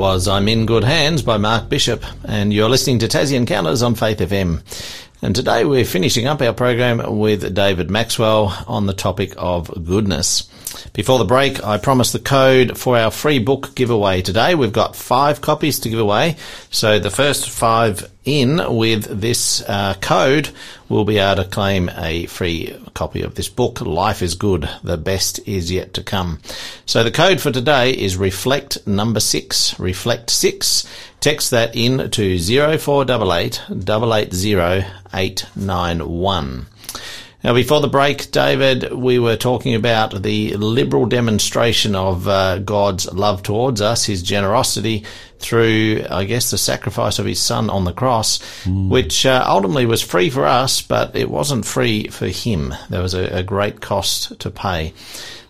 was 0.00 0.26
I'm 0.26 0.48
in 0.48 0.64
Good 0.64 0.82
Hands 0.82 1.20
by 1.20 1.36
Mark 1.36 1.68
Bishop, 1.68 2.02
and 2.24 2.54
you're 2.54 2.70
listening 2.70 3.00
to 3.00 3.06
Tassie 3.06 3.36
Encounters 3.36 3.82
on 3.82 3.94
Faith 3.94 4.18
FM. 4.18 4.62
And 5.20 5.36
today 5.36 5.66
we're 5.66 5.84
finishing 5.84 6.26
up 6.26 6.40
our 6.40 6.54
program 6.54 7.18
with 7.18 7.54
David 7.54 7.90
Maxwell 7.90 8.64
on 8.66 8.86
the 8.86 8.94
topic 8.94 9.34
of 9.36 9.70
goodness. 9.84 10.49
Before 10.92 11.18
the 11.18 11.24
break, 11.24 11.64
I 11.64 11.78
promised 11.78 12.12
the 12.12 12.18
code 12.18 12.78
for 12.78 12.96
our 12.96 13.10
free 13.10 13.38
book 13.38 13.74
giveaway 13.74 14.22
today. 14.22 14.54
We've 14.54 14.72
got 14.72 14.96
five 14.96 15.40
copies 15.40 15.78
to 15.80 15.88
give 15.88 15.98
away. 15.98 16.36
So 16.70 16.98
the 16.98 17.10
first 17.10 17.48
five 17.48 18.10
in 18.24 18.60
with 18.76 19.20
this 19.20 19.62
uh, 19.62 19.94
code 20.00 20.50
will 20.88 21.04
be 21.04 21.18
able 21.18 21.42
to 21.42 21.48
claim 21.48 21.90
a 21.96 22.26
free 22.26 22.76
copy 22.94 23.22
of 23.22 23.34
this 23.34 23.48
book, 23.48 23.80
Life 23.80 24.22
is 24.22 24.34
Good, 24.34 24.68
the 24.82 24.98
best 24.98 25.40
is 25.46 25.70
yet 25.70 25.94
to 25.94 26.02
come. 26.02 26.40
So 26.86 27.02
the 27.02 27.10
code 27.10 27.40
for 27.40 27.50
today 27.50 27.92
is 27.92 28.16
reflect 28.16 28.86
number 28.86 29.20
six, 29.20 29.78
reflect 29.78 30.30
six. 30.30 30.86
Text 31.20 31.50
that 31.50 31.76
in 31.76 32.10
to 32.10 32.38
0488 32.38 33.62
880 33.70 34.86
891. 35.12 36.66
Now, 37.42 37.54
before 37.54 37.80
the 37.80 37.88
break, 37.88 38.30
David, 38.32 38.92
we 38.92 39.18
were 39.18 39.36
talking 39.36 39.74
about 39.74 40.22
the 40.22 40.56
liberal 40.56 41.06
demonstration 41.06 41.96
of 41.96 42.28
uh, 42.28 42.58
God's 42.58 43.10
love 43.12 43.42
towards 43.42 43.80
us, 43.80 44.04
His 44.04 44.22
generosity 44.22 45.04
through, 45.38 46.04
I 46.10 46.24
guess, 46.24 46.50
the 46.50 46.58
sacrifice 46.58 47.18
of 47.18 47.24
His 47.24 47.40
Son 47.40 47.70
on 47.70 47.84
the 47.84 47.94
cross, 47.94 48.40
mm. 48.64 48.90
which 48.90 49.24
uh, 49.24 49.42
ultimately 49.46 49.86
was 49.86 50.02
free 50.02 50.28
for 50.28 50.44
us, 50.44 50.82
but 50.82 51.16
it 51.16 51.30
wasn't 51.30 51.64
free 51.64 52.08
for 52.08 52.28
Him. 52.28 52.74
There 52.90 53.02
was 53.02 53.14
a, 53.14 53.38
a 53.38 53.42
great 53.42 53.80
cost 53.80 54.38
to 54.40 54.50
pay. 54.50 54.92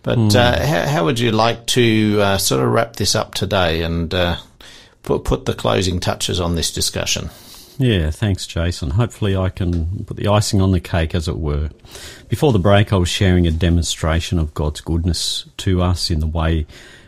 But 0.04 0.18
mm. 0.18 0.36
uh, 0.36 0.64
how, 0.64 0.86
how, 0.86 1.04
would 1.04 1.18
you 1.18 1.32
like 1.32 1.66
to 1.66 2.18
uh, 2.20 2.38
sort 2.38 2.62
of 2.62 2.70
wrap 2.70 2.96
this 2.96 3.16
up 3.16 3.34
today 3.34 3.82
and 3.82 4.14
uh, 4.14 4.36
put 5.02 5.24
put 5.24 5.44
the 5.44 5.54
closing 5.54 5.98
touches 5.98 6.40
on 6.40 6.54
this 6.54 6.72
discussion? 6.72 7.30
Yeah, 7.80 8.10
thanks, 8.10 8.46
Jason. 8.46 8.90
Hopefully, 8.90 9.34
I 9.34 9.48
can 9.48 10.04
put 10.04 10.18
the 10.18 10.28
icing 10.28 10.60
on 10.60 10.72
the 10.72 10.80
cake, 10.80 11.14
as 11.14 11.28
it 11.28 11.38
were. 11.38 11.70
Before 12.28 12.52
the 12.52 12.58
break, 12.58 12.92
I 12.92 12.96
was 12.96 13.08
sharing 13.08 13.46
a 13.46 13.50
demonstration 13.50 14.38
of 14.38 14.52
God's 14.52 14.82
goodness 14.82 15.46
to 15.56 15.80
us 15.80 16.10
in 16.10 16.20
the 16.20 16.26
way 16.26 16.66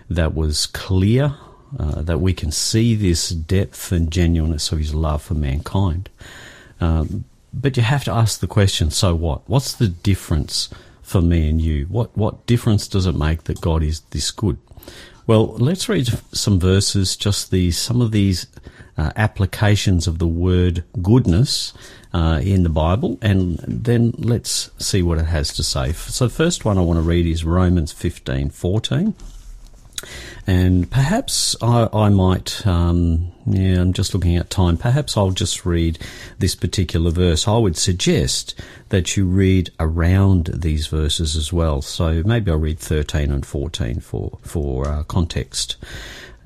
that 0.08 0.34
was 0.34 0.64
clear, 0.64 1.36
uh, 1.78 2.00
that 2.00 2.22
we 2.22 2.32
can 2.32 2.50
see 2.50 2.94
this 2.94 3.28
depth 3.28 3.92
and 3.92 4.10
genuineness 4.10 4.72
of 4.72 4.78
His 4.78 4.94
love 4.94 5.20
for 5.20 5.34
mankind. 5.34 6.08
Um, 6.80 7.24
but 7.52 7.76
you 7.76 7.82
have 7.82 8.04
to 8.04 8.12
ask 8.12 8.40
the 8.40 8.46
question: 8.46 8.90
So 8.90 9.14
what? 9.14 9.46
What's 9.46 9.74
the 9.74 9.88
difference 9.88 10.70
for 11.02 11.20
me 11.20 11.50
and 11.50 11.60
you? 11.60 11.84
What 11.90 12.16
what 12.16 12.46
difference 12.46 12.88
does 12.88 13.04
it 13.04 13.14
make 13.14 13.44
that 13.44 13.60
God 13.60 13.82
is 13.82 14.00
this 14.12 14.30
good? 14.30 14.56
Well, 15.26 15.48
let's 15.58 15.90
read 15.90 16.08
some 16.32 16.58
verses. 16.58 17.14
Just 17.14 17.50
these, 17.50 17.76
some 17.76 18.00
of 18.00 18.10
these 18.10 18.46
uh, 19.03 19.11
applications 19.16 20.07
of 20.07 20.18
the 20.18 20.26
word 20.28 20.84
goodness 21.03 21.72
uh, 22.14 22.40
in 22.42 22.62
the 22.62 22.68
Bible, 22.68 23.18
and 23.20 23.59
then 23.66 24.12
let's 24.16 24.70
see 24.78 25.03
what 25.03 25.18
it 25.18 25.26
has 25.26 25.53
to 25.55 25.62
say. 25.64 25.92
So, 25.92 26.28
first 26.28 26.64
one 26.64 26.78
I 26.78 26.82
want 26.82 26.98
to 26.98 27.03
read 27.03 27.26
is 27.26 27.44
Romans 27.44 27.90
fifteen 27.90 28.50
fourteen. 28.50 29.14
And 30.44 30.90
perhaps 30.90 31.55
I, 31.62 31.88
I 31.92 32.09
might, 32.09 32.66
um, 32.66 33.30
yeah, 33.46 33.80
I'm 33.80 33.92
just 33.92 34.12
looking 34.12 34.36
at 34.36 34.50
time. 34.50 34.76
Perhaps 34.76 35.16
I'll 35.16 35.30
just 35.30 35.64
read 35.64 36.00
this 36.40 36.57
particular 36.57 37.12
verse. 37.12 37.46
I 37.46 37.57
would 37.57 37.76
suggest 37.76 38.61
that 38.88 39.16
you 39.16 39.24
read 39.24 39.70
around 39.78 40.50
these 40.53 40.88
verses 40.88 41.36
as 41.36 41.53
well. 41.53 41.80
So 41.82 42.24
maybe 42.24 42.50
I'll 42.50 42.57
read 42.57 42.80
13 42.80 43.30
and 43.30 43.46
14 43.46 44.00
for, 44.00 44.40
for 44.42 44.88
uh, 44.88 45.05
context. 45.05 45.76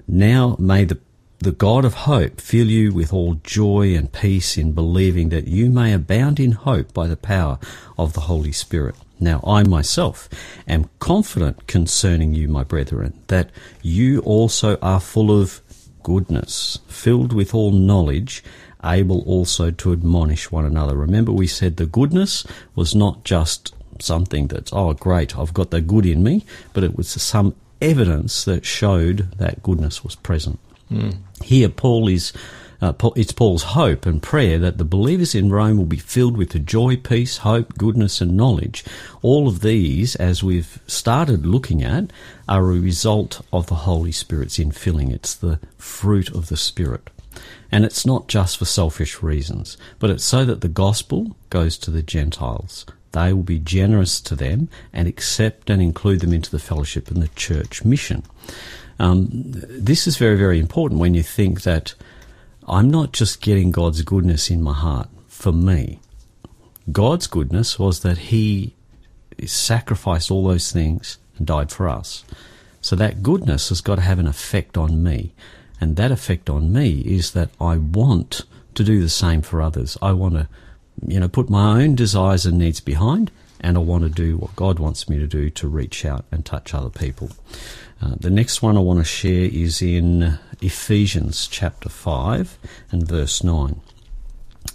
Now 0.07 0.57
may 0.59 0.85
the 0.85 0.99
the 1.39 1.53
God 1.53 1.85
of 1.85 1.95
hope 1.95 2.41
fill 2.41 2.69
you 2.69 2.93
with 2.93 3.13
all 3.13 3.35
joy 3.45 3.95
and 3.95 4.11
peace 4.13 4.57
in 4.57 4.73
believing 4.73 5.29
that 5.29 5.47
you 5.47 5.71
may 5.71 5.93
abound 5.93 6.41
in 6.41 6.53
hope 6.53 6.95
by 6.95 7.07
the 7.07 7.17
power 7.17 7.59
of 7.99 8.15
the 8.15 8.23
Holy 8.23 8.53
Spirit. 8.53 8.95
Now 9.21 9.41
I 9.47 9.63
myself 9.63 10.29
am 10.67 10.91
confident 10.99 11.67
concerning 11.67 12.35
you, 12.35 12.49
my 12.49 12.65
brethren, 12.65 13.19
that 13.29 13.51
you 13.83 14.21
also 14.21 14.77
are 14.79 15.01
full 15.01 15.31
of 15.41 15.61
goodness, 16.03 16.79
filled 16.89 17.33
with 17.33 17.55
all 17.55 17.71
knowledge, 17.71 18.43
able 18.85 19.23
also 19.23 19.71
to 19.71 19.93
admonish 19.93 20.51
one 20.51 20.65
another. 20.65 20.97
Remember, 20.97 21.33
we 21.33 21.47
said 21.47 21.77
the 21.77 21.87
goodness 21.87 22.47
was 22.75 22.95
not 22.95 23.25
just 23.25 23.75
something 24.01 24.47
that's, 24.47 24.73
oh, 24.73 24.93
great, 24.93 25.37
I've 25.39 25.55
got 25.55 25.71
the 25.71 25.81
good 25.81 26.07
in 26.07 26.23
me, 26.23 26.45
but 26.73 26.85
it 26.85 26.97
was 26.97 27.09
some 27.09 27.55
evidence 27.81 28.45
that 28.45 28.65
showed 28.65 29.33
that 29.39 29.63
goodness 29.63 30.05
was 30.05 30.15
present. 30.15 30.59
Mm. 30.91 31.17
Here, 31.43 31.69
Paul 31.69 32.09
is. 32.09 32.33
Uh, 32.79 32.93
it's 33.17 33.33
Paul's 33.33 33.63
hope 33.63 34.05
and 34.05 34.23
prayer 34.23 34.59
that 34.59 34.77
the 34.77 34.85
believers 34.85 35.35
in 35.35 35.51
Rome 35.51 35.79
will 35.79 35.87
be 35.87 35.97
filled 35.97 36.37
with 36.37 36.51
the 36.51 36.59
joy, 36.59 36.97
peace, 36.99 37.39
hope, 37.39 37.79
goodness, 37.79 38.21
and 38.21 38.37
knowledge. 38.37 38.85
All 39.23 39.49
of 39.49 39.61
these, 39.61 40.15
as 40.17 40.45
we've 40.45 40.79
started 40.87 41.47
looking 41.47 41.83
at, 41.83 42.11
are 42.47 42.71
a 42.71 42.79
result 42.79 43.41
of 43.51 43.69
the 43.69 43.77
Holy 43.77 44.13
Spirit's 44.13 44.59
infilling. 44.59 45.11
It's 45.11 45.35
the 45.35 45.59
fruit 45.79 46.29
of 46.29 46.49
the 46.49 46.57
Spirit. 46.59 47.09
And 47.73 47.85
it's 47.87 48.05
not 48.05 48.29
just 48.29 48.59
for 48.59 48.67
selfish 48.67 49.23
reasons, 49.23 49.79
but 49.99 50.11
it's 50.11 50.25
so 50.25 50.45
that 50.45 50.61
the 50.61 50.69
gospel 50.69 51.35
goes 51.49 51.79
to 51.79 51.91
the 51.91 52.03
Gentiles. 52.03 52.85
They 53.13 53.33
will 53.33 53.43
be 53.43 53.59
generous 53.59 54.21
to 54.21 54.37
them 54.37 54.69
and 54.93 55.09
accept 55.09 55.71
and 55.71 55.81
include 55.81 56.21
them 56.21 56.35
into 56.35 56.51
the 56.51 56.59
fellowship 56.59 57.11
and 57.11 57.23
the 57.23 57.29
church 57.29 57.85
mission. 57.85 58.23
Um, 58.99 59.29
this 59.31 60.07
is 60.07 60.17
very, 60.17 60.37
very 60.37 60.59
important 60.59 61.01
when 61.01 61.15
you 61.15 61.23
think 61.23 61.63
that 61.63 61.95
I'm 62.67 62.91
not 62.91 63.13
just 63.13 63.43
getting 63.43 63.71
God's 63.71 64.03
goodness 64.03 64.51
in 64.51 64.63
my 64.63 64.73
heart 64.73 65.09
for 65.29 65.53
me. 65.53 66.01
God's 66.91 67.27
goodness 67.27 67.79
was 67.79 68.01
that 68.01 68.19
He 68.19 68.75
sacrificed 69.45 70.31
all 70.31 70.47
those 70.47 70.73
things 70.73 71.19
and 71.37 71.47
died 71.47 71.71
for 71.71 71.89
us. 71.89 72.25
So 72.81 72.97
that 72.97 73.23
goodness 73.23 73.69
has 73.69 73.81
got 73.81 73.97
to 73.97 74.03
have 74.03 74.19
an 74.19 74.27
effect 74.27 74.77
on 74.77 75.03
me. 75.03 75.33
And 75.81 75.97
that 75.97 76.13
effect 76.13 76.49
on 76.49 76.73
me 76.73 77.01
is 77.01 77.33
that 77.33 77.51
I 77.61 77.77
want 77.77 78.45
to 78.75 78.85
do 78.85 79.03
the 79.03 79.09
same 79.09 79.43
for 79.43 79.61
others. 79.61 79.99
I 80.01 80.13
want 80.13 80.35
to, 80.35 80.49
you 81.07 81.21
know, 81.21 81.29
put 81.29 81.51
my 81.51 81.83
own 81.83 81.95
desires 81.95 82.47
and 82.47 82.59
needs 82.59 82.81
behind, 82.81 83.31
and 83.61 83.77
I 83.77 83.81
want 83.81 84.05
to 84.05 84.11
do 84.11 84.37
what 84.37 84.57
God 84.57 84.79
wants 84.79 85.09
me 85.09 85.19
to 85.19 85.27
do 85.27 85.51
to 85.51 85.69
reach 85.69 86.05
out 86.05 86.25
and 86.31 86.45
touch 86.45 86.73
other 86.73 86.91
people. 86.91 87.31
Uh, 88.01 88.15
the 88.21 88.31
next 88.31 88.61
one 88.61 88.77
I 88.77 88.81
want 88.81 88.99
to 88.99 89.05
share 89.05 89.49
is 89.51 89.81
in 89.81 90.39
Ephesians 90.61 91.47
chapter 91.47 91.89
5 91.89 92.59
and 92.91 93.09
verse 93.09 93.43
9. 93.43 93.81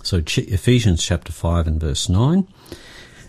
So, 0.03 0.21
Ch- 0.21 0.39
Ephesians 0.39 1.03
chapter 1.03 1.31
5 1.31 1.67
and 1.67 1.79
verse 1.79 2.09
9. 2.09 2.47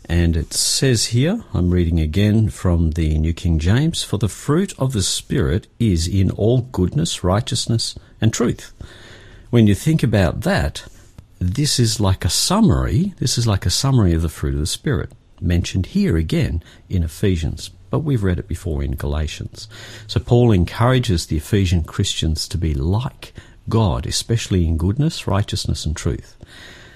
And 0.07 0.36
it 0.36 0.53
says 0.55 1.07
here, 1.07 1.45
I'm 1.53 1.70
reading 1.70 2.01
again 2.01 2.49
from 2.49 2.93
the 2.93 3.18
New 3.18 3.34
King 3.34 3.59
James, 3.59 4.03
For 4.03 4.18
the 4.18 4.28
fruit 4.28 4.72
of 4.78 4.93
the 4.93 5.03
Spirit 5.03 5.68
is 5.78 6.09
in 6.09 6.30
all 6.32 6.62
goodness, 6.62 7.22
righteousness, 7.22 7.95
and 8.20 8.32
truth. 8.32 8.72
When 9.51 9.66
you 9.66 9.74
think 9.74 10.03
about 10.03 10.40
that, 10.40 10.84
this 11.38 11.78
is 11.78 12.01
like 12.01 12.24
a 12.24 12.30
summary, 12.30 13.14
this 13.18 13.36
is 13.36 13.47
like 13.47 13.66
a 13.66 13.70
summary 13.70 14.14
of 14.14 14.22
the 14.22 14.28
fruit 14.28 14.55
of 14.55 14.61
the 14.61 14.66
Spirit, 14.66 15.12
mentioned 15.40 15.86
here 15.86 16.16
again 16.16 16.62
in 16.88 17.03
Ephesians 17.03 17.70
but 17.93 18.01
we've 18.01 18.24
read 18.24 18.38
it 18.38 18.49
before 18.49 18.82
in 18.82 18.97
Galatians. 18.97 19.68
So 20.07 20.18
Paul 20.18 20.51
encourages 20.51 21.26
the 21.26 21.36
Ephesian 21.36 21.84
Christians 21.84 22.49
to 22.49 22.57
be 22.57 22.72
like 22.72 23.34
God, 23.68 24.07
especially 24.07 24.64
in 24.66 24.78
goodness, 24.78 25.26
righteousness, 25.28 25.84
and 25.84 25.95
truth. 25.95 26.34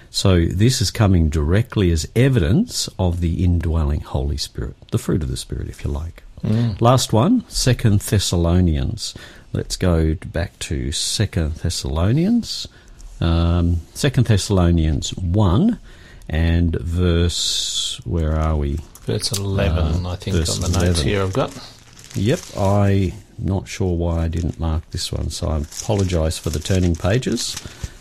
So 0.09 0.47
this 0.47 0.81
is 0.81 0.91
coming 0.91 1.29
directly 1.29 1.91
as 1.91 2.09
evidence 2.17 2.89
of 2.99 3.21
the 3.21 3.45
indwelling 3.45 4.01
Holy 4.01 4.39
Spirit, 4.39 4.75
the 4.91 4.97
fruit 4.97 5.23
of 5.23 5.29
the 5.29 5.37
Spirit, 5.37 5.69
if 5.69 5.85
you 5.85 5.91
like. 5.91 6.23
Mm. 6.43 6.81
Last 6.81 7.13
one, 7.13 7.45
Second 7.47 8.01
Thessalonians. 8.01 9.15
Let's 9.53 9.77
go 9.77 10.15
back 10.15 10.59
to 10.61 10.93
Second 10.93 11.57
Thessalonians. 11.57 12.69
Um, 13.21 13.83
Second 13.93 14.29
Thessalonians 14.29 15.15
one 15.15 15.79
and 16.27 16.75
verse. 16.81 18.01
Where 18.07 18.35
are 18.35 18.57
we? 18.57 18.79
Verse 19.07 19.33
11, 19.33 20.05
uh, 20.05 20.11
I 20.11 20.17
think, 20.17 20.37
on 20.37 20.61
the 20.61 20.81
notes 20.81 21.01
here 21.01 21.23
I've 21.23 21.33
got. 21.33 21.53
Yep, 22.15 22.41
I'm 22.59 23.13
not 23.39 23.69
sure 23.69 23.97
why 23.97 24.25
I 24.25 24.29
didn't 24.29 24.59
mark 24.59 24.91
this 24.91 25.13
one, 25.13 25.31
so 25.31 25.49
I 25.49 25.59
apologise 25.59 26.39
for 26.39 26.51
the 26.51 26.59
turning 26.59 26.97
pages. 26.97 27.57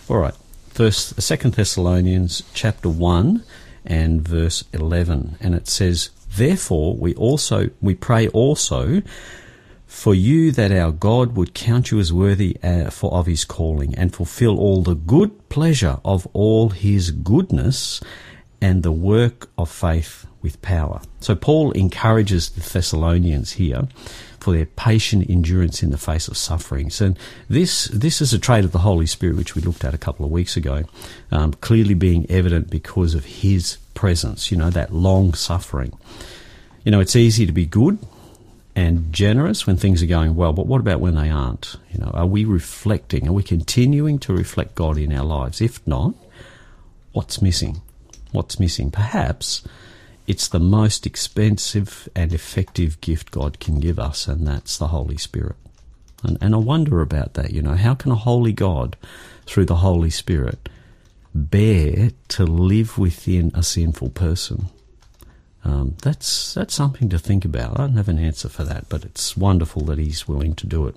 All 0.10 0.18
right, 0.18 0.34
First, 0.76 1.22
Second 1.22 1.54
Thessalonians 1.54 2.44
chapter 2.54 2.90
1 2.90 3.44
and 3.86 4.28
verse 4.28 4.66
11, 4.74 5.38
and 5.40 5.56
it 5.56 5.70
says, 5.70 6.10
Therefore 6.36 6.96
we 6.98 7.16
also 7.16 7.70
we 7.80 7.96
pray 7.96 8.28
also 8.28 9.02
for 9.88 10.14
you 10.14 10.52
that 10.52 10.74
our 10.74 10.92
God 10.92 11.38
would 11.38 11.54
count 11.54 11.92
you 11.92 12.00
as 12.00 12.12
worthy 12.12 12.58
uh, 12.62 12.90
for 12.90 13.14
of 13.14 13.26
his 13.26 13.46
calling 13.46 13.96
and 13.96 14.14
fulfill 14.14 14.60
all 14.60 14.84
the 14.84 14.96
good 14.96 15.48
pleasure 15.48 16.00
of 16.04 16.28
all 16.34 16.72
his 16.72 17.12
goodness 17.12 18.02
and 18.60 18.84
the 18.84 18.92
work 18.92 19.50
of 19.58 19.72
faith 19.72 20.26
with 20.46 20.62
power. 20.62 21.02
So 21.20 21.36
Paul 21.36 21.72
encourages 21.72 22.52
the 22.52 22.62
Thessalonians 22.62 23.54
here 23.54 23.88
for 24.40 24.54
their 24.54 24.68
patient 24.68 25.28
endurance 25.28 25.82
in 25.82 25.90
the 25.90 25.98
face 25.98 26.28
of 26.28 26.38
sufferings. 26.38 27.02
And 27.02 27.18
this, 27.50 27.86
this 27.86 28.22
is 28.22 28.32
a 28.32 28.38
trait 28.38 28.64
of 28.64 28.72
the 28.72 28.80
Holy 28.80 29.08
Spirit, 29.08 29.38
which 29.38 29.56
we 29.56 29.64
looked 29.64 29.84
at 29.84 29.96
a 29.96 29.98
couple 29.98 30.24
of 30.24 30.32
weeks 30.32 30.56
ago, 30.56 30.84
um, 31.32 31.54
clearly 31.54 31.96
being 31.96 32.30
evident 32.30 32.70
because 32.70 33.16
of 33.16 33.26
His 33.26 33.78
presence, 33.96 34.52
you 34.52 34.58
know, 34.58 34.70
that 34.70 34.94
long 34.94 35.34
suffering. 35.34 35.98
You 36.84 36.92
know, 36.92 37.00
it's 37.00 37.16
easy 37.16 37.48
to 37.48 37.52
be 37.52 37.66
good 37.66 37.98
and 38.76 39.12
generous 39.12 39.66
when 39.66 39.78
things 39.78 40.04
are 40.04 40.06
going 40.06 40.36
well, 40.36 40.54
but 40.54 40.68
what 40.68 40.80
about 40.80 41.00
when 41.00 41.16
they 41.16 41.32
aren't? 41.32 41.78
You 41.92 42.02
know, 42.02 42.12
are 42.14 42.28
we 42.28 42.46
reflecting? 42.46 43.28
Are 43.28 43.34
we 43.34 43.42
continuing 43.42 44.20
to 44.20 44.34
reflect 44.34 44.76
God 44.76 45.00
in 45.00 45.12
our 45.12 45.26
lives? 45.26 45.60
If 45.60 45.86
not, 45.88 46.14
what's 47.14 47.42
missing? 47.42 47.82
What's 48.32 48.60
missing? 48.60 48.92
Perhaps 48.92 49.68
it's 50.28 50.48
the 50.48 50.60
most 50.60 51.06
expensive 51.06 52.10
and 52.16 52.34
effective 52.34 53.00
gift 53.02 53.32
God 53.32 53.60
can 53.60 53.80
give 53.80 54.00
us, 54.00 54.28
and 54.28 54.48
that's 54.48 54.78
the 54.78 54.88
Holy 54.88 55.18
Spirit. 55.18 55.56
And, 56.24 56.38
and 56.42 56.56
I 56.56 56.58
wonder 56.58 57.02
about 57.02 57.36
that, 57.36 57.52
you 57.52 57.62
know, 57.62 57.76
how 57.76 57.94
can 57.94 58.12
a 58.12 58.16
holy 58.16 58.54
God, 58.54 58.98
through 59.46 59.66
the 59.66 59.78
Holy 59.78 60.10
Spirit, 60.10 60.70
bear 61.34 62.12
to 62.30 62.46
live 62.46 62.98
within 62.98 63.52
a 63.54 63.62
sinful 63.62 64.10
person? 64.12 64.68
Um, 65.64 65.96
that's 66.02 66.54
that's 66.54 66.76
something 66.76 67.10
to 67.10 67.20
think 67.20 67.44
about. 67.44 67.80
I 67.80 67.84
don't 67.84 67.98
have 67.98 68.10
an 68.10 68.20
answer 68.20 68.50
for 68.50 68.64
that, 68.64 68.88
but 68.88 69.04
it's 69.04 69.36
wonderful 69.36 69.84
that 69.86 69.98
he's 69.98 70.28
willing 70.28 70.54
to 70.56 70.68
do 70.68 70.88
it. 70.88 70.96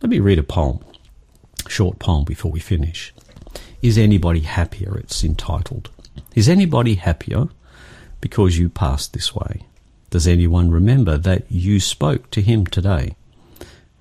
Let 0.00 0.10
me 0.10 0.18
read 0.18 0.38
a 0.38 0.42
poem, 0.42 0.80
short 1.68 1.98
poem 1.98 2.24
before 2.24 2.50
we 2.50 2.60
finish. 2.60 3.14
Is 3.82 3.98
anybody 3.98 4.40
happier? 4.40 4.96
It's 4.98 5.22
entitled. 5.22 5.90
Is 6.34 6.48
anybody 6.48 6.94
happier 6.94 7.48
because 8.22 8.56
you 8.56 8.70
passed 8.70 9.12
this 9.12 9.34
way? 9.34 9.66
Does 10.08 10.26
anyone 10.26 10.70
remember 10.70 11.18
that 11.18 11.44
you 11.50 11.78
spoke 11.80 12.30
to 12.30 12.40
him 12.40 12.64
today? 12.64 13.16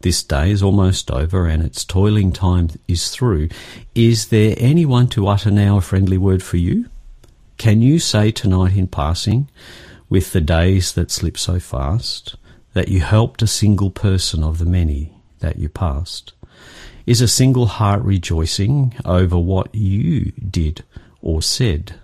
This 0.01 0.23
day 0.23 0.51
is 0.51 0.63
almost 0.63 1.11
over 1.11 1.47
and 1.47 1.61
its 1.61 1.83
toiling 1.83 2.31
time 2.31 2.69
is 2.87 3.09
through. 3.09 3.49
Is 3.93 4.27
there 4.27 4.55
anyone 4.57 5.07
to 5.09 5.27
utter 5.27 5.51
now 5.51 5.77
a 5.77 5.81
friendly 5.81 6.17
word 6.17 6.41
for 6.41 6.57
you? 6.57 6.89
Can 7.57 7.81
you 7.81 7.99
say 7.99 8.31
tonight 8.31 8.75
in 8.75 8.87
passing, 8.87 9.49
with 10.09 10.33
the 10.33 10.41
days 10.41 10.93
that 10.93 11.11
slip 11.11 11.37
so 11.37 11.59
fast, 11.59 12.35
that 12.73 12.87
you 12.87 13.01
helped 13.01 13.41
a 13.41 13.47
single 13.47 13.91
person 13.91 14.43
of 14.43 14.57
the 14.57 14.65
many 14.65 15.13
that 15.39 15.57
you 15.57 15.69
passed? 15.69 16.33
Is 17.05 17.21
a 17.21 17.27
single 17.27 17.67
heart 17.67 18.01
rejoicing 18.01 18.95
over 19.05 19.37
what 19.37 19.73
you 19.73 20.31
did 20.31 20.83
or 21.21 21.41
said? 21.41 22.00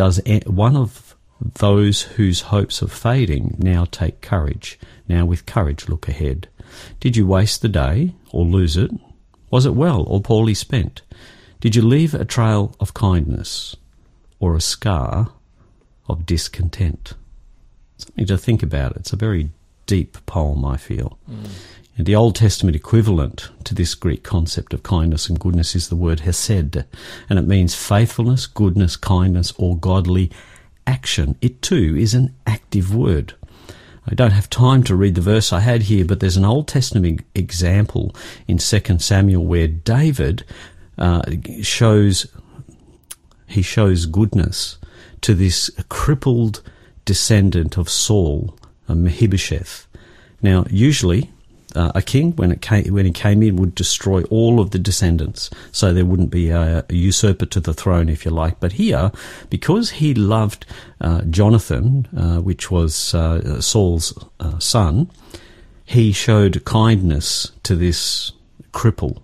Does 0.00 0.18
one 0.46 0.76
of 0.76 1.14
those 1.58 2.00
whose 2.00 2.40
hopes 2.40 2.82
are 2.82 2.88
fading 2.88 3.56
now 3.58 3.84
take 3.84 4.22
courage, 4.22 4.78
now 5.06 5.26
with 5.26 5.44
courage 5.44 5.90
look 5.90 6.08
ahead? 6.08 6.48
Did 7.00 7.18
you 7.18 7.26
waste 7.26 7.60
the 7.60 7.68
day 7.68 8.14
or 8.32 8.46
lose 8.46 8.78
it? 8.78 8.90
Was 9.50 9.66
it 9.66 9.74
well 9.74 10.04
or 10.04 10.22
poorly 10.22 10.54
spent? 10.54 11.02
Did 11.60 11.76
you 11.76 11.82
leave 11.82 12.14
a 12.14 12.24
trail 12.24 12.74
of 12.80 12.94
kindness 12.94 13.76
or 14.38 14.56
a 14.56 14.60
scar 14.62 15.32
of 16.08 16.24
discontent? 16.24 17.12
Something 17.98 18.24
to 18.24 18.38
think 18.38 18.62
about. 18.62 18.96
It's 18.96 19.12
a 19.12 19.16
very 19.16 19.50
deep 19.84 20.16
poem, 20.24 20.64
I 20.64 20.78
feel. 20.78 21.18
Mm. 21.30 21.50
And 21.96 22.06
the 22.06 22.16
Old 22.16 22.34
Testament 22.34 22.76
equivalent 22.76 23.50
to 23.64 23.74
this 23.74 23.94
Greek 23.94 24.22
concept 24.22 24.72
of 24.72 24.82
kindness 24.82 25.28
and 25.28 25.38
goodness 25.38 25.74
is 25.74 25.88
the 25.88 25.96
word 25.96 26.20
hesed, 26.20 26.84
and 27.28 27.38
it 27.38 27.46
means 27.46 27.74
faithfulness, 27.74 28.46
goodness, 28.46 28.96
kindness, 28.96 29.52
or 29.58 29.76
godly 29.76 30.30
action. 30.86 31.36
It 31.40 31.60
too 31.62 31.96
is 31.98 32.14
an 32.14 32.34
active 32.46 32.94
word. 32.94 33.34
I 34.06 34.14
don't 34.14 34.32
have 34.32 34.48
time 34.48 34.82
to 34.84 34.96
read 34.96 35.14
the 35.14 35.20
verse 35.20 35.52
I 35.52 35.60
had 35.60 35.82
here, 35.82 36.04
but 36.04 36.20
there's 36.20 36.36
an 36.36 36.44
Old 36.44 36.68
Testament 36.68 37.20
example 37.34 38.14
in 38.48 38.58
2 38.58 38.98
Samuel 38.98 39.44
where 39.44 39.68
David 39.68 40.44
uh, 40.98 41.22
shows 41.62 42.26
he 43.46 43.62
shows 43.62 44.06
goodness 44.06 44.78
to 45.22 45.34
this 45.34 45.70
crippled 45.88 46.62
descendant 47.04 47.76
of 47.76 47.88
Saul, 47.88 48.56
Mephibosheth. 48.88 49.86
Now, 50.40 50.64
usually 50.70 51.30
uh, 51.74 51.92
a 51.94 52.02
king, 52.02 52.32
when 52.36 52.52
it 52.52 52.60
came, 52.60 52.92
when 52.92 53.06
he 53.06 53.12
came 53.12 53.42
in, 53.42 53.56
would 53.56 53.74
destroy 53.74 54.22
all 54.24 54.60
of 54.60 54.70
the 54.70 54.78
descendants, 54.78 55.50
so 55.72 55.92
there 55.92 56.04
wouldn't 56.04 56.30
be 56.30 56.50
a, 56.50 56.84
a 56.88 56.94
usurper 56.94 57.46
to 57.46 57.60
the 57.60 57.74
throne, 57.74 58.08
if 58.08 58.24
you 58.24 58.30
like. 58.30 58.60
But 58.60 58.72
here, 58.72 59.12
because 59.48 59.90
he 59.90 60.14
loved 60.14 60.66
uh, 61.00 61.22
Jonathan, 61.22 62.08
uh, 62.16 62.40
which 62.40 62.70
was 62.70 63.14
uh, 63.14 63.60
Saul's 63.60 64.12
uh, 64.38 64.58
son, 64.58 65.10
he 65.84 66.12
showed 66.12 66.64
kindness 66.64 67.52
to 67.64 67.76
this 67.76 68.32
cripple, 68.72 69.20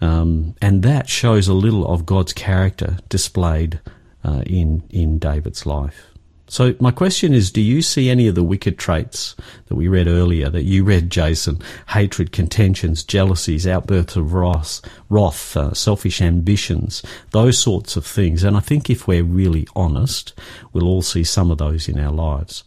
um, 0.00 0.54
and 0.60 0.82
that 0.82 1.08
shows 1.08 1.48
a 1.48 1.54
little 1.54 1.86
of 1.86 2.06
God's 2.06 2.32
character 2.32 2.98
displayed 3.08 3.80
uh, 4.24 4.42
in 4.46 4.82
in 4.90 5.18
David's 5.18 5.64
life. 5.64 6.06
So 6.48 6.76
my 6.78 6.92
question 6.92 7.34
is, 7.34 7.50
do 7.50 7.60
you 7.60 7.82
see 7.82 8.08
any 8.08 8.28
of 8.28 8.36
the 8.36 8.44
wicked 8.44 8.78
traits 8.78 9.34
that 9.66 9.74
we 9.74 9.88
read 9.88 10.06
earlier, 10.06 10.48
that 10.48 10.62
you 10.62 10.84
read, 10.84 11.10
Jason? 11.10 11.60
Hatred, 11.88 12.30
contentions, 12.30 13.02
jealousies, 13.02 13.66
outbursts 13.66 14.14
of 14.14 14.32
wrath, 14.32 14.80
wrath 15.08 15.56
uh, 15.56 15.74
selfish 15.74 16.22
ambitions, 16.22 17.02
those 17.32 17.58
sorts 17.58 17.96
of 17.96 18.06
things. 18.06 18.44
And 18.44 18.56
I 18.56 18.60
think 18.60 18.88
if 18.88 19.08
we're 19.08 19.24
really 19.24 19.66
honest, 19.74 20.34
we'll 20.72 20.86
all 20.86 21.02
see 21.02 21.24
some 21.24 21.50
of 21.50 21.58
those 21.58 21.88
in 21.88 21.98
our 21.98 22.12
lives. 22.12 22.62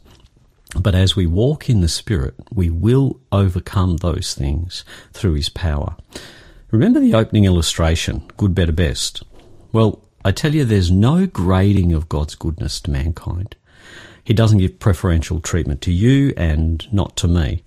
But 0.78 0.94
as 0.94 1.16
we 1.16 1.26
walk 1.26 1.70
in 1.70 1.82
the 1.82 1.88
Spirit, 1.88 2.36
we 2.54 2.70
will 2.70 3.20
overcome 3.32 3.98
those 3.98 4.36
things 4.36 4.84
through 5.14 5.34
His 5.34 5.50
power. 5.50 5.96
Remember 6.70 7.00
the 7.00 7.16
opening 7.16 7.46
illustration, 7.46 8.30
good, 8.38 8.54
better, 8.54 8.74
best? 8.74 9.24
Well, 9.72 10.04
I 10.24 10.32
tell 10.32 10.54
you, 10.54 10.66
there's 10.66 10.92
no 10.92 11.26
grading 11.26 11.94
of 11.94 12.10
God's 12.10 12.36
goodness 12.36 12.82
to 12.82 12.92
mankind. 12.92 13.56
He 14.30 14.36
doesn't 14.36 14.60
give 14.60 14.78
preferential 14.78 15.42
treatment 15.42 15.82
to 15.82 15.92
you 15.92 16.36
and 16.38 16.88
not 16.94 17.16
to 17.16 17.28
me, 17.28 17.64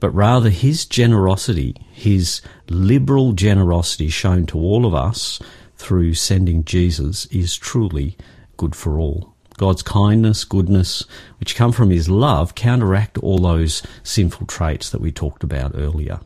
but 0.00 0.08
rather 0.14 0.48
his 0.48 0.86
generosity, 0.86 1.76
his 1.92 2.40
liberal 2.70 3.34
generosity 3.34 4.08
shown 4.08 4.46
to 4.46 4.58
all 4.58 4.86
of 4.86 4.94
us 4.94 5.40
through 5.76 6.14
sending 6.14 6.64
Jesus 6.64 7.26
is 7.26 7.54
truly 7.54 8.16
good 8.56 8.74
for 8.74 8.98
all. 8.98 9.34
God's 9.58 9.82
kindness, 9.82 10.44
goodness, 10.44 11.04
which 11.38 11.54
come 11.54 11.70
from 11.70 11.90
his 11.90 12.08
love, 12.08 12.54
counteract 12.54 13.18
all 13.18 13.38
those 13.38 13.82
sinful 14.02 14.46
traits 14.46 14.88
that 14.88 15.02
we 15.02 15.12
talked 15.12 15.44
about 15.44 15.72
earlier. 15.74 16.20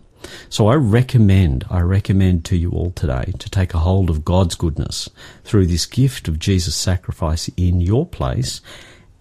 So 0.49 0.68
I 0.68 0.76
recommend, 0.76 1.64
I 1.68 1.80
recommend 1.80 2.45
to 2.45 2.57
you 2.57 2.70
all 2.70 2.93
today 2.93 3.32
to 3.41 3.51
take 3.51 3.74
a 3.74 3.78
hold 3.78 4.09
of 4.09 4.24
God's 4.24 4.55
goodness 4.55 5.09
through 5.43 5.66
this 5.66 5.86
gift 5.86 6.28
of 6.28 6.38
Jesus' 6.38 6.76
sacrifice 6.76 7.51
in 7.57 7.80
your 7.80 8.07
place 8.07 8.61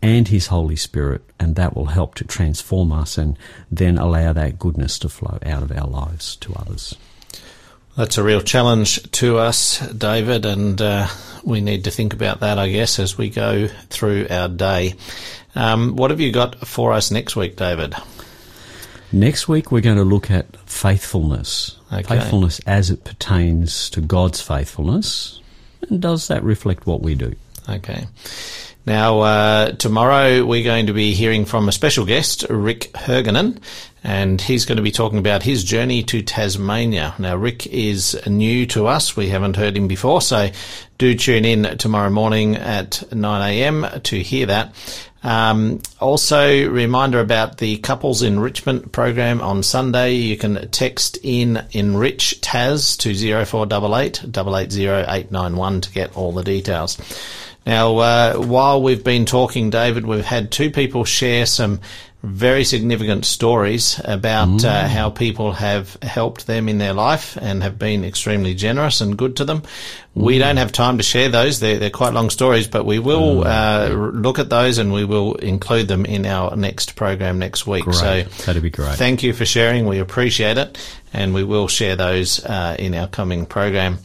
and 0.01 0.27
His 0.27 0.47
Holy 0.47 0.75
Spirit, 0.75 1.21
and 1.39 1.55
that 1.55 1.75
will 1.75 1.87
help 1.87 2.15
to 2.15 2.23
transform 2.23 2.91
us 2.91 3.17
and 3.17 3.37
then 3.71 3.97
allow 3.97 4.33
that 4.33 4.59
goodness 4.59 4.99
to 4.99 5.09
flow 5.09 5.39
out 5.45 5.63
of 5.63 5.71
our 5.71 5.87
lives 5.87 6.35
to 6.37 6.53
others. 6.53 6.95
That's 7.97 8.17
a 8.17 8.23
real 8.23 8.41
challenge 8.41 9.11
to 9.11 9.39
us, 9.39 9.79
David, 9.89 10.45
and 10.45 10.81
uh, 10.81 11.07
we 11.43 11.59
need 11.59 11.83
to 11.83 11.91
think 11.91 12.13
about 12.13 12.39
that, 12.39 12.57
I 12.57 12.69
guess, 12.69 12.97
as 12.97 13.17
we 13.17 13.29
go 13.29 13.67
through 13.89 14.27
our 14.29 14.47
day. 14.47 14.95
Um, 15.55 15.95
what 15.95 16.11
have 16.11 16.21
you 16.21 16.31
got 16.31 16.65
for 16.65 16.93
us 16.93 17.11
next 17.11 17.35
week, 17.35 17.57
David? 17.57 17.95
Next 19.11 19.47
week, 19.47 19.71
we're 19.71 19.81
going 19.81 19.97
to 19.97 20.03
look 20.03 20.29
at 20.29 20.55
faithfulness. 20.69 21.77
Okay. 21.91 22.19
Faithfulness 22.19 22.59
as 22.67 22.89
it 22.89 23.03
pertains 23.03 23.89
to 23.89 24.01
God's 24.01 24.39
faithfulness. 24.39 25.41
And 25.89 26.01
does 26.01 26.27
that 26.27 26.43
reflect 26.43 26.85
what 26.85 27.01
we 27.01 27.15
do? 27.15 27.35
Okay. 27.69 28.07
Now, 28.85 29.19
uh, 29.19 29.71
tomorrow 29.73 30.43
we're 30.43 30.63
going 30.63 30.87
to 30.87 30.93
be 30.93 31.13
hearing 31.13 31.45
from 31.45 31.69
a 31.69 31.71
special 31.71 32.05
guest, 32.05 32.45
Rick 32.49 32.91
Hergenen, 32.93 33.59
and 34.03 34.41
he's 34.41 34.65
going 34.65 34.77
to 34.77 34.81
be 34.81 34.91
talking 34.91 35.19
about 35.19 35.43
his 35.43 35.63
journey 35.63 36.01
to 36.03 36.23
Tasmania. 36.23 37.13
Now, 37.19 37.35
Rick 37.35 37.67
is 37.67 38.19
new 38.25 38.65
to 38.67 38.87
us. 38.87 39.15
We 39.15 39.29
haven't 39.29 39.57
heard 39.57 39.77
him 39.77 39.87
before, 39.87 40.21
so 40.21 40.49
do 40.97 41.13
tune 41.13 41.45
in 41.45 41.77
tomorrow 41.77 42.09
morning 42.09 42.55
at 42.55 43.03
9am 43.11 44.01
to 44.03 44.23
hear 44.23 44.47
that. 44.47 44.73
Um, 45.21 45.81
also, 45.99 46.69
reminder 46.69 47.19
about 47.19 47.57
the 47.57 47.77
couples 47.77 48.21
enrichment 48.21 48.91
program 48.91 49.41
on 49.41 49.63
Sunday. 49.63 50.13
You 50.13 50.37
can 50.37 50.69
text 50.71 51.19
in 51.21 51.63
enrich 51.71 52.39
TAS 52.41 52.95
to 52.97 53.13
0488 53.13 54.23
880 54.23 55.81
to 55.81 55.91
get 55.91 56.15
all 56.15 56.31
the 56.31 56.43
details. 56.43 56.97
Now, 57.65 57.97
uh, 57.97 58.33
while 58.35 58.81
we've 58.81 59.03
been 59.03 59.25
talking, 59.25 59.69
David, 59.69 60.05
we've 60.05 60.25
had 60.25 60.51
two 60.51 60.71
people 60.71 61.05
share 61.05 61.45
some 61.45 61.81
very 62.21 62.65
significant 62.65 63.25
stories 63.25 64.01
about 64.03 64.65
uh, 64.65 64.87
how 64.89 65.09
people 65.09 65.53
have 65.53 65.97
helped 66.01 66.47
them 66.47 66.67
in 66.67 66.77
their 66.77 66.91
life 66.91 67.37
and 67.39 67.63
have 67.63 67.79
been 67.79 68.03
extremely 68.03 68.53
generous 68.53 68.99
and 68.99 69.17
good 69.17 69.37
to 69.37 69.45
them. 69.45 69.63
We 70.15 70.37
don't 70.37 70.57
have 70.57 70.73
time 70.73 70.97
to 70.97 71.03
share 71.03 71.29
those; 71.29 71.61
they're, 71.61 71.79
they're 71.79 71.89
quite 71.89 72.13
long 72.13 72.29
stories, 72.29 72.67
but 72.67 72.85
we 72.85 72.99
will 72.99 73.47
uh, 73.47 73.87
look 73.87 74.37
at 74.37 74.49
those 74.49 74.77
and 74.79 74.91
we 74.91 75.05
will 75.05 75.35
include 75.35 75.87
them 75.87 76.05
in 76.05 76.25
our 76.25 76.57
next 76.57 76.97
program 76.97 77.39
next 77.39 77.65
week. 77.65 77.85
Great. 77.85 77.95
So 77.95 78.23
That'd 78.45 78.63
be 78.63 78.69
great. 78.69 78.95
Thank 78.95 79.23
you 79.23 79.31
for 79.31 79.45
sharing. 79.45 79.85
We 79.85 79.99
appreciate 79.99 80.57
it, 80.57 80.77
and 81.13 81.33
we 81.33 81.45
will 81.45 81.69
share 81.69 81.95
those 81.95 82.43
uh, 82.43 82.75
in 82.77 82.95
our 82.95 83.07
coming 83.07 83.45
program. 83.45 83.99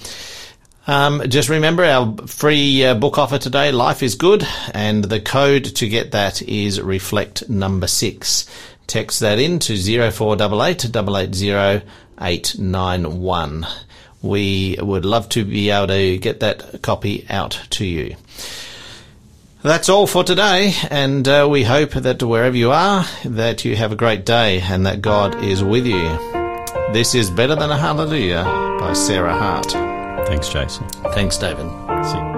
Um, 0.87 1.23
just 1.29 1.49
remember 1.49 1.83
our 1.83 2.15
free 2.27 2.85
uh, 2.85 2.95
book 2.95 3.17
offer 3.17 3.39
today, 3.39 3.73
Life 3.73 4.03
is 4.03 4.17
Good, 4.17 4.47
and 4.75 5.03
the 5.05 5.21
code 5.21 5.65
to 5.77 5.89
get 5.89 6.13
that 6.13 6.43
is 6.43 6.81
reflect 6.81 7.49
number 7.49 7.87
six. 7.87 8.47
Text 8.87 9.21
that 9.21 9.39
in 9.39 9.59
to 9.61 9.77
0488 9.77 10.85
880 10.85 11.87
891. 12.21 13.67
We 14.21 14.77
would 14.81 15.07
love 15.07 15.29
to 15.31 15.45
be 15.45 15.71
able 15.71 15.89
to 15.89 16.19
get 16.19 16.41
that 16.41 16.83
copy 16.83 17.27
out 17.31 17.61
to 17.71 17.87
you. 17.87 18.17
That's 19.63 19.89
all 19.89 20.07
for 20.07 20.23
today, 20.23 20.75
and 20.91 21.27
uh, 21.27 21.49
we 21.51 21.65
hope 21.65 21.93
that 21.93 22.23
wherever 22.23 22.57
you 22.57 22.71
are, 22.73 23.07
that 23.25 23.65
you 23.65 23.75
have 23.77 23.93
a 23.93 23.97
great 23.97 24.27
day 24.27 24.61
and 24.61 24.85
that 24.85 25.01
God 25.01 25.43
is 25.43 25.65
with 25.65 25.87
you. 25.87 26.03
This 26.93 27.15
is 27.15 27.31
Better 27.31 27.55
Than 27.55 27.71
a 27.71 27.79
Hallelujah 27.79 28.45
by 28.79 28.93
Sarah 28.93 29.33
Hart. 29.33 29.84
Thanks, 30.35 30.49
Jason. 30.49 30.89
Thanks, 31.13 31.39
David. 31.39 31.71
See 32.05 32.19
you. 32.19 32.34